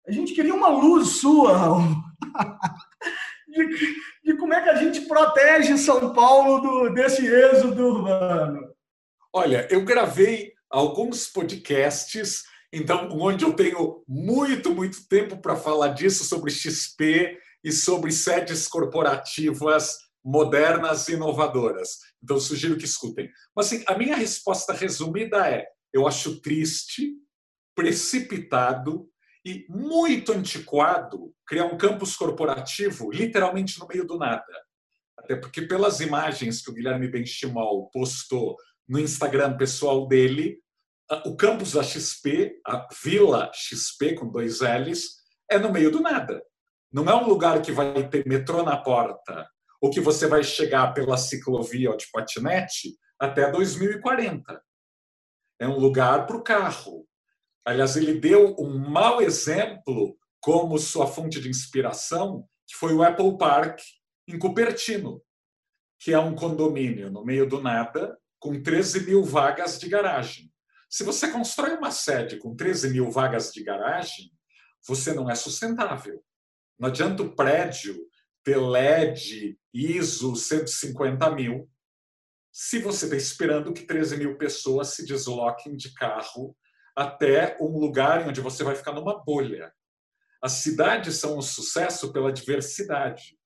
A 0.06 0.12
gente 0.12 0.34
queria 0.34 0.54
uma 0.54 0.68
luz 0.68 1.20
sua, 1.20 1.78
de, 3.48 3.96
de 4.24 4.36
como 4.36 4.52
é 4.52 4.60
que 4.60 4.68
a 4.68 4.74
gente 4.74 5.00
protege 5.06 5.78
São 5.78 6.12
Paulo 6.12 6.60
do, 6.60 6.92
desse 6.92 7.26
êxodo 7.26 7.82
urbano. 7.82 8.74
Olha, 9.32 9.66
eu 9.70 9.82
gravei 9.82 10.52
alguns 10.68 11.26
podcasts, 11.26 12.42
então, 12.70 13.08
onde 13.12 13.46
eu 13.46 13.54
tenho 13.54 14.04
muito, 14.06 14.74
muito 14.74 15.08
tempo 15.08 15.38
para 15.38 15.56
falar 15.56 15.88
disso, 15.88 16.24
sobre 16.24 16.50
XP 16.50 17.38
e 17.64 17.72
sobre 17.72 18.12
sedes 18.12 18.68
corporativas 18.68 20.04
modernas 20.24 21.08
e 21.08 21.12
inovadoras. 21.12 21.98
Então, 22.24 22.40
sugiro 22.40 22.78
que 22.78 22.86
escutem. 22.86 23.30
Mas, 23.54 23.66
assim, 23.66 23.84
a 23.86 23.96
minha 23.96 24.16
resposta 24.16 24.72
resumida 24.72 25.46
é: 25.48 25.66
eu 25.92 26.08
acho 26.08 26.40
triste, 26.40 27.12
precipitado 27.74 29.06
e 29.44 29.66
muito 29.68 30.32
antiquado 30.32 31.34
criar 31.46 31.66
um 31.66 31.76
campus 31.76 32.16
corporativo 32.16 33.10
literalmente 33.10 33.78
no 33.78 33.86
meio 33.86 34.06
do 34.06 34.16
nada. 34.16 34.42
Até 35.18 35.36
porque, 35.36 35.62
pelas 35.62 36.00
imagens 36.00 36.62
que 36.62 36.70
o 36.70 36.74
Guilherme 36.74 37.08
Benchimol 37.08 37.90
postou 37.90 38.56
no 38.88 38.98
Instagram 38.98 39.56
pessoal 39.56 40.08
dele, 40.08 40.58
o 41.26 41.36
campus 41.36 41.72
da 41.72 41.82
XP, 41.82 42.58
a 42.66 42.88
Vila 43.04 43.50
XP, 43.52 44.14
com 44.14 44.30
dois 44.30 44.60
L's, 44.60 45.22
é 45.50 45.58
no 45.58 45.70
meio 45.70 45.90
do 45.90 46.00
nada. 46.00 46.42
Não 46.90 47.04
é 47.08 47.14
um 47.14 47.26
lugar 47.26 47.60
que 47.60 47.72
vai 47.72 48.08
ter 48.08 48.26
metrô 48.26 48.62
na 48.62 48.76
porta, 48.78 49.46
ou 49.84 49.90
que 49.90 50.00
você 50.00 50.26
vai 50.26 50.42
chegar 50.42 50.94
pela 50.94 51.18
ciclovia 51.18 51.90
ou 51.90 51.96
de 51.98 52.06
patinete 52.10 52.96
até 53.18 53.52
2040. 53.52 54.58
É 55.60 55.68
um 55.68 55.78
lugar 55.78 56.26
para 56.26 56.38
o 56.38 56.42
carro. 56.42 57.06
Aliás, 57.66 57.94
ele 57.94 58.18
deu 58.18 58.56
um 58.58 58.78
mau 58.78 59.20
exemplo 59.20 60.16
como 60.40 60.78
sua 60.78 61.06
fonte 61.06 61.38
de 61.38 61.50
inspiração, 61.50 62.48
que 62.66 62.74
foi 62.76 62.94
o 62.94 63.02
Apple 63.02 63.36
Park, 63.36 63.78
em 64.26 64.38
Cupertino, 64.38 65.22
que 66.00 66.14
é 66.14 66.18
um 66.18 66.34
condomínio 66.34 67.10
no 67.10 67.22
meio 67.22 67.46
do 67.46 67.60
nada, 67.60 68.18
com 68.38 68.62
13 68.62 69.04
mil 69.04 69.22
vagas 69.22 69.78
de 69.78 69.86
garagem. 69.86 70.50
Se 70.88 71.04
você 71.04 71.30
constrói 71.30 71.76
uma 71.76 71.90
sede 71.90 72.38
com 72.38 72.56
13 72.56 72.88
mil 72.88 73.10
vagas 73.10 73.52
de 73.52 73.62
garagem, 73.62 74.32
você 74.88 75.12
não 75.12 75.28
é 75.28 75.34
sustentável. 75.34 76.24
Não 76.78 76.88
adianta 76.88 77.22
o 77.22 77.36
prédio 77.36 77.94
ter 78.44 78.58
LED, 78.58 79.58
ISO 79.72 80.36
150 80.36 81.30
mil, 81.30 81.68
se 82.52 82.78
você 82.78 83.06
está 83.06 83.16
esperando 83.16 83.72
que 83.72 83.82
13 83.82 84.16
mil 84.16 84.38
pessoas 84.38 84.88
se 84.88 85.04
desloquem 85.04 85.74
de 85.74 85.92
carro 85.92 86.56
até 86.94 87.56
um 87.60 87.78
lugar 87.78 88.28
onde 88.28 88.40
você 88.40 88.62
vai 88.62 88.76
ficar 88.76 88.92
numa 88.92 89.18
bolha. 89.24 89.72
As 90.40 90.52
cidades 90.52 91.16
são 91.16 91.38
um 91.38 91.42
sucesso 91.42 92.12
pela 92.12 92.32
diversidade. 92.32 93.36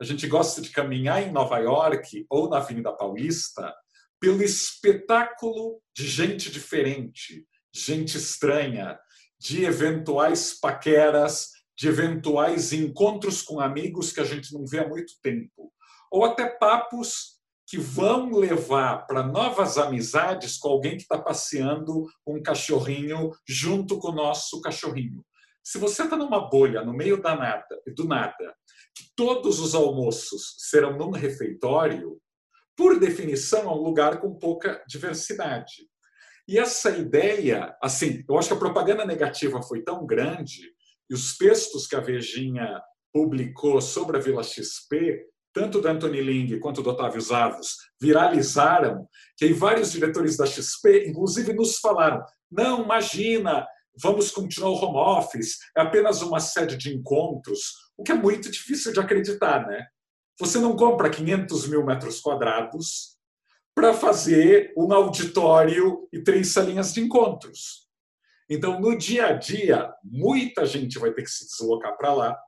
A 0.00 0.04
gente 0.04 0.26
gosta 0.26 0.60
de 0.60 0.70
caminhar 0.70 1.22
em 1.22 1.30
Nova 1.30 1.58
York 1.58 2.26
ou 2.28 2.48
na 2.48 2.56
Avenida 2.56 2.92
Paulista 2.92 3.72
pelo 4.18 4.42
espetáculo 4.42 5.80
de 5.94 6.08
gente 6.08 6.50
diferente, 6.50 7.46
gente 7.72 8.16
estranha, 8.16 8.98
de 9.38 9.64
eventuais 9.64 10.58
paqueras, 10.58 11.50
de 11.80 11.88
eventuais 11.88 12.74
encontros 12.74 13.40
com 13.40 13.58
amigos 13.58 14.12
que 14.12 14.20
a 14.20 14.24
gente 14.24 14.52
não 14.52 14.66
vê 14.66 14.80
há 14.80 14.86
muito 14.86 15.14
tempo, 15.22 15.72
ou 16.12 16.26
até 16.26 16.46
papos 16.46 17.40
que 17.66 17.78
vão 17.78 18.32
levar 18.32 19.06
para 19.06 19.22
novas 19.22 19.78
amizades 19.78 20.58
com 20.58 20.68
alguém 20.68 20.96
que 20.96 21.04
está 21.04 21.16
passeando 21.16 22.06
um 22.26 22.42
cachorrinho 22.42 23.30
junto 23.48 23.98
com 23.98 24.08
o 24.08 24.14
nosso 24.14 24.60
cachorrinho. 24.60 25.24
Se 25.64 25.78
você 25.78 26.02
está 26.02 26.16
numa 26.16 26.50
bolha 26.50 26.84
no 26.84 26.92
meio 26.92 27.22
da 27.22 27.34
nada, 27.34 27.80
do 27.96 28.04
nada, 28.04 28.54
que 28.94 29.04
todos 29.16 29.58
os 29.58 29.74
almoços 29.74 30.56
serão 30.58 30.98
num 30.98 31.10
refeitório, 31.10 32.20
por 32.76 33.00
definição, 33.00 33.62
é 33.62 33.72
um 33.72 33.82
lugar 33.82 34.20
com 34.20 34.34
pouca 34.34 34.84
diversidade. 34.86 35.88
E 36.46 36.58
essa 36.58 36.90
ideia, 36.90 37.74
assim, 37.82 38.22
eu 38.28 38.36
acho 38.36 38.48
que 38.48 38.54
a 38.54 38.58
propaganda 38.58 39.06
negativa 39.06 39.62
foi 39.62 39.82
tão 39.82 40.04
grande 40.04 40.78
e 41.10 41.14
os 41.14 41.36
textos 41.36 41.88
que 41.88 41.96
a 41.96 42.00
Vejinha 42.00 42.80
publicou 43.12 43.80
sobre 43.80 44.16
a 44.16 44.20
Vila 44.20 44.44
XP, 44.44 45.26
tanto 45.52 45.80
do 45.80 45.88
Anthony 45.88 46.22
Ling 46.22 46.60
quanto 46.60 46.80
do 46.80 46.90
Otávio 46.90 47.20
Zavos, 47.20 47.74
viralizaram, 48.00 49.08
que 49.36 49.44
aí 49.44 49.52
vários 49.52 49.90
diretores 49.90 50.36
da 50.36 50.46
XP, 50.46 51.08
inclusive, 51.08 51.52
nos 51.52 51.78
falaram: 51.78 52.24
não, 52.50 52.84
imagina, 52.84 53.66
vamos 54.00 54.30
continuar 54.30 54.70
o 54.70 54.74
home 54.74 55.18
office, 55.18 55.58
é 55.76 55.80
apenas 55.80 56.22
uma 56.22 56.38
sede 56.38 56.76
de 56.76 56.94
encontros, 56.94 57.72
o 57.96 58.04
que 58.04 58.12
é 58.12 58.14
muito 58.14 58.48
difícil 58.48 58.92
de 58.92 59.00
acreditar, 59.00 59.66
né? 59.66 59.84
Você 60.38 60.58
não 60.58 60.76
compra 60.76 61.10
500 61.10 61.68
mil 61.68 61.84
metros 61.84 62.20
quadrados 62.20 63.18
para 63.74 63.92
fazer 63.92 64.72
um 64.76 64.92
auditório 64.92 66.08
e 66.12 66.22
três 66.22 66.48
salinhas 66.52 66.94
de 66.94 67.00
encontros. 67.00 67.89
Então, 68.50 68.80
no 68.80 68.98
dia 68.98 69.26
a 69.26 69.32
dia, 69.32 69.94
muita 70.02 70.66
gente 70.66 70.98
vai 70.98 71.12
ter 71.12 71.22
que 71.22 71.30
se 71.30 71.46
deslocar 71.46 71.96
para 71.96 72.12
lá. 72.12 72.38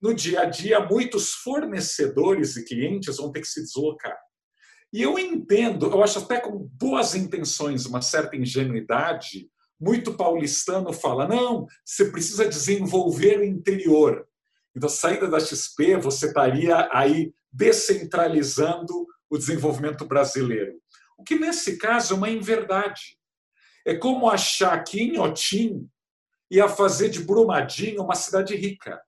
No 0.00 0.14
dia 0.14 0.42
a 0.42 0.44
dia, 0.44 0.78
muitos 0.78 1.32
fornecedores 1.32 2.56
e 2.56 2.64
clientes 2.64 3.16
vão 3.16 3.32
ter 3.32 3.40
que 3.40 3.48
se 3.48 3.60
deslocar. 3.60 4.16
E 4.92 5.02
eu 5.02 5.18
entendo, 5.18 5.86
eu 5.86 6.00
acho 6.00 6.20
até 6.20 6.38
com 6.38 6.56
boas 6.56 7.16
intenções, 7.16 7.86
uma 7.86 8.00
certa 8.00 8.36
ingenuidade, 8.36 9.50
muito 9.80 10.14
paulistano 10.14 10.92
fala: 10.92 11.26
não, 11.26 11.66
você 11.84 12.04
precisa 12.04 12.48
desenvolver 12.48 13.40
o 13.40 13.44
interior. 13.44 14.28
Então, 14.76 14.88
saída 14.88 15.26
da 15.26 15.40
XP, 15.40 15.96
você 15.96 16.26
estaria 16.26 16.88
aí 16.92 17.34
descentralizando 17.50 19.06
o 19.28 19.36
desenvolvimento 19.36 20.04
brasileiro. 20.04 20.74
O 21.18 21.24
que, 21.24 21.36
nesse 21.36 21.78
caso, 21.78 22.14
é 22.14 22.16
uma 22.16 22.30
inverdade. 22.30 23.18
É 23.86 23.94
como 23.94 24.28
achar 24.28 24.82
que 24.82 25.00
Inhotim 25.00 25.88
ia 26.50 26.68
fazer 26.68 27.08
de 27.08 27.22
Brumadinho 27.22 28.02
uma 28.02 28.16
cidade 28.16 28.56
rica. 28.56 29.00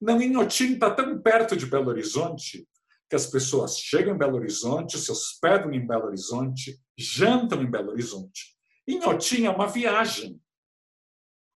Não, 0.00 0.20
Inhotim 0.20 0.74
está 0.74 0.90
tão 0.90 1.22
perto 1.22 1.56
de 1.56 1.64
Belo 1.64 1.90
Horizonte 1.90 2.66
que 3.08 3.14
as 3.14 3.28
pessoas 3.28 3.78
chegam 3.78 4.16
em 4.16 4.18
Belo 4.18 4.36
Horizonte, 4.36 4.98
se 4.98 5.12
hospedam 5.12 5.72
em 5.72 5.86
Belo 5.86 6.06
Horizonte, 6.06 6.76
jantam 6.98 7.62
em 7.62 7.70
Belo 7.70 7.92
Horizonte. 7.92 8.56
Inhotim 8.84 9.44
é 9.44 9.50
uma 9.50 9.68
viagem. 9.68 10.40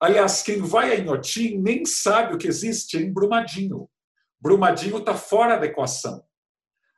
Aliás, 0.00 0.40
quem 0.40 0.62
vai 0.62 0.92
a 0.92 0.94
Inhotim 0.94 1.58
nem 1.58 1.84
sabe 1.84 2.34
o 2.34 2.38
que 2.38 2.46
existe 2.46 2.96
em 2.96 3.12
Brumadinho. 3.12 3.90
Brumadinho 4.40 4.98
está 4.98 5.16
fora 5.16 5.56
da 5.58 5.66
equação. 5.66 6.24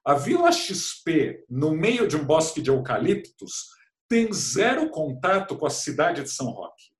A 0.05 0.15
Vila 0.15 0.53
XP, 0.53 1.47
no 1.49 1.73
meio 1.73 2.07
de 2.07 2.17
um 2.17 2.25
bosque 2.27 2.61
de 2.61 2.69
eucaliptos, 2.69 3.69
tem 4.13 4.31
zero 4.31 4.91
contato 4.91 5.57
com 5.57 5.65
a 5.65 5.71
cidade 5.71 6.23
de 6.23 6.29
São 6.31 6.51
Roque. 6.51 6.93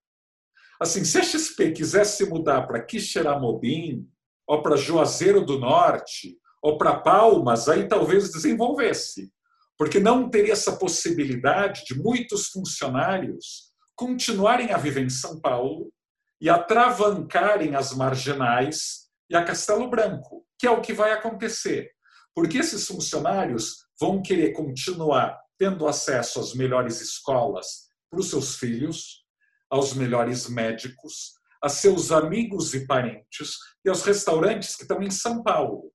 Assim, 0.81 1.05
se 1.05 1.19
a 1.19 1.23
XP 1.23 1.73
quisesse 1.73 2.25
mudar 2.25 2.63
para 2.63 2.83
Quixeramobim, 2.83 4.09
ou 4.47 4.63
para 4.63 4.77
Juazeiro 4.77 5.45
do 5.45 5.59
Norte, 5.59 6.39
ou 6.63 6.79
para 6.79 6.99
Palmas, 6.99 7.69
aí 7.69 7.87
talvez 7.87 8.33
desenvolvesse 8.33 9.31
porque 9.77 9.99
não 9.99 10.31
teria 10.31 10.53
essa 10.53 10.77
possibilidade 10.77 11.85
de 11.85 12.01
muitos 12.01 12.47
funcionários 12.47 13.73
continuarem 13.97 14.71
a 14.71 14.79
viver 14.79 15.03
em 15.03 15.11
São 15.11 15.41
Paulo 15.41 15.93
e 16.41 16.49
atravancarem 16.49 17.75
as 17.75 17.93
marginais 17.93 19.09
e 19.29 19.35
a 19.35 19.45
Castelo 19.45 19.91
Branco, 19.91 20.47
que 20.57 20.69
é 20.69 20.71
o 20.71 20.81
que 20.81 20.93
vai 20.93 21.11
acontecer. 21.11 21.91
Porque 22.33 22.59
esses 22.59 22.87
funcionários 22.87 23.85
vão 24.01 24.23
querer 24.23 24.53
continuar 24.53 25.42
tendo 25.63 25.87
acesso 25.87 26.41
às 26.41 26.55
melhores 26.55 27.01
escolas 27.01 27.87
para 28.11 28.19
os 28.19 28.31
seus 28.31 28.57
filhos, 28.57 29.25
aos 29.71 29.95
melhores 29.95 30.49
médicos, 30.49 31.35
a 31.63 31.69
seus 31.69 32.11
amigos 32.11 32.75
e 32.75 32.85
parentes 32.85 33.59
e 33.85 33.89
aos 33.89 34.03
restaurantes 34.03 34.75
que 34.75 34.83
estão 34.83 35.01
em 35.01 35.11
São 35.13 35.41
Paulo. 35.41 35.93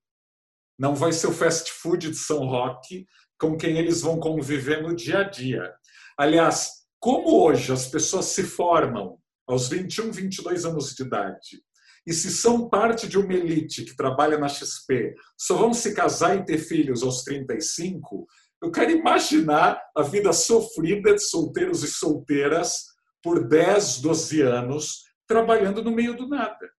Não 0.79 0.95
vai 0.95 1.11
ser 1.11 1.27
o 1.27 1.33
fast 1.33 1.69
food 1.69 2.11
de 2.11 2.15
São 2.15 2.45
Roque 2.45 3.05
com 3.37 3.57
quem 3.57 3.77
eles 3.77 4.03
vão 4.03 4.21
conviver 4.21 4.81
no 4.81 4.95
dia 4.95 5.19
a 5.19 5.23
dia. 5.23 5.75
Aliás, 6.17 6.71
como 6.97 7.43
hoje 7.43 7.73
as 7.73 7.87
pessoas 7.87 8.27
se 8.27 8.43
formam 8.43 9.19
aos 9.45 9.67
21, 9.67 10.13
22 10.13 10.63
anos 10.63 10.95
de 10.95 11.03
idade, 11.03 11.61
e 12.05 12.13
se 12.13 12.31
são 12.31 12.69
parte 12.69 13.05
de 13.05 13.17
uma 13.17 13.33
elite 13.33 13.83
que 13.83 13.97
trabalha 13.97 14.37
na 14.37 14.47
XP, 14.47 15.13
só 15.37 15.57
vão 15.57 15.73
se 15.73 15.93
casar 15.93 16.37
e 16.37 16.45
ter 16.45 16.57
filhos 16.57 17.03
aos 17.03 17.21
35, 17.23 18.25
eu 18.61 18.71
quero 18.71 18.91
imaginar 18.91 19.81
a 19.95 20.01
vida 20.01 20.33
sofrida 20.33 21.13
de 21.13 21.21
solteiros 21.21 21.83
e 21.83 21.87
solteiras 21.87 22.85
por 23.21 23.47
10, 23.47 23.99
12 23.99 24.41
anos 24.41 25.03
trabalhando 25.27 25.83
no 25.83 25.91
meio 25.91 26.15
do 26.15 26.27
nada. 26.27 26.69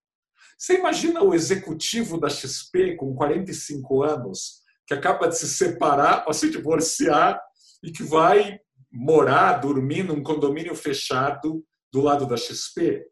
Você 0.59 0.76
imagina 0.76 1.22
o 1.22 1.35
executivo 1.35 2.18
da 2.18 2.29
XP 2.29 2.97
com 2.97 3.14
45 3.14 4.03
anos 4.03 4.62
que 4.87 4.95
acaba 4.95 5.29
de 5.29 5.37
se 5.37 5.47
separar, 5.47 6.24
ou 6.26 6.33
se 6.33 6.51
divorciar 6.51 7.39
e 7.83 7.93
que 7.93 8.03
vai 8.03 8.59
morar, 8.91 9.61
dormir 9.61 10.03
num 10.03 10.22
condomínio 10.22 10.74
fechado 10.74 11.62
do 11.93 12.01
lado 12.01 12.26
da 12.26 12.37
XP. 12.37 13.05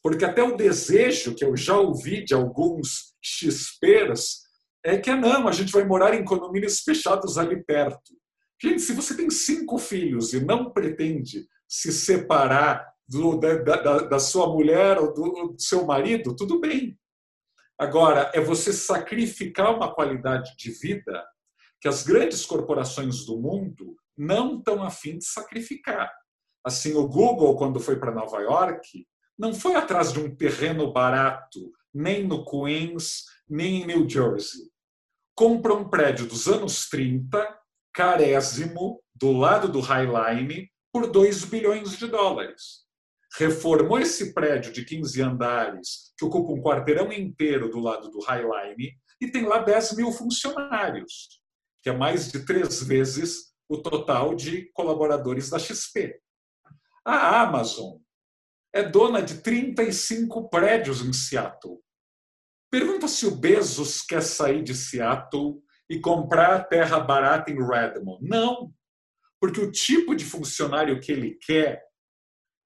Porque 0.00 0.24
até 0.24 0.42
o 0.42 0.56
desejo 0.56 1.34
que 1.34 1.44
eu 1.44 1.56
já 1.56 1.76
ouvi 1.76 2.24
de 2.24 2.32
alguns 2.32 3.14
XPers 3.20 4.45
é 4.86 4.98
que 4.98 5.12
não, 5.14 5.48
a 5.48 5.52
gente 5.52 5.72
vai 5.72 5.84
morar 5.84 6.14
em 6.14 6.24
condomínios 6.24 6.80
fechados 6.80 7.36
ali 7.36 7.62
perto. 7.64 8.14
Gente, 8.62 8.80
se 8.80 8.92
você 8.92 9.16
tem 9.16 9.28
cinco 9.28 9.78
filhos 9.78 10.32
e 10.32 10.40
não 10.40 10.70
pretende 10.70 11.46
se 11.68 11.92
separar 11.92 12.86
do, 13.08 13.36
da, 13.36 13.56
da, 13.56 13.98
da, 13.98 14.18
sua 14.18 14.46
mulher 14.46 14.98
ou 14.98 15.12
do, 15.12 15.48
do 15.48 15.60
seu 15.60 15.84
marido, 15.84 16.34
tudo 16.34 16.60
bem. 16.60 16.98
Agora, 17.78 18.30
é 18.32 18.40
você 18.40 18.72
sacrificar 18.72 19.74
uma 19.74 19.92
qualidade 19.92 20.54
de 20.56 20.70
vida 20.70 21.24
que 21.80 21.88
as 21.88 22.02
grandes 22.04 22.46
corporações 22.46 23.26
do 23.26 23.36
mundo 23.36 23.96
não 24.16 24.58
estão 24.58 24.82
afim 24.82 25.18
de 25.18 25.24
sacrificar. 25.26 26.10
Assim, 26.64 26.94
o 26.94 27.06
Google, 27.06 27.56
quando 27.56 27.80
foi 27.80 27.98
para 27.98 28.14
Nova 28.14 28.40
York, 28.40 29.06
não 29.38 29.52
foi 29.52 29.74
atrás 29.74 30.12
de 30.12 30.20
um 30.20 30.34
terreno 30.34 30.92
barato, 30.92 31.72
nem 31.92 32.26
no 32.26 32.44
Queens, 32.44 33.24
nem 33.48 33.82
em 33.82 33.86
New 33.86 34.08
Jersey. 34.08 34.62
Compra 35.38 35.74
um 35.74 35.86
prédio 35.86 36.26
dos 36.26 36.48
anos 36.48 36.88
30, 36.88 37.46
carésimo, 37.92 39.02
do 39.14 39.32
lado 39.32 39.68
do 39.68 39.80
High 39.80 40.06
Line, 40.06 40.70
por 40.90 41.12
2 41.12 41.44
bilhões 41.44 41.98
de 41.98 42.06
dólares. 42.06 42.86
Reformou 43.36 43.98
esse 43.98 44.32
prédio 44.32 44.72
de 44.72 44.82
15 44.82 45.20
andares, 45.20 46.14
que 46.16 46.24
ocupa 46.24 46.52
um 46.52 46.62
quarteirão 46.62 47.12
inteiro 47.12 47.68
do 47.68 47.78
lado 47.78 48.08
do 48.08 48.20
High 48.20 48.44
Line, 48.44 48.98
e 49.20 49.30
tem 49.30 49.44
lá 49.44 49.58
10 49.58 49.96
mil 49.96 50.10
funcionários, 50.10 51.42
que 51.82 51.90
é 51.90 51.92
mais 51.92 52.32
de 52.32 52.40
três 52.46 52.82
vezes 52.82 53.52
o 53.68 53.76
total 53.76 54.34
de 54.34 54.70
colaboradores 54.72 55.50
da 55.50 55.58
XP. 55.58 56.18
A 57.04 57.42
Amazon 57.42 57.98
é 58.72 58.82
dona 58.82 59.20
de 59.20 59.42
35 59.42 60.48
prédios 60.48 61.04
em 61.04 61.12
Seattle. 61.12 61.78
Pergunta 62.70 63.06
se 63.08 63.26
o 63.26 63.36
Bezos 63.36 64.02
quer 64.02 64.22
sair 64.22 64.62
de 64.62 64.74
Seattle 64.74 65.62
e 65.88 66.00
comprar 66.00 66.64
terra 66.64 66.98
barata 66.98 67.50
em 67.50 67.64
Redmond. 67.64 68.26
Não, 68.26 68.72
porque 69.40 69.60
o 69.60 69.70
tipo 69.70 70.14
de 70.14 70.24
funcionário 70.24 71.00
que 71.00 71.12
ele 71.12 71.38
quer, 71.40 71.82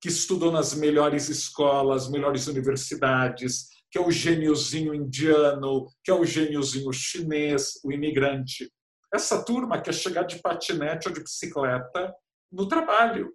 que 0.01 0.09
estudou 0.09 0.51
nas 0.51 0.73
melhores 0.73 1.29
escolas, 1.29 2.11
melhores 2.11 2.47
universidades, 2.47 3.69
que 3.91 3.99
é 3.99 4.01
o 4.01 4.11
gêniozinho 4.11 4.95
indiano, 4.95 5.87
que 6.03 6.11
é 6.11 6.15
o 6.15 6.25
gêniozinho 6.25 6.93
chinês, 6.93 7.81
o 7.85 7.93
imigrante. 7.93 8.73
Essa 9.13 9.45
turma 9.45 9.81
quer 9.81 9.93
chegar 9.93 10.23
de 10.23 10.41
patinete 10.41 11.09
ou 11.09 11.15
de 11.15 11.23
bicicleta 11.23 12.15
no 12.51 12.69
trabalho 12.69 13.35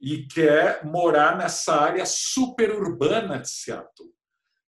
e 0.00 0.26
quer 0.26 0.84
morar 0.84 1.36
nessa 1.36 1.74
área 1.74 2.06
superurbana 2.06 3.38
de 3.38 3.50
Seattle. 3.50 4.10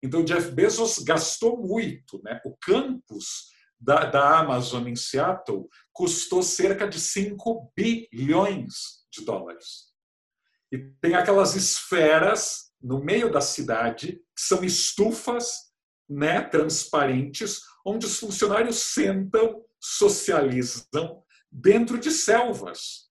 Então, 0.06 0.24
Jeff 0.24 0.52
Bezos 0.52 1.00
gastou 1.00 1.58
muito. 1.58 2.22
Né? 2.24 2.40
O 2.46 2.56
campus 2.62 3.50
da, 3.80 4.06
da 4.06 4.40
Amazon 4.40 4.88
em 4.88 4.96
Seattle 4.96 5.68
custou 5.92 6.44
cerca 6.44 6.88
de 6.88 7.00
5 7.00 7.74
bilhões 7.76 9.04
de 9.12 9.26
dólares. 9.26 9.94
E 10.72 10.78
tem 11.02 11.16
aquelas 11.16 11.56
esferas 11.56 12.72
no 12.80 13.04
meio 13.04 13.32
da 13.32 13.42
cidade, 13.42 14.22
que 14.36 14.42
são 14.42 14.64
estufas 14.64 15.72
né, 16.08 16.42
transparentes, 16.42 17.62
onde 17.84 18.06
os 18.06 18.20
funcionários 18.20 18.78
sentam, 18.78 19.64
socializam 19.82 21.24
dentro 21.52 22.00
de 22.00 22.12
selvas. 22.12 23.10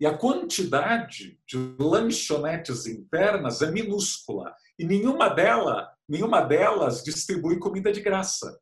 E 0.00 0.06
a 0.06 0.18
quantidade 0.18 1.40
de 1.46 1.56
lanchonetes 1.78 2.86
internas 2.86 3.62
é 3.62 3.70
minúscula 3.70 4.52
e 4.78 4.84
nenhuma 4.84 5.28
delas, 5.28 5.88
nenhuma 6.08 6.40
delas 6.40 7.02
distribui 7.02 7.58
comida 7.58 7.92
de 7.92 8.00
graça. 8.00 8.60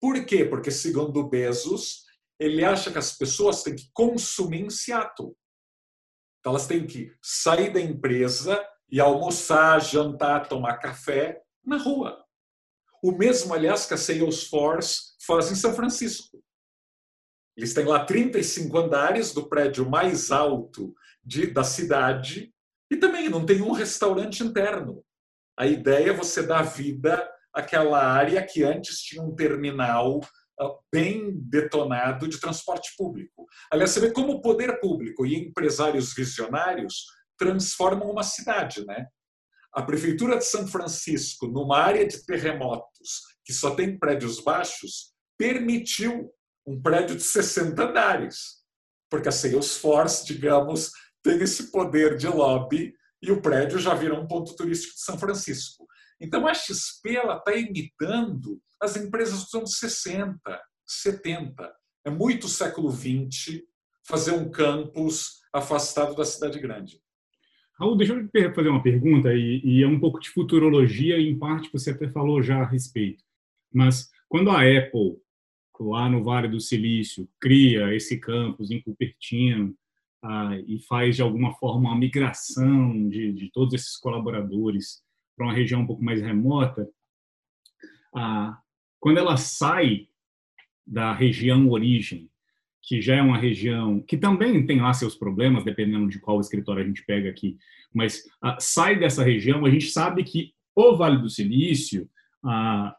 Por 0.00 0.24
quê? 0.26 0.44
Porque 0.44 0.70
segundo 0.70 1.28
Bezos, 1.28 2.04
ele 2.38 2.64
acha 2.64 2.90
que 2.90 2.98
as 2.98 3.16
pessoas 3.16 3.62
têm 3.62 3.76
que 3.76 3.90
consumir 3.92 4.60
em 4.60 4.70
Seattle. 4.70 5.36
Então 6.40 6.52
elas 6.52 6.66
têm 6.66 6.86
que 6.86 7.10
sair 7.22 7.72
da 7.72 7.80
empresa 7.80 8.62
e 8.90 9.00
almoçar, 9.00 9.80
jantar, 9.80 10.48
tomar 10.48 10.78
café 10.78 11.42
na 11.64 11.78
rua. 11.78 12.22
O 13.02 13.12
mesmo, 13.12 13.54
aliás, 13.54 13.86
que 13.86 13.94
a 13.94 13.98
Salesforce 13.98 15.14
faz 15.26 15.50
em 15.50 15.54
São 15.54 15.74
Francisco. 15.74 16.42
Eles 17.56 17.72
têm 17.72 17.84
lá 17.84 18.04
35 18.04 18.76
andares 18.78 19.32
do 19.32 19.48
prédio 19.48 19.88
mais 19.88 20.30
alto 20.30 20.94
de, 21.22 21.46
da 21.46 21.62
cidade 21.62 22.52
e 22.90 22.96
também 22.96 23.28
não 23.28 23.46
tem 23.46 23.62
um 23.62 23.72
restaurante 23.72 24.42
interno. 24.42 25.03
A 25.56 25.66
ideia 25.66 26.10
é 26.10 26.12
você 26.12 26.42
dar 26.42 26.62
vida 26.62 27.30
àquela 27.52 28.04
área 28.04 28.44
que 28.44 28.62
antes 28.64 29.00
tinha 29.00 29.22
um 29.22 29.34
terminal 29.34 30.20
ah, 30.60 30.74
bem 30.92 31.32
detonado 31.34 32.28
de 32.28 32.40
transporte 32.40 32.94
público. 32.96 33.46
Aliás, 33.70 33.90
você 33.90 34.00
vê 34.00 34.12
como 34.12 34.32
o 34.32 34.40
poder 34.40 34.80
público 34.80 35.24
e 35.24 35.36
empresários 35.36 36.12
visionários 36.14 37.04
transformam 37.38 38.10
uma 38.10 38.22
cidade, 38.22 38.84
né? 38.86 39.06
A 39.72 39.82
prefeitura 39.82 40.38
de 40.38 40.44
São 40.44 40.66
Francisco, 40.66 41.48
numa 41.48 41.78
área 41.78 42.06
de 42.06 42.24
terremotos 42.24 43.22
que 43.44 43.52
só 43.52 43.74
tem 43.74 43.98
prédios 43.98 44.40
baixos, 44.40 45.12
permitiu 45.36 46.32
um 46.66 46.80
prédio 46.80 47.16
de 47.16 47.22
60 47.22 47.82
andares, 47.82 48.62
porque 49.10 49.28
a 49.28 49.32
Salesforce, 49.32 50.24
digamos, 50.24 50.90
tem 51.22 51.40
esse 51.40 51.70
poder 51.70 52.16
de 52.16 52.28
lobby 52.28 52.94
e 53.24 53.32
o 53.32 53.40
prédio 53.40 53.78
já 53.78 53.94
virou 53.94 54.20
um 54.20 54.26
ponto 54.26 54.54
turístico 54.54 54.94
de 54.94 55.00
São 55.00 55.18
Francisco. 55.18 55.86
Então 56.20 56.46
a 56.46 56.54
XP 56.54 57.16
está 57.16 57.54
imitando 57.54 58.60
as 58.80 58.96
empresas 58.96 59.44
dos 59.44 59.54
anos 59.54 59.78
60, 59.78 60.38
70. 60.86 61.74
É 62.04 62.10
muito 62.10 62.48
século 62.48 62.90
XX 62.90 63.62
fazer 64.06 64.32
um 64.32 64.50
campus 64.50 65.40
afastado 65.52 66.14
da 66.14 66.24
cidade 66.24 66.58
grande. 66.60 67.00
Raul, 67.78 67.96
deixa 67.96 68.12
eu 68.12 68.54
fazer 68.54 68.68
uma 68.68 68.82
pergunta, 68.82 69.32
e, 69.32 69.60
e, 69.64 69.82
é 69.82 69.86
um 69.86 69.98
pouco 69.98 70.20
de 70.20 70.30
futurologia, 70.30 71.18
e 71.18 71.28
em 71.28 71.38
parte 71.38 71.70
você 71.72 71.90
até 71.90 72.08
falou 72.08 72.40
já 72.40 72.58
a 72.58 72.66
respeito. 72.66 73.24
Mas 73.72 74.10
quando 74.28 74.50
a 74.50 74.60
Apple, 74.60 75.16
lá 75.80 76.08
no 76.08 76.22
Vale 76.22 76.46
do 76.46 76.60
Silício, 76.60 77.28
cria 77.40 77.92
esse 77.92 78.20
campus 78.20 78.70
em 78.70 78.80
Cupertino, 78.80 79.74
ah, 80.24 80.56
e 80.66 80.80
faz 80.80 81.16
de 81.16 81.22
alguma 81.22 81.52
forma 81.54 81.90
uma 81.90 81.98
migração 81.98 83.08
de, 83.10 83.32
de 83.32 83.50
todos 83.52 83.74
esses 83.74 83.96
colaboradores 83.98 85.02
para 85.36 85.46
uma 85.46 85.54
região 85.54 85.82
um 85.82 85.86
pouco 85.86 86.02
mais 86.02 86.22
remota, 86.22 86.88
ah, 88.14 88.58
quando 88.98 89.18
ela 89.18 89.36
sai 89.36 90.08
da 90.86 91.12
região 91.12 91.68
origem, 91.68 92.30
que 92.80 93.00
já 93.02 93.16
é 93.16 93.22
uma 93.22 93.36
região 93.36 94.00
que 94.00 94.16
também 94.16 94.64
tem 94.64 94.80
lá 94.80 94.92
seus 94.94 95.14
problemas, 95.14 95.64
dependendo 95.64 96.08
de 96.08 96.18
qual 96.18 96.40
escritório 96.40 96.82
a 96.82 96.86
gente 96.86 97.04
pega 97.04 97.28
aqui, 97.28 97.58
mas 97.92 98.22
ah, 98.40 98.56
sai 98.58 98.98
dessa 98.98 99.22
região, 99.22 99.66
a 99.66 99.70
gente 99.70 99.90
sabe 99.90 100.24
que 100.24 100.54
o 100.74 100.96
Vale 100.96 101.18
do 101.18 101.28
Silício, 101.28 102.08
ah, 102.42 102.96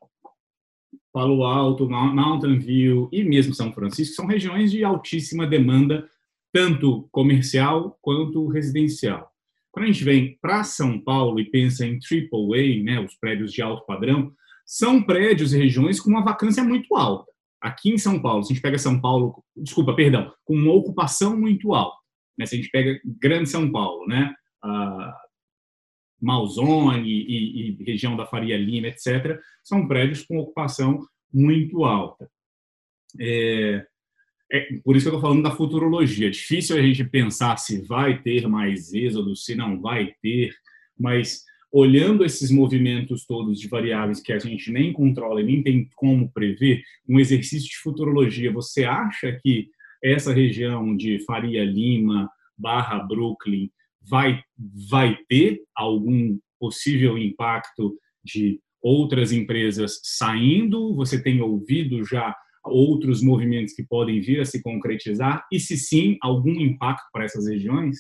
Palo 1.12 1.44
Alto, 1.44 1.90
Mountain 1.90 2.60
View 2.60 3.10
e 3.12 3.24
mesmo 3.24 3.54
São 3.56 3.72
Francisco 3.72 4.16
são 4.16 4.26
regiões 4.28 4.72
de 4.72 4.84
altíssima 4.84 5.48
demanda 5.48 6.08
tanto 6.56 7.06
comercial 7.12 8.00
quanto 8.02 8.48
residencial. 8.48 9.30
Quando 9.74 9.84
a 9.84 9.92
gente 9.92 10.06
vem 10.06 10.38
para 10.42 10.64
São 10.64 10.98
Paulo 10.98 11.38
e 11.38 11.52
pensa 11.52 11.86
em 11.86 12.00
AAA, 12.00 12.82
né, 12.82 12.98
os 13.02 13.14
prédios 13.16 13.52
de 13.52 13.62
alto 13.62 13.86
padrão, 13.86 14.32
são 14.66 15.04
prédios 15.04 15.52
e 15.52 15.58
regiões 15.58 16.00
com 16.00 16.10
uma 16.10 16.24
vacância 16.24 16.64
muito 16.64 16.96
alta. 16.96 17.30
Aqui 17.60 17.90
em 17.90 17.98
São 17.98 18.22
Paulo, 18.22 18.42
se 18.42 18.54
a 18.54 18.56
gente 18.56 18.62
pega 18.62 18.78
São 18.78 19.02
Paulo, 19.02 19.44
desculpa, 19.54 19.94
perdão, 19.94 20.32
com 20.46 20.56
uma 20.56 20.72
ocupação 20.72 21.38
muito 21.38 21.74
alta. 21.74 21.98
Né, 22.40 22.46
se 22.46 22.56
a 22.56 22.58
gente 22.58 22.72
pega 22.72 23.02
Grande 23.04 23.50
São 23.50 23.70
Paulo, 23.70 24.08
né, 24.08 24.34
a 24.64 25.14
Malzone 26.22 27.06
e, 27.06 27.78
e 27.80 27.84
região 27.84 28.16
da 28.16 28.26
Faria 28.26 28.58
Lima, 28.58 28.88
etc., 28.88 29.42
são 29.62 29.86
prédios 29.86 30.24
com 30.24 30.40
ocupação 30.40 31.06
muito 31.34 31.84
alta. 31.84 32.32
É, 33.20 33.86
é, 34.52 34.68
por 34.84 34.96
isso 34.96 35.06
que 35.06 35.14
eu 35.14 35.18
estou 35.18 35.22
falando 35.22 35.44
da 35.44 35.56
futurologia. 35.56 36.28
É 36.28 36.32
difícil 36.32 36.78
a 36.78 36.82
gente 36.82 37.04
pensar 37.04 37.58
se 37.58 37.82
vai 37.82 38.22
ter 38.22 38.48
mais 38.48 38.94
êxodo, 38.94 39.36
se 39.36 39.56
não 39.56 39.80
vai 39.82 40.14
ter, 40.22 40.54
mas 40.98 41.44
olhando 41.72 42.24
esses 42.24 42.52
movimentos 42.52 43.26
todos 43.26 43.60
de 43.60 43.68
variáveis 43.68 44.22
que 44.22 44.32
a 44.32 44.40
gente 44.40 44.72
nem 44.72 44.94
controla 44.94 45.42
e 45.42 45.46
nem 45.46 45.62
tem 45.62 45.90
como 45.96 46.32
prever, 46.32 46.82
um 47.08 47.20
exercício 47.20 47.68
de 47.68 47.78
futurologia, 47.78 48.52
você 48.52 48.86
acha 48.86 49.38
que 49.42 49.68
essa 50.02 50.32
região 50.32 50.96
de 50.96 51.20
Faria 51.26 51.66
Lima 51.66 52.30
barra 52.58 53.00
Brooklyn 53.00 53.70
vai, 54.02 54.42
vai 54.90 55.18
ter 55.28 55.62
algum 55.76 56.38
possível 56.60 57.18
impacto 57.18 57.98
de 58.24 58.60
outras 58.82 59.32
empresas 59.32 60.00
saindo? 60.04 60.96
Você 60.96 61.22
tem 61.22 61.42
ouvido 61.42 62.06
já 62.06 62.36
outros 62.66 63.22
movimentos 63.22 63.74
que 63.74 63.84
podem 63.84 64.22
vir 64.22 64.42
a 64.42 64.46
se 64.46 64.62
concretizar? 64.62 65.46
E 65.52 65.60
se 65.60 65.78
sim, 65.78 66.18
algum 66.22 66.60
impacto 66.60 67.06
para 67.12 67.26
essas 67.26 67.48
regiões? 67.48 67.98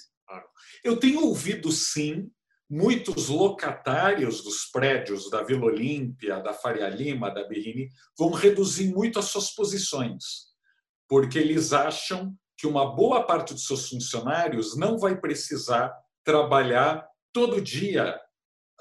Eu 0.83 0.97
tenho 0.97 1.23
ouvido 1.25 1.71
sim 1.71 2.29
muitos 2.69 3.29
locatários 3.29 4.43
dos 4.43 4.65
prédios 4.65 5.29
da 5.29 5.43
Vila 5.43 5.65
Olímpia, 5.65 6.39
da 6.39 6.53
Faria 6.53 6.89
Lima, 6.89 7.29
da 7.29 7.47
Berrini, 7.47 7.89
vão 8.17 8.31
reduzir 8.31 8.91
muito 8.91 9.19
as 9.19 9.25
suas 9.25 9.53
posições, 9.53 10.23
porque 11.07 11.37
eles 11.37 11.73
acham 11.73 12.35
que 12.57 12.65
uma 12.65 12.95
boa 12.95 13.23
parte 13.23 13.53
dos 13.53 13.67
seus 13.67 13.89
funcionários 13.89 14.75
não 14.75 14.97
vai 14.97 15.19
precisar 15.19 15.93
trabalhar 16.23 17.07
todo 17.31 17.61
dia 17.61 18.19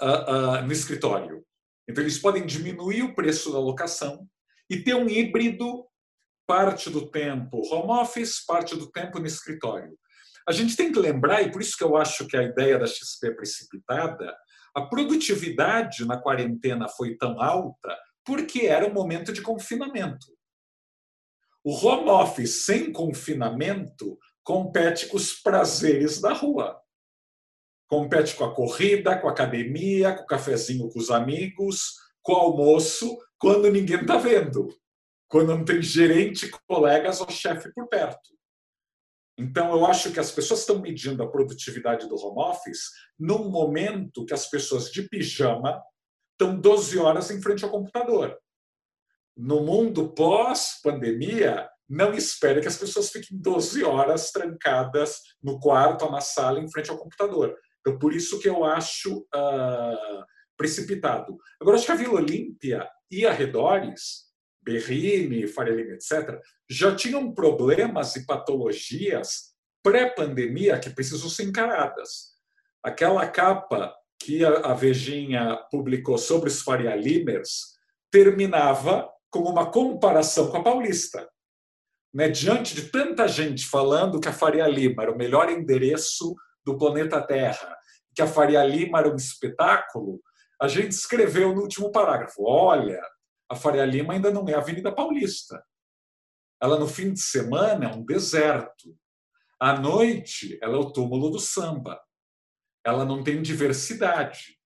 uh, 0.00 0.06
uh, 0.06 0.62
no 0.62 0.72
escritório. 0.72 1.44
Então, 1.88 2.02
eles 2.02 2.18
podem 2.18 2.46
diminuir 2.46 3.02
o 3.02 3.14
preço 3.14 3.52
da 3.52 3.58
locação 3.58 4.26
e 4.68 4.78
ter 4.78 4.94
um 4.94 5.08
híbrido 5.08 5.86
parte 6.46 6.90
do 6.90 7.10
tempo 7.10 7.62
home 7.72 8.00
office, 8.00 8.44
parte 8.44 8.76
do 8.76 8.90
tempo 8.90 9.18
no 9.18 9.26
escritório. 9.26 9.96
A 10.46 10.52
gente 10.52 10.76
tem 10.76 10.92
que 10.92 10.98
lembrar, 10.98 11.42
e 11.42 11.50
por 11.50 11.62
isso 11.62 11.76
que 11.76 11.84
eu 11.84 11.96
acho 11.96 12.26
que 12.26 12.36
a 12.36 12.42
ideia 12.42 12.78
da 12.78 12.86
XP 12.86 13.28
é 13.28 13.30
precipitada, 13.30 14.36
a 14.74 14.82
produtividade 14.82 16.04
na 16.04 16.18
quarentena 16.18 16.88
foi 16.88 17.16
tão 17.16 17.40
alta 17.40 17.96
porque 18.24 18.62
era 18.62 18.86
um 18.86 18.92
momento 18.92 19.32
de 19.32 19.42
confinamento. 19.42 20.26
O 21.62 21.72
home 21.74 22.10
office 22.10 22.64
sem 22.64 22.92
confinamento 22.92 24.18
compete 24.42 25.06
com 25.06 25.16
os 25.16 25.32
prazeres 25.32 26.20
da 26.20 26.32
rua. 26.32 26.78
Compete 27.88 28.34
com 28.34 28.44
a 28.44 28.54
corrida, 28.54 29.18
com 29.18 29.28
a 29.28 29.30
academia, 29.30 30.14
com 30.14 30.24
o 30.24 30.26
cafezinho 30.26 30.88
com 30.90 30.98
os 30.98 31.10
amigos, 31.10 31.94
com 32.22 32.32
o 32.32 32.36
almoço, 32.36 33.16
quando 33.44 33.70
ninguém 33.70 34.00
está 34.00 34.16
vendo. 34.16 34.74
Quando 35.28 35.48
não 35.48 35.64
tem 35.64 35.82
gerente, 35.82 36.50
colegas 36.66 37.20
ou 37.20 37.28
chefe 37.28 37.70
por 37.74 37.86
perto. 37.88 38.30
Então, 39.36 39.72
eu 39.72 39.84
acho 39.84 40.12
que 40.12 40.20
as 40.20 40.30
pessoas 40.30 40.60
estão 40.60 40.78
medindo 40.78 41.22
a 41.22 41.30
produtividade 41.30 42.08
do 42.08 42.16
home 42.16 42.40
office 42.40 42.90
num 43.18 43.50
momento 43.50 44.24
que 44.24 44.32
as 44.32 44.48
pessoas 44.48 44.90
de 44.90 45.02
pijama 45.08 45.82
estão 46.32 46.58
12 46.58 46.98
horas 46.98 47.30
em 47.30 47.42
frente 47.42 47.64
ao 47.64 47.70
computador. 47.70 48.38
No 49.36 49.62
mundo 49.62 50.14
pós-pandemia, 50.14 51.68
não 51.88 52.14
espere 52.14 52.60
que 52.60 52.68
as 52.68 52.78
pessoas 52.78 53.10
fiquem 53.10 53.36
12 53.36 53.84
horas 53.84 54.30
trancadas 54.30 55.20
no 55.42 55.60
quarto 55.60 56.06
ou 56.06 56.12
na 56.12 56.20
sala 56.20 56.60
em 56.60 56.70
frente 56.70 56.90
ao 56.90 56.98
computador. 56.98 57.58
Então, 57.80 57.98
por 57.98 58.14
isso 58.14 58.38
que 58.38 58.48
eu 58.48 58.64
acho 58.64 59.18
uh, 59.34 60.24
precipitado. 60.56 61.36
Agora, 61.60 61.76
acho 61.76 61.86
que 61.86 61.92
a 61.92 61.96
Vila 61.96 62.14
Olímpia 62.14 62.88
e 63.10 63.26
arredores 63.26 64.24
Berrini, 64.64 65.46
Faria 65.46 65.74
Lima, 65.74 65.92
etc., 65.92 66.40
já 66.68 66.94
tinham 66.94 67.32
problemas 67.34 68.16
e 68.16 68.24
patologias 68.24 69.54
pré-pandemia 69.82 70.78
que 70.78 70.88
precisam 70.88 71.28
ser 71.28 71.44
encaradas. 71.44 72.34
Aquela 72.82 73.26
capa 73.28 73.94
que 74.18 74.42
a 74.44 74.72
Vejinha 74.72 75.58
publicou 75.70 76.16
sobre 76.16 76.48
os 76.48 76.62
Faria 76.62 76.96
Limers 76.96 77.74
terminava 78.10 79.10
com 79.30 79.40
uma 79.40 79.70
comparação 79.70 80.50
com 80.50 80.56
a 80.56 80.62
Paulista. 80.62 81.28
Né? 82.12 82.28
Diante 82.28 82.74
de 82.74 82.88
tanta 82.90 83.28
gente 83.28 83.66
falando 83.66 84.20
que 84.20 84.28
a 84.28 84.32
Faria 84.32 84.66
Lima 84.66 85.02
era 85.02 85.12
o 85.12 85.18
melhor 85.18 85.50
endereço 85.50 86.34
do 86.64 86.78
planeta 86.78 87.20
Terra, 87.20 87.76
que 88.14 88.22
a 88.22 88.26
Faria 88.26 88.64
Lima 88.64 89.00
era 89.00 89.12
um 89.12 89.16
espetáculo, 89.16 90.22
a 90.64 90.68
gente 90.68 90.92
escreveu 90.92 91.54
no 91.54 91.62
último 91.62 91.92
parágrafo: 91.92 92.44
olha, 92.44 93.00
a 93.48 93.54
Faria 93.54 93.84
Lima 93.84 94.14
ainda 94.14 94.30
não 94.30 94.48
é 94.48 94.54
a 94.54 94.58
Avenida 94.58 94.90
Paulista. 94.92 95.62
Ela, 96.60 96.78
no 96.78 96.88
fim 96.88 97.12
de 97.12 97.20
semana, 97.20 97.86
é 97.86 97.94
um 97.94 98.04
deserto. 98.04 98.96
À 99.60 99.78
noite, 99.78 100.58
ela 100.62 100.76
é 100.76 100.78
o 100.78 100.90
túmulo 100.90 101.30
do 101.30 101.38
samba. 101.38 102.00
Ela 102.84 103.04
não 103.04 103.22
tem 103.22 103.42
diversidade. 103.42 104.58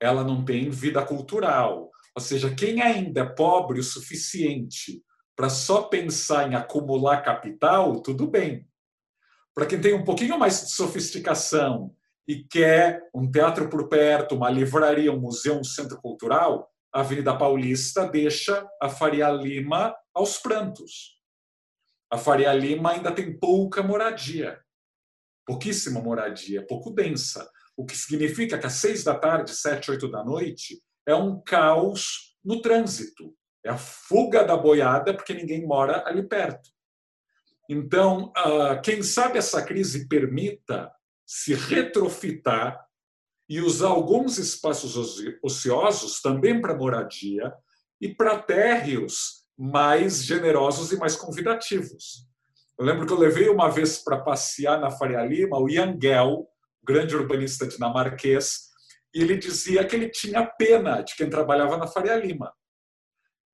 Ela 0.00 0.22
não 0.22 0.44
tem 0.44 0.70
vida 0.70 1.04
cultural. 1.04 1.90
Ou 2.14 2.22
seja, 2.22 2.54
quem 2.54 2.82
ainda 2.82 3.22
é 3.22 3.24
pobre 3.24 3.80
o 3.80 3.84
suficiente 3.84 5.02
para 5.34 5.48
só 5.48 5.82
pensar 5.84 6.50
em 6.50 6.54
acumular 6.54 7.22
capital, 7.22 8.00
tudo 8.02 8.26
bem. 8.26 8.68
Para 9.54 9.66
quem 9.66 9.80
tem 9.80 9.94
um 9.94 10.04
pouquinho 10.04 10.38
mais 10.38 10.62
de 10.62 10.70
sofisticação 10.72 11.94
e 12.26 12.42
quer 12.44 13.02
um 13.14 13.30
teatro 13.30 13.68
por 13.68 13.88
perto, 13.88 14.34
uma 14.34 14.50
livraria, 14.50 15.12
um 15.12 15.20
museu, 15.20 15.58
um 15.58 15.64
centro 15.64 16.00
cultural, 16.00 16.70
a 16.92 17.00
Avenida 17.00 17.36
Paulista 17.36 18.08
deixa 18.08 18.66
a 18.80 18.88
Faria 18.88 19.28
Lima 19.30 19.94
aos 20.14 20.38
prantos. 20.38 21.20
A 22.10 22.16
Faria 22.16 22.52
Lima 22.52 22.92
ainda 22.92 23.12
tem 23.12 23.36
pouca 23.36 23.82
moradia, 23.82 24.60
pouquíssima 25.44 26.00
moradia, 26.00 26.66
pouco 26.66 26.90
densa, 26.90 27.50
o 27.76 27.84
que 27.84 27.96
significa 27.96 28.58
que 28.58 28.66
às 28.66 28.74
seis 28.74 29.02
da 29.02 29.18
tarde, 29.18 29.54
sete, 29.54 29.90
oito 29.90 30.08
da 30.08 30.24
noite, 30.24 30.80
é 31.06 31.14
um 31.14 31.40
caos 31.42 32.36
no 32.44 32.62
trânsito. 32.62 33.34
É 33.64 33.70
a 33.70 33.78
fuga 33.78 34.44
da 34.44 34.56
boiada 34.56 35.14
porque 35.14 35.34
ninguém 35.34 35.66
mora 35.66 36.04
ali 36.06 36.22
perto. 36.22 36.70
Então, 37.68 38.30
ah, 38.36 38.76
quem 38.76 39.02
sabe 39.02 39.38
essa 39.38 39.62
crise 39.62 40.06
permita 40.06 40.92
se 41.26 41.54
retrofitar 41.54 42.84
e 43.48 43.60
usar 43.60 43.88
alguns 43.88 44.38
espaços 44.38 44.96
ociosos 45.42 46.20
também 46.20 46.60
para 46.60 46.76
moradia 46.76 47.52
e 48.00 48.14
para 48.14 48.38
térreos 48.38 49.44
mais 49.56 50.24
generosos 50.24 50.92
e 50.92 50.96
mais 50.96 51.14
convidativos. 51.14 52.26
Eu 52.78 52.84
lembro 52.84 53.06
que 53.06 53.12
eu 53.12 53.18
levei 53.18 53.48
uma 53.48 53.70
vez 53.70 53.98
para 53.98 54.20
passear 54.20 54.80
na 54.80 54.90
Faria 54.90 55.24
Lima 55.24 55.58
o 55.58 55.68
Yangel, 55.68 56.48
grande 56.82 57.14
urbanista 57.14 57.66
dinamarquês, 57.66 58.70
e 59.14 59.20
ele 59.22 59.36
dizia 59.36 59.84
que 59.86 59.94
ele 59.94 60.10
tinha 60.10 60.44
pena 60.44 61.00
de 61.02 61.14
quem 61.14 61.30
trabalhava 61.30 61.76
na 61.76 61.86
Faria 61.86 62.16
Lima, 62.16 62.52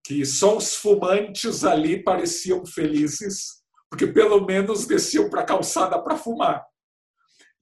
que 0.04 0.24
só 0.24 0.56
os 0.56 0.74
fumantes 0.74 1.64
ali 1.64 2.02
pareciam 2.02 2.64
felizes, 2.64 3.60
porque 3.90 4.06
pelo 4.06 4.46
menos 4.46 4.86
desciam 4.86 5.28
para 5.28 5.42
a 5.42 5.46
calçada 5.46 6.00
para 6.00 6.16
fumar. 6.16 6.69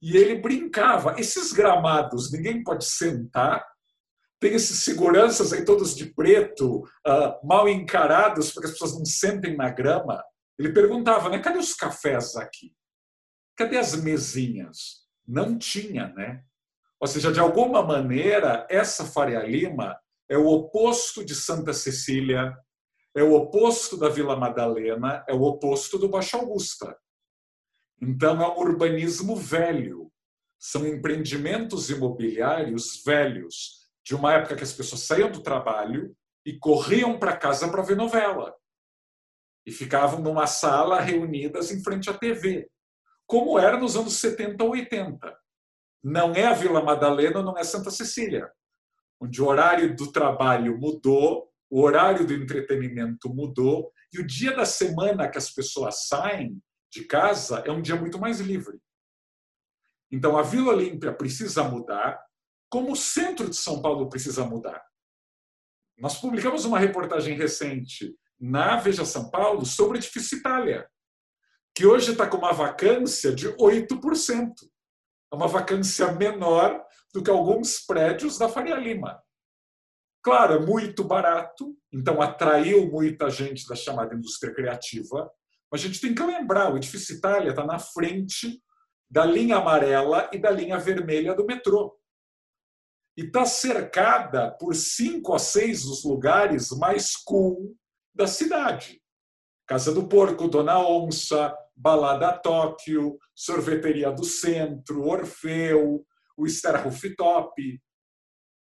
E 0.01 0.15
ele 0.15 0.35
brincava. 0.35 1.15
Esses 1.19 1.51
gramados, 1.51 2.31
ninguém 2.31 2.63
pode 2.63 2.85
sentar. 2.85 3.65
Tem 4.39 4.53
esses 4.53 4.83
seguranças 4.83 5.51
aí 5.51 5.65
todos 5.65 5.95
de 5.95 6.13
preto, 6.13 6.83
uh, 7.05 7.45
mal 7.45 7.67
encarados, 7.67 8.51
para 8.51 8.61
que 8.61 8.67
as 8.67 8.73
pessoas 8.73 8.97
não 8.97 9.05
sentem 9.05 9.57
na 9.57 9.69
grama. 9.69 10.23
Ele 10.57 10.71
perguntava, 10.71 11.29
né? 11.29 11.39
Cadê 11.39 11.59
os 11.59 11.73
cafés 11.73 12.35
aqui? 12.35 12.73
Cadê 13.57 13.77
as 13.77 13.95
mesinhas? 13.95 15.05
Não 15.27 15.57
tinha, 15.57 16.07
né? 16.13 16.43
Ou 17.01 17.07
seja, 17.07 17.31
de 17.31 17.39
alguma 17.39 17.81
maneira, 17.81 18.65
essa 18.69 19.05
Faria 19.05 19.41
Lima 19.43 19.97
é 20.29 20.37
o 20.37 20.47
oposto 20.47 21.23
de 21.23 21.33
Santa 21.33 21.73
Cecília, 21.73 22.55
é 23.15 23.23
o 23.23 23.33
oposto 23.33 23.97
da 23.97 24.09
Vila 24.09 24.35
Madalena, 24.35 25.25
é 25.27 25.33
o 25.33 25.41
oposto 25.41 25.97
do 25.97 26.09
Baixo 26.09 26.37
Augusta. 26.37 26.95
Então, 28.01 28.41
é 28.41 28.47
um 28.47 28.59
urbanismo 28.59 29.35
velho. 29.35 30.11
São 30.57 30.85
empreendimentos 30.85 31.89
imobiliários 31.89 33.03
velhos, 33.05 33.87
de 34.05 34.15
uma 34.15 34.33
época 34.33 34.55
que 34.55 34.63
as 34.63 34.73
pessoas 34.73 35.01
saíam 35.01 35.31
do 35.31 35.41
trabalho 35.41 36.15
e 36.45 36.57
corriam 36.57 37.19
para 37.19 37.37
casa 37.37 37.69
para 37.69 37.81
ver 37.81 37.95
novela. 37.95 38.55
E 39.65 39.71
ficavam 39.71 40.19
numa 40.19 40.47
sala 40.47 40.99
reunidas 40.99 41.71
em 41.71 41.83
frente 41.83 42.09
à 42.09 42.17
TV, 42.17 42.69
como 43.27 43.59
era 43.59 43.77
nos 43.77 43.95
anos 43.95 44.13
70 44.13 44.63
ou 44.63 44.71
80. 44.71 45.37
Não 46.03 46.33
é 46.33 46.45
a 46.45 46.53
Vila 46.53 46.81
Madalena, 46.81 47.43
não 47.43 47.57
é 47.57 47.63
Santa 47.63 47.91
Cecília, 47.91 48.49
onde 49.21 49.41
o 49.41 49.45
horário 49.45 49.95
do 49.95 50.11
trabalho 50.11 50.77
mudou, 50.77 51.49
o 51.69 51.81
horário 51.81 52.25
do 52.25 52.33
entretenimento 52.33 53.29
mudou, 53.29 53.91
e 54.11 54.19
o 54.19 54.25
dia 54.25 54.55
da 54.55 54.65
semana 54.65 55.29
que 55.29 55.37
as 55.37 55.51
pessoas 55.51 56.07
saem 56.07 56.59
de 56.91 57.05
casa 57.05 57.59
é 57.65 57.71
um 57.71 57.81
dia 57.81 57.95
muito 57.95 58.19
mais 58.19 58.39
livre. 58.39 58.79
Então, 60.11 60.37
a 60.37 60.41
Vila 60.41 60.73
Olímpia 60.73 61.13
precisa 61.13 61.63
mudar, 61.63 62.19
como 62.69 62.93
o 62.93 62.95
centro 62.95 63.49
de 63.49 63.55
São 63.55 63.81
Paulo 63.81 64.09
precisa 64.09 64.43
mudar. 64.43 64.83
Nós 65.97 66.19
publicamos 66.19 66.65
uma 66.65 66.79
reportagem 66.79 67.35
recente 67.35 68.15
na 68.39 68.77
Veja 68.77 69.05
São 69.05 69.29
Paulo 69.29 69.65
sobre 69.65 69.97
o 69.97 69.99
edifício 69.99 70.37
Itália, 70.37 70.89
que 71.75 71.85
hoje 71.85 72.11
está 72.11 72.27
com 72.27 72.37
uma 72.37 72.53
vacância 72.53 73.33
de 73.33 73.49
8%. 73.49 74.53
É 75.31 75.35
uma 75.35 75.47
vacância 75.47 76.11
menor 76.13 76.83
do 77.13 77.21
que 77.21 77.29
alguns 77.29 77.79
prédios 77.85 78.37
da 78.37 78.49
Faria 78.49 78.75
Lima. 78.75 79.21
Claro, 80.23 80.55
é 80.55 80.59
muito 80.59 81.03
barato, 81.03 81.77
então 81.91 82.21
atraiu 82.21 82.89
muita 82.89 83.29
gente 83.29 83.65
da 83.67 83.75
chamada 83.75 84.15
indústria 84.15 84.53
criativa, 84.53 85.31
mas 85.71 85.81
a 85.81 85.83
gente 85.87 86.01
tem 86.01 86.15
que 86.15 86.23
lembrar, 86.23 86.73
o 86.73 86.77
edifício 86.77 87.15
Itália 87.15 87.51
está 87.51 87.65
na 87.65 87.77
frente 87.77 88.61
da 89.09 89.25
linha 89.25 89.57
amarela 89.57 90.29
e 90.33 90.39
da 90.39 90.49
linha 90.49 90.77
vermelha 90.77 91.35
do 91.35 91.45
metrô. 91.45 91.97
E 93.15 93.23
está 93.23 93.45
cercada 93.45 94.51
por 94.51 94.73
cinco 94.75 95.33
a 95.33 95.39
seis 95.39 95.83
dos 95.83 96.03
lugares 96.03 96.69
mais 96.71 97.15
cool 97.15 97.75
da 98.15 98.25
cidade. 98.25 99.01
Casa 99.67 99.93
do 99.93 100.07
Porco, 100.07 100.47
Dona 100.47 100.79
Onça, 100.79 101.55
Balada 101.75 102.33
Tóquio, 102.39 103.19
Sorveteria 103.35 104.11
do 104.11 104.23
Centro, 104.23 105.05
Orfeu, 105.05 106.03
o 106.35 106.47
Star 106.47 106.83
Rooftop. 106.83 107.79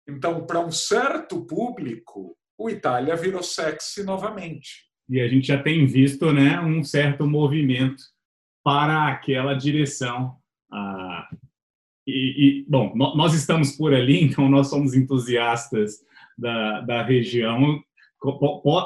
Então, 0.08 0.46
para 0.46 0.60
um 0.60 0.70
certo 0.70 1.44
público, 1.44 2.36
o 2.56 2.70
Itália 2.70 3.16
virou 3.16 3.42
sexy 3.42 4.04
novamente 4.04 4.91
e 5.12 5.20
a 5.20 5.28
gente 5.28 5.48
já 5.48 5.62
tem 5.62 5.84
visto 5.84 6.32
né, 6.32 6.58
um 6.58 6.82
certo 6.82 7.26
movimento 7.26 8.02
para 8.64 9.08
aquela 9.08 9.52
direção. 9.52 10.36
Ah, 10.72 11.28
e, 12.06 12.62
e, 12.62 12.66
bom, 12.66 12.94
nós 12.96 13.34
estamos 13.34 13.72
por 13.72 13.92
ali, 13.92 14.22
então 14.24 14.48
nós 14.48 14.70
somos 14.70 14.94
entusiastas 14.94 15.98
da, 16.38 16.80
da 16.80 17.02
região. 17.02 17.78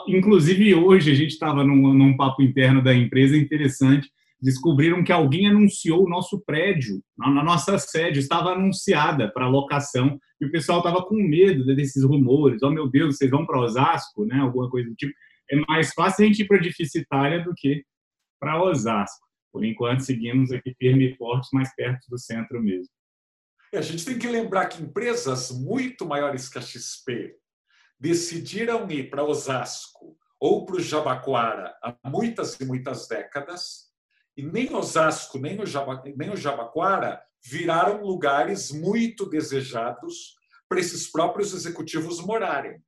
Inclusive, 0.08 0.74
hoje 0.74 1.12
a 1.12 1.14
gente 1.14 1.30
estava 1.30 1.62
num, 1.62 1.94
num 1.94 2.16
papo 2.16 2.42
interno 2.42 2.82
da 2.82 2.92
empresa 2.92 3.36
interessante. 3.36 4.10
Descobriram 4.42 5.04
que 5.04 5.12
alguém 5.12 5.46
anunciou 5.46 6.04
o 6.04 6.08
nosso 6.08 6.42
prédio, 6.44 7.00
na 7.16 7.44
nossa 7.44 7.78
sede, 7.78 8.18
estava 8.18 8.50
anunciada 8.50 9.30
para 9.30 9.48
locação, 9.48 10.18
e 10.40 10.46
o 10.46 10.50
pessoal 10.50 10.78
estava 10.78 11.02
com 11.02 11.14
medo 11.14 11.64
desses 11.64 12.02
rumores. 12.02 12.64
Oh, 12.64 12.70
meu 12.70 12.88
Deus, 12.88 13.16
vocês 13.16 13.30
vão 13.30 13.46
para 13.46 13.60
Osasco, 13.60 14.26
né? 14.26 14.40
Alguma 14.40 14.68
coisa 14.68 14.90
do 14.90 14.96
tipo. 14.96 15.14
É 15.50 15.56
mais 15.68 15.92
fácil 15.92 16.24
a 16.24 16.28
gente 16.28 16.42
ir 16.42 16.46
para 16.46 16.58
Dificitária 16.58 17.42
do 17.42 17.54
que 17.54 17.84
para 18.40 18.62
Osasco. 18.62 19.26
Por 19.52 19.64
enquanto, 19.64 20.00
seguimos 20.00 20.52
aqui 20.52 20.74
firme 20.74 21.12
e 21.12 21.16
fortes, 21.16 21.48
mais 21.52 21.74
perto 21.74 22.04
do 22.08 22.18
centro 22.18 22.62
mesmo. 22.62 22.92
A 23.74 23.80
gente 23.80 24.04
tem 24.04 24.18
que 24.18 24.26
lembrar 24.26 24.66
que 24.66 24.82
empresas 24.82 25.50
muito 25.50 26.06
maiores 26.06 26.48
que 26.48 26.58
a 26.58 26.62
XP 26.62 27.36
decidiram 27.98 28.90
ir 28.90 29.10
para 29.10 29.24
Osasco 29.24 30.16
ou 30.38 30.64
para 30.64 30.76
o 30.76 30.80
Jabaquara 30.80 31.74
há 31.82 31.96
muitas 32.08 32.58
e 32.60 32.64
muitas 32.64 33.08
décadas, 33.08 33.86
e 34.36 34.42
nem 34.42 34.74
Osasco 34.74 35.38
nem 35.38 35.60
o, 35.60 35.66
Jaba, 35.66 36.02
nem 36.16 36.30
o 36.30 36.36
Jabaquara 36.36 37.22
viraram 37.42 38.02
lugares 38.02 38.70
muito 38.70 39.28
desejados 39.28 40.36
para 40.68 40.80
esses 40.80 41.10
próprios 41.10 41.54
executivos 41.54 42.20
morarem. 42.20 42.82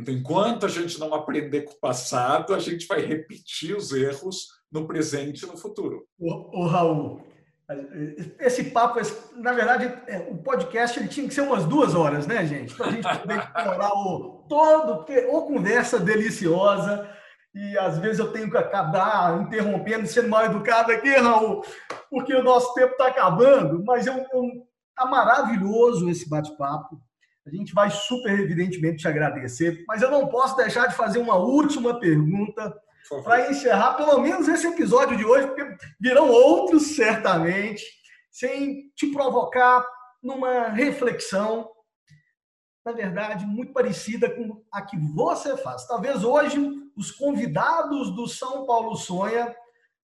Então, 0.00 0.14
enquanto 0.14 0.66
a 0.66 0.68
gente 0.68 0.98
não 0.98 1.14
aprender 1.14 1.62
com 1.62 1.72
o 1.72 1.80
passado, 1.80 2.54
a 2.54 2.58
gente 2.58 2.86
vai 2.86 3.00
repetir 3.00 3.76
os 3.76 3.92
erros 3.92 4.48
no 4.72 4.86
presente 4.86 5.44
e 5.44 5.46
no 5.46 5.56
futuro. 5.56 6.06
O, 6.18 6.62
o 6.62 6.66
Raul, 6.66 7.22
esse 8.38 8.64
papo, 8.64 9.00
na 9.36 9.52
verdade, 9.52 9.84
é, 10.06 10.28
o 10.30 10.38
podcast 10.38 10.98
ele 10.98 11.08
tinha 11.08 11.28
que 11.28 11.34
ser 11.34 11.42
umas 11.42 11.64
duas 11.64 11.94
horas, 11.94 12.26
né, 12.26 12.44
gente? 12.44 12.74
Para 12.74 12.86
a 12.86 12.90
gente 12.90 13.18
poder 13.18 13.38
explorar 13.56 13.92
o 13.92 14.44
todo, 14.48 14.96
porque 14.96 15.26
ou 15.26 15.46
conversa 15.46 16.00
deliciosa, 16.00 17.08
e 17.54 17.78
às 17.78 17.98
vezes 17.98 18.18
eu 18.18 18.32
tenho 18.32 18.50
que 18.50 18.56
acabar 18.56 19.40
interrompendo, 19.42 20.06
sendo 20.06 20.28
mal 20.28 20.44
educado 20.46 20.92
aqui, 20.92 21.10
Raul, 21.10 21.64
porque 22.08 22.34
o 22.34 22.42
nosso 22.42 22.72
tempo 22.74 22.92
está 22.92 23.08
acabando, 23.08 23.84
mas 23.84 24.06
eu, 24.06 24.14
eu, 24.14 24.66
tá 24.96 25.06
maravilhoso 25.06 26.08
esse 26.08 26.28
bate-papo. 26.28 27.00
A 27.50 27.56
gente 27.56 27.74
vai 27.74 27.90
super 27.90 28.38
evidentemente 28.38 28.98
te 28.98 29.08
agradecer, 29.08 29.84
mas 29.88 30.02
eu 30.02 30.10
não 30.10 30.28
posso 30.28 30.56
deixar 30.56 30.86
de 30.86 30.94
fazer 30.94 31.18
uma 31.18 31.36
última 31.36 31.98
pergunta 31.98 32.72
para 33.24 33.50
encerrar 33.50 33.94
pelo 33.94 34.20
menos 34.20 34.46
esse 34.46 34.68
episódio 34.68 35.16
de 35.16 35.24
hoje, 35.24 35.48
porque 35.48 35.76
virão 36.00 36.28
outros 36.28 36.94
certamente, 36.94 37.84
sem 38.30 38.90
te 38.94 39.08
provocar 39.08 39.84
numa 40.22 40.68
reflexão, 40.68 41.68
na 42.84 42.92
verdade, 42.92 43.44
muito 43.44 43.72
parecida 43.72 44.30
com 44.30 44.62
a 44.72 44.82
que 44.82 44.96
você 44.96 45.56
faz. 45.56 45.86
Talvez 45.86 46.22
hoje 46.22 46.58
os 46.96 47.10
convidados 47.10 48.14
do 48.14 48.28
São 48.28 48.64
Paulo 48.64 48.94
Sonha 48.94 49.54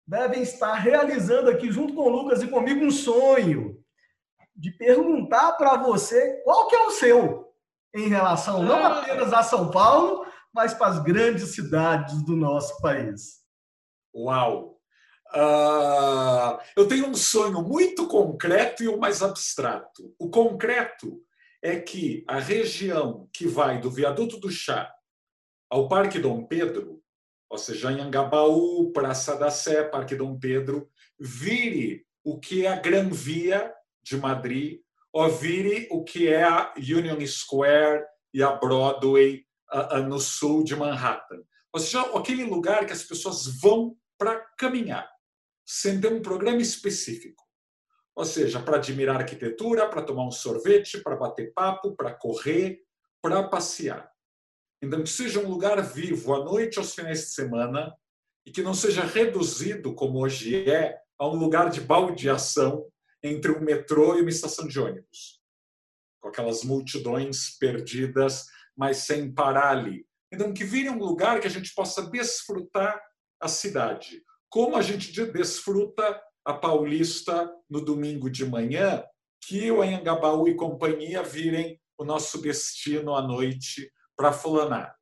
devem 0.06 0.42
estar 0.42 0.74
realizando 0.74 1.48
aqui 1.48 1.70
junto 1.70 1.94
com 1.94 2.02
o 2.02 2.08
Lucas 2.08 2.42
e 2.42 2.48
comigo 2.48 2.84
um 2.84 2.90
sonho 2.90 3.75
de 4.56 4.70
perguntar 4.70 5.52
para 5.52 5.76
você 5.76 6.40
qual 6.44 6.66
que 6.68 6.74
é 6.74 6.86
o 6.86 6.90
seu 6.90 7.52
em 7.94 8.08
relação 8.08 8.62
não 8.62 8.84
ah. 8.84 9.00
apenas 9.00 9.32
a 9.32 9.42
São 9.42 9.70
Paulo, 9.70 10.26
mas 10.52 10.74
para 10.74 10.88
as 10.88 11.02
grandes 11.02 11.54
cidades 11.54 12.22
do 12.24 12.36
nosso 12.36 12.80
país. 12.80 13.40
Uau! 14.14 14.76
Uh, 15.34 16.58
eu 16.76 16.86
tenho 16.86 17.08
um 17.08 17.14
sonho 17.14 17.62
muito 17.62 18.06
concreto 18.06 18.82
e 18.82 18.88
o 18.88 18.98
mais 18.98 19.22
abstrato. 19.22 20.14
O 20.18 20.30
concreto 20.30 21.20
é 21.62 21.80
que 21.80 22.24
a 22.28 22.38
região 22.38 23.28
que 23.32 23.46
vai 23.46 23.80
do 23.80 23.90
Viaduto 23.90 24.38
do 24.38 24.50
Chá 24.50 24.90
ao 25.68 25.88
Parque 25.88 26.18
Dom 26.18 26.46
Pedro, 26.46 27.02
ou 27.50 27.58
seja, 27.58 27.88
Anhangabaú, 27.88 28.92
Praça 28.92 29.36
da 29.36 29.50
Sé, 29.50 29.82
Parque 29.82 30.14
Dom 30.14 30.38
Pedro, 30.38 30.88
vire 31.18 32.06
o 32.24 32.38
que 32.38 32.64
é 32.64 32.68
a 32.68 32.76
Gran 32.76 33.08
Via 33.08 33.72
de 34.06 34.16
Madrid, 34.16 34.80
ou 35.12 35.28
vire 35.28 35.88
o 35.90 36.04
que 36.04 36.28
é 36.28 36.44
a 36.44 36.72
Union 36.76 37.18
Square 37.26 38.04
e 38.32 38.42
a 38.42 38.52
Broadway 38.52 39.44
no 40.08 40.20
sul 40.20 40.62
de 40.62 40.76
Manhattan. 40.76 41.42
Ou 41.72 41.80
seja, 41.80 42.02
aquele 42.16 42.44
lugar 42.44 42.86
que 42.86 42.92
as 42.92 43.02
pessoas 43.02 43.46
vão 43.60 43.96
para 44.16 44.38
caminhar, 44.56 45.10
sem 45.66 46.00
ter 46.00 46.12
um 46.12 46.22
programa 46.22 46.62
específico. 46.62 47.42
Ou 48.14 48.24
seja, 48.24 48.60
para 48.60 48.76
admirar 48.76 49.16
arquitetura, 49.16 49.88
para 49.88 50.02
tomar 50.02 50.26
um 50.26 50.30
sorvete, 50.30 51.02
para 51.02 51.16
bater 51.16 51.52
papo, 51.52 51.94
para 51.94 52.14
correr, 52.14 52.80
para 53.20 53.42
passear. 53.42 54.10
Então, 54.80 55.02
que 55.02 55.10
seja 55.10 55.40
um 55.40 55.48
lugar 55.48 55.82
vivo 55.82 56.34
à 56.34 56.44
noite 56.44 56.78
aos 56.78 56.94
finais 56.94 57.20
de 57.20 57.26
semana 57.26 57.94
e 58.46 58.50
que 58.50 58.62
não 58.62 58.72
seja 58.72 59.02
reduzido, 59.02 59.94
como 59.94 60.20
hoje 60.20 60.70
é, 60.70 60.98
a 61.18 61.26
um 61.26 61.34
lugar 61.34 61.68
de 61.68 61.80
baldeação 61.80 62.86
entre 63.22 63.52
um 63.52 63.60
metrô 63.60 64.16
e 64.16 64.20
uma 64.20 64.30
estação 64.30 64.66
de 64.66 64.78
ônibus, 64.78 65.40
com 66.20 66.28
aquelas 66.28 66.62
multidões 66.62 67.56
perdidas 67.58 68.46
mas 68.76 68.98
sem 68.98 69.32
parar 69.32 69.70
ali. 69.70 70.06
Então, 70.30 70.52
que 70.52 70.64
vire 70.64 70.90
um 70.90 70.98
lugar 70.98 71.40
que 71.40 71.46
a 71.46 71.50
gente 71.50 71.72
possa 71.74 72.02
desfrutar 72.02 73.00
a 73.40 73.48
cidade. 73.48 74.22
Como 74.48 74.76
a 74.76 74.82
gente 74.82 75.12
desfruta 75.26 76.20
a 76.44 76.52
Paulista 76.52 77.50
no 77.68 77.80
domingo 77.80 78.28
de 78.28 78.44
manhã, 78.44 79.02
que 79.40 79.70
o 79.70 79.80
Anhangabaú 79.80 80.46
e 80.48 80.56
companhia 80.56 81.22
virem 81.22 81.80
o 81.96 82.04
nosso 82.04 82.40
destino 82.40 83.14
à 83.14 83.22
noite 83.22 83.90
para 84.16 84.32
fulanar. 84.32 84.94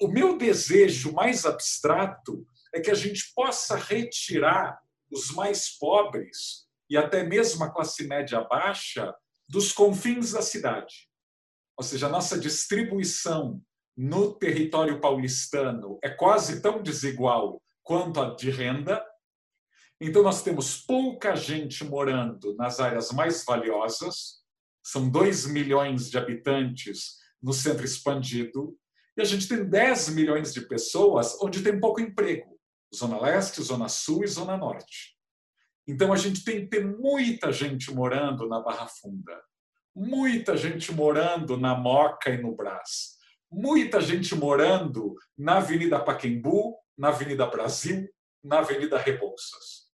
O 0.00 0.08
meu 0.08 0.36
desejo 0.36 1.12
mais 1.12 1.44
abstrato 1.44 2.46
é 2.74 2.80
que 2.80 2.90
a 2.90 2.94
gente 2.94 3.32
possa 3.34 3.76
retirar 3.76 4.78
os 5.10 5.30
mais 5.30 5.70
pobres 5.78 6.67
e 6.88 6.96
até 6.96 7.22
mesmo 7.22 7.64
a 7.64 7.70
classe 7.70 8.06
média 8.06 8.40
baixa 8.42 9.14
dos 9.48 9.72
confins 9.72 10.32
da 10.32 10.42
cidade 10.42 11.08
ou 11.78 11.84
seja, 11.84 12.08
a 12.08 12.10
nossa 12.10 12.36
distribuição 12.36 13.62
no 13.96 14.34
território 14.34 15.00
paulistano 15.00 15.96
é 16.02 16.10
quase 16.10 16.60
tão 16.60 16.82
desigual 16.82 17.62
quanto 17.84 18.20
a 18.20 18.34
de 18.34 18.50
renda. 18.50 19.00
Então, 20.00 20.24
nós 20.24 20.42
temos 20.42 20.80
pouca 20.80 21.36
gente 21.36 21.84
morando 21.84 22.54
nas 22.56 22.80
áreas 22.80 23.12
mais 23.12 23.44
valiosas, 23.44 24.42
são 24.84 25.08
2 25.08 25.46
milhões 25.46 26.10
de 26.10 26.18
habitantes 26.18 27.18
no 27.40 27.52
centro 27.52 27.84
expandido, 27.84 28.76
e 29.16 29.22
a 29.22 29.24
gente 29.24 29.46
tem 29.46 29.64
10 29.64 30.10
milhões 30.10 30.52
de 30.52 30.62
pessoas 30.62 31.36
onde 31.40 31.62
tem 31.62 31.78
pouco 31.78 32.00
emprego, 32.00 32.58
Zona 32.94 33.20
Leste, 33.20 33.62
Zona 33.62 33.88
Sul 33.88 34.24
e 34.24 34.28
Zona 34.28 34.56
Norte. 34.56 35.16
Então, 35.88 36.12
a 36.12 36.16
gente 36.16 36.44
tem 36.44 36.60
que 36.60 36.66
ter 36.66 36.84
muita 36.84 37.50
gente 37.50 37.92
morando 37.92 38.46
na 38.46 38.60
Barra 38.60 38.86
Funda 38.86 39.36
muita 39.98 40.56
gente 40.56 40.92
morando 40.92 41.56
na 41.56 41.74
Moca 41.74 42.30
e 42.30 42.40
no 42.40 42.54
Brás, 42.54 43.16
muita 43.50 44.00
gente 44.00 44.32
morando 44.34 45.16
na 45.36 45.56
Avenida 45.56 45.98
Paquembu, 45.98 46.76
na 46.96 47.08
Avenida 47.08 47.44
Brasil, 47.46 48.08
na 48.42 48.60
Avenida 48.60 48.96
Rebouças. 48.96 49.88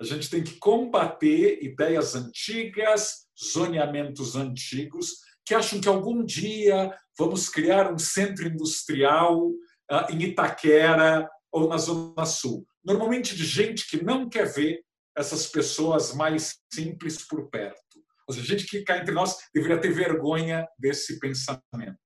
A 0.00 0.04
gente 0.04 0.28
tem 0.28 0.42
que 0.42 0.56
combater 0.56 1.62
ideias 1.62 2.16
antigas, 2.16 3.26
zoneamentos 3.52 4.34
antigos, 4.34 5.18
que 5.46 5.54
acham 5.54 5.80
que 5.80 5.88
algum 5.88 6.24
dia 6.24 6.92
vamos 7.16 7.48
criar 7.48 7.92
um 7.92 7.98
centro 7.98 8.48
industrial 8.48 9.52
ah, 9.88 10.08
em 10.10 10.20
Itaquera 10.24 11.30
ou 11.52 11.68
na 11.68 11.78
Zona 11.78 12.26
Sul. 12.26 12.66
Normalmente 12.84 13.36
de 13.36 13.44
gente 13.44 13.88
que 13.88 14.02
não 14.02 14.28
quer 14.28 14.52
ver 14.52 14.82
essas 15.16 15.46
pessoas 15.46 16.14
mais 16.14 16.58
simples 16.72 17.24
por 17.26 17.48
perto. 17.48 18.02
Ou 18.26 18.34
seja, 18.34 18.46
a 18.46 18.56
gente 18.58 18.68
que 18.68 18.82
cá 18.82 18.98
entre 18.98 19.12
nós 19.12 19.36
deveria 19.54 19.80
ter 19.80 19.92
vergonha 19.92 20.66
desse 20.78 21.18
pensamento. 21.18 21.98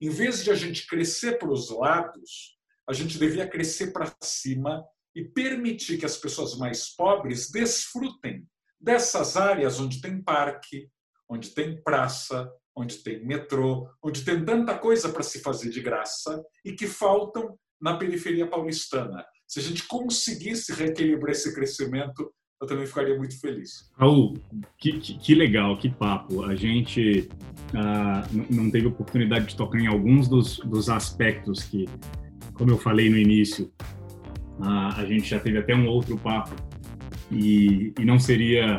Em 0.00 0.10
vez 0.10 0.42
de 0.42 0.50
a 0.50 0.54
gente 0.54 0.86
crescer 0.86 1.38
para 1.38 1.50
os 1.50 1.70
lados, 1.70 2.58
a 2.88 2.92
gente 2.92 3.18
devia 3.18 3.46
crescer 3.46 3.92
para 3.92 4.12
cima 4.22 4.84
e 5.14 5.24
permitir 5.24 5.98
que 5.98 6.06
as 6.06 6.16
pessoas 6.16 6.56
mais 6.56 6.94
pobres 6.94 7.50
desfrutem 7.50 8.46
dessas 8.80 9.36
áreas 9.36 9.78
onde 9.78 10.00
tem 10.00 10.22
parque, 10.22 10.88
onde 11.28 11.50
tem 11.50 11.80
praça, 11.82 12.50
onde 12.74 12.98
tem 12.98 13.24
metrô, 13.24 13.88
onde 14.02 14.24
tem 14.24 14.44
tanta 14.44 14.76
coisa 14.78 15.10
para 15.10 15.22
se 15.22 15.40
fazer 15.40 15.70
de 15.70 15.80
graça 15.80 16.42
e 16.64 16.72
que 16.72 16.86
faltam 16.86 17.58
na 17.80 17.96
periferia 17.96 18.48
paulistana. 18.48 19.24
Se 19.46 19.58
a 19.58 19.62
gente 19.62 19.86
conseguisse 19.86 20.72
reequilibrar 20.72 21.32
esse 21.32 21.54
crescimento, 21.54 22.32
eu 22.60 22.66
também 22.66 22.86
ficaria 22.86 23.16
muito 23.16 23.40
feliz. 23.40 23.90
Raul, 23.96 24.34
que, 24.76 24.92
que, 24.98 25.18
que 25.18 25.34
legal, 25.34 25.78
que 25.78 25.88
papo. 25.88 26.44
A 26.44 26.54
gente 26.54 27.28
ah, 27.74 28.22
não 28.50 28.70
teve 28.70 28.86
oportunidade 28.86 29.46
de 29.46 29.56
tocar 29.56 29.80
em 29.80 29.86
alguns 29.86 30.28
dos, 30.28 30.58
dos 30.58 30.90
aspectos 30.90 31.62
que, 31.64 31.88
como 32.52 32.70
eu 32.70 32.78
falei 32.78 33.08
no 33.08 33.16
início, 33.16 33.72
a 34.60 35.06
gente 35.06 35.26
já 35.26 35.40
teve 35.40 35.56
até 35.56 35.74
um 35.74 35.88
outro 35.88 36.18
papo 36.18 36.54
e, 37.32 37.94
e 37.98 38.04
não 38.04 38.18
seria 38.18 38.78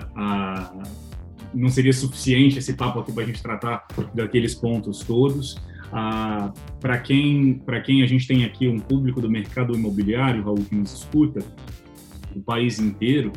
não 1.51 1.67
seria 1.67 1.91
suficiente 1.91 2.59
esse 2.59 2.75
papo 2.75 2.99
aqui 2.99 3.11
para 3.11 3.23
a 3.23 3.25
gente 3.25 3.41
tratar 3.41 3.85
daqueles 4.13 4.53
pontos 4.53 4.99
todos. 4.99 5.57
Ah, 5.91 6.53
para 6.79 6.99
quem, 6.99 7.61
quem 7.83 8.03
a 8.03 8.07
gente 8.07 8.25
tem 8.25 8.45
aqui 8.45 8.67
um 8.67 8.79
público 8.79 9.19
do 9.19 9.29
mercado 9.29 9.75
imobiliário, 9.75 10.43
Raul, 10.43 10.63
que 10.63 10.75
nos 10.75 10.93
escuta, 10.93 11.43
do 12.33 12.41
país 12.41 12.79
inteiro, 12.79 13.33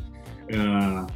ah, 0.52 1.06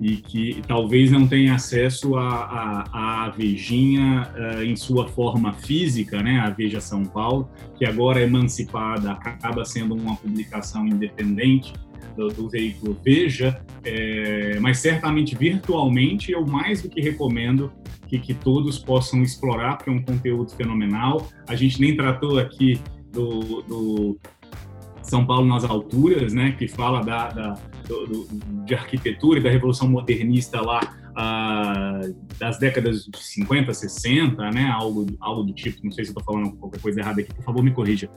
e 0.00 0.16
que 0.16 0.62
talvez 0.66 1.10
não 1.10 1.26
tenha 1.26 1.54
acesso 1.54 2.16
à, 2.16 2.84
à, 2.92 3.30
Vejinha 3.30 4.30
uh, 4.36 4.62
em 4.62 4.76
sua 4.76 5.08
forma 5.08 5.52
física, 5.52 6.22
né, 6.22 6.38
a 6.38 6.50
Veja 6.50 6.80
São 6.80 7.04
Paulo, 7.04 7.50
que 7.76 7.84
agora 7.84 8.20
é 8.20 8.24
emancipada, 8.24 9.12
acaba 9.12 9.64
sendo 9.64 9.94
uma 9.94 10.14
publicação 10.16 10.86
independente 10.86 11.72
do, 12.16 12.28
do 12.28 12.48
veículo 12.48 12.96
Veja, 13.04 13.60
é, 13.84 14.58
mas 14.60 14.78
certamente 14.78 15.36
virtualmente 15.36 16.32
eu 16.32 16.46
mais 16.46 16.82
do 16.82 16.88
que 16.88 17.00
recomendo 17.00 17.72
que, 18.06 18.18
que 18.18 18.34
todos 18.34 18.78
possam 18.78 19.22
explorar, 19.22 19.76
porque 19.76 19.90
é 19.90 19.92
um 19.92 20.02
conteúdo 20.02 20.50
fenomenal. 20.52 21.28
A 21.46 21.54
gente 21.54 21.80
nem 21.80 21.96
tratou 21.96 22.38
aqui 22.38 22.80
do, 23.12 23.62
do 23.62 24.18
São 25.10 25.26
Paulo 25.26 25.46
nas 25.46 25.64
alturas, 25.64 26.32
né, 26.32 26.52
que 26.52 26.68
fala 26.68 27.00
da, 27.02 27.28
da 27.28 27.54
do, 27.88 28.28
de 28.64 28.74
arquitetura 28.74 29.40
e 29.40 29.42
da 29.42 29.50
revolução 29.50 29.88
modernista 29.88 30.60
lá 30.60 30.80
ah, 31.16 32.00
das 32.38 32.58
décadas 32.58 33.04
de 33.04 33.18
50, 33.18 33.72
60, 33.72 34.50
né, 34.50 34.70
algo, 34.70 35.06
algo 35.20 35.42
do 35.42 35.52
tipo, 35.52 35.80
não 35.82 35.90
sei 35.90 36.04
se 36.04 36.10
estou 36.10 36.22
falando 36.22 36.52
qualquer 36.56 36.80
coisa 36.80 37.00
errada 37.00 37.20
aqui, 37.20 37.34
por 37.34 37.44
favor 37.44 37.62
me 37.62 37.72
corrija, 37.72 38.08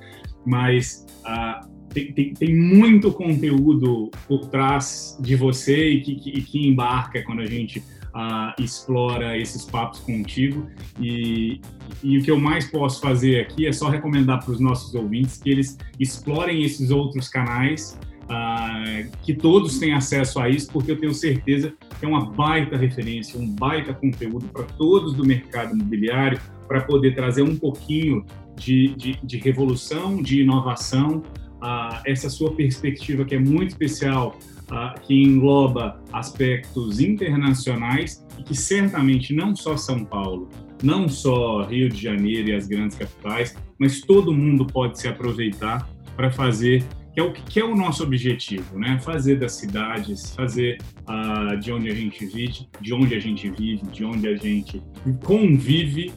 mas 0.46 1.06
ah, 1.26 1.68
tem, 1.90 2.14
tem, 2.14 2.34
tem, 2.34 2.56
muito 2.56 3.12
conteúdo 3.12 4.12
por 4.28 4.48
trás 4.48 5.18
de 5.20 5.36
você 5.36 5.90
e 5.90 6.02
que, 6.02 6.16
que, 6.16 6.42
que 6.42 6.68
embarca 6.68 7.24
quando 7.24 7.42
a 7.42 7.46
gente 7.46 7.84
uh, 8.16 8.62
explora 8.62 9.38
esses 9.38 9.66
papos 9.66 10.00
contigo. 10.00 10.68
E, 11.00 11.62
e 12.04 12.18
o 12.18 12.24
que 12.24 12.32
eu 12.32 12.40
mais 12.40 12.70
posso 12.70 13.02
fazer 13.02 13.42
aqui 13.42 13.66
é 13.68 13.72
só 13.72 13.90
recomendar 13.90 14.44
para 14.44 14.54
os 14.54 14.60
nossos 14.60 14.94
ouvintes 14.96 15.38
que 15.38 15.50
eles 15.50 15.78
explorem 16.00 16.64
esses 16.64 16.92
outros 16.92 17.28
canais, 17.28 18.00
uh, 18.24 19.18
que 19.24 19.34
todos 19.34 19.80
têm 19.80 19.94
acesso 19.94 20.40
a 20.40 20.50
isso, 20.50 20.72
porque 20.72 20.92
eu 20.92 21.00
tenho 21.00 21.14
certeza 21.14 21.74
que 22.00 22.06
é 22.06 22.08
uma 22.08 22.32
baita 22.32 22.78
referência, 22.78 23.40
um 23.40 23.48
baita 23.48 23.94
conteúdo 23.94 24.48
para 24.48 24.64
todos 24.64 25.14
do 25.14 25.26
mercado 25.26 25.76
imobiliário, 25.76 26.40
para 26.68 26.82
poder 26.82 27.14
trazer 27.16 27.42
um 27.42 27.56
pouquinho 27.56 28.26
de, 28.56 28.96
de, 28.96 29.20
de 29.24 29.38
revolução, 29.38 30.22
de 30.22 30.42
inovação, 30.42 31.24
uh, 31.62 32.02
essa 32.06 32.30
sua 32.30 32.54
perspectiva 32.56 33.26
que 33.26 33.36
é 33.36 33.40
muito 33.40 33.70
especial 33.70 34.38
uh, 34.72 35.00
que 35.02 35.14
engloba 35.14 36.02
aspectos 36.12 37.00
internacionais 37.00 38.26
e 38.40 38.44
que 38.44 38.56
certamente 38.56 39.34
não 39.34 39.56
só 39.56 39.78
São 39.78 40.04
Paulo, 40.04 40.50
não 40.82 41.08
só 41.08 41.64
Rio 41.64 41.90
de 41.90 42.02
Janeiro 42.02 42.50
e 42.50 42.56
as 42.56 42.68
grandes 42.68 42.98
capitais, 42.98 43.56
mas 43.78 44.02
todo 44.02 44.34
mundo 44.34 44.66
pode 44.66 45.00
se 45.00 45.08
aproveitar 45.08 45.88
para 46.16 46.32
fazer 46.32 46.84
que 47.14 47.20
é 47.20 47.24
o 47.24 47.34
que 47.34 47.60
é 47.60 47.66
o 47.66 47.76
nosso 47.76 48.04
objetivo, 48.04 48.80
né? 48.80 48.98
Fazer 49.00 49.38
das 49.38 49.54
cidades, 49.54 50.34
fazer 50.34 50.78
uh, 51.02 51.60
de 51.60 51.72
onde 51.74 51.90
a 51.90 51.94
gente 51.94 52.26
vive, 52.26 52.70
de 52.80 52.94
onde 52.94 53.16
a 53.16 53.20
gente 53.20 53.50
vive, 53.50 53.86
de 53.88 54.06
onde 54.06 54.28
a 54.30 54.36
gente 54.36 54.82
convive, 55.26 56.14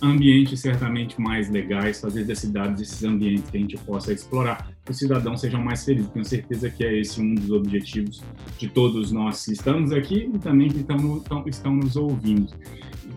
ambientes 0.00 0.60
certamente 0.60 1.20
mais 1.20 1.50
legais, 1.50 2.00
fazer 2.00 2.24
das 2.24 2.38
cidades 2.38 2.80
esses 2.80 3.02
ambientes 3.02 3.50
que 3.50 3.56
a 3.56 3.60
gente 3.60 3.76
possa 3.78 4.12
explorar 4.12 4.70
os 4.92 4.98
cidadãos 4.98 5.40
sejam 5.40 5.62
mais 5.62 5.84
felizes. 5.84 6.10
Tenho 6.10 6.24
certeza 6.24 6.70
que 6.70 6.84
é 6.84 6.98
esse 6.98 7.20
um 7.20 7.34
dos 7.34 7.50
objetivos 7.50 8.22
de 8.58 8.68
todos 8.68 9.12
nós 9.12 9.44
que 9.44 9.52
estamos 9.52 9.92
aqui 9.92 10.30
e 10.32 10.38
também 10.38 10.68
que 10.68 10.78
estão, 10.78 11.22
estão 11.46 11.76
nos 11.76 11.96
ouvindo. 11.96 12.52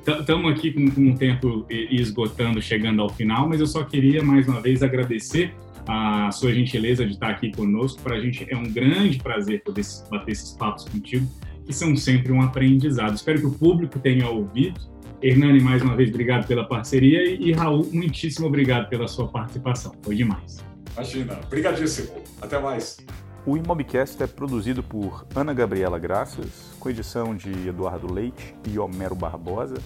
Estamos 0.07 0.51
aqui 0.51 0.71
com, 0.71 0.89
com 0.89 1.11
o 1.11 1.17
tempo 1.17 1.65
esgotando, 1.69 2.61
chegando 2.61 3.01
ao 3.01 3.09
final, 3.09 3.47
mas 3.47 3.59
eu 3.59 3.67
só 3.67 3.83
queria 3.83 4.23
mais 4.23 4.47
uma 4.47 4.59
vez 4.59 4.81
agradecer 4.81 5.53
a 5.87 6.31
sua 6.31 6.53
gentileza 6.53 7.05
de 7.05 7.13
estar 7.13 7.29
aqui 7.29 7.51
conosco. 7.51 8.01
Para 8.01 8.15
a 8.15 8.19
gente 8.19 8.45
é 8.49 8.57
um 8.57 8.63
grande 8.63 9.19
prazer 9.19 9.63
poder 9.63 9.83
bater 10.09 10.31
esses 10.31 10.51
papos 10.53 10.85
contigo, 10.85 11.27
que 11.65 11.73
são 11.73 11.95
sempre 11.95 12.31
um 12.31 12.41
aprendizado. 12.41 13.15
Espero 13.15 13.39
que 13.39 13.45
o 13.45 13.53
público 13.53 13.99
tenha 13.99 14.27
ouvido. 14.27 14.79
Hernani, 15.21 15.61
mais 15.61 15.83
uma 15.83 15.95
vez, 15.95 16.09
obrigado 16.09 16.47
pela 16.47 16.65
parceria 16.65 17.23
e 17.23 17.51
Raul, 17.51 17.87
muitíssimo 17.93 18.47
obrigado 18.47 18.89
pela 18.89 19.07
sua 19.07 19.27
participação. 19.27 19.93
Foi 20.01 20.15
demais. 20.15 20.70
Imagina. 20.93 21.39
Obrigadíssimo. 21.45 22.21
Até 22.41 22.59
mais. 22.59 22.97
O 23.45 23.57
Imobcast 23.57 24.21
é 24.21 24.27
produzido 24.27 24.83
por 24.83 25.25
Ana 25.35 25.53
Gabriela 25.53 25.97
Graças, 25.97 26.75
com 26.79 26.89
edição 26.89 27.35
de 27.35 27.67
Eduardo 27.67 28.11
Leite 28.11 28.55
e 28.69 28.77
Homero 28.77 29.15
Barbosa 29.15 29.77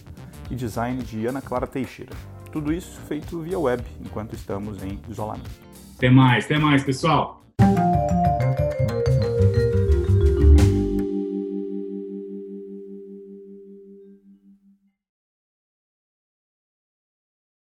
e 0.51 0.55
design 0.55 1.01
de 1.01 1.25
Ana 1.25 1.41
Clara 1.41 1.65
Teixeira. 1.65 2.11
Tudo 2.51 2.73
isso 2.73 2.99
feito 3.07 3.41
via 3.41 3.57
web, 3.57 3.83
enquanto 4.03 4.33
estamos 4.33 4.83
em 4.83 4.99
isolamento. 5.09 5.49
Até 5.95 6.09
mais, 6.09 6.45
até 6.45 6.57
mais, 6.57 6.83
pessoal! 6.83 7.41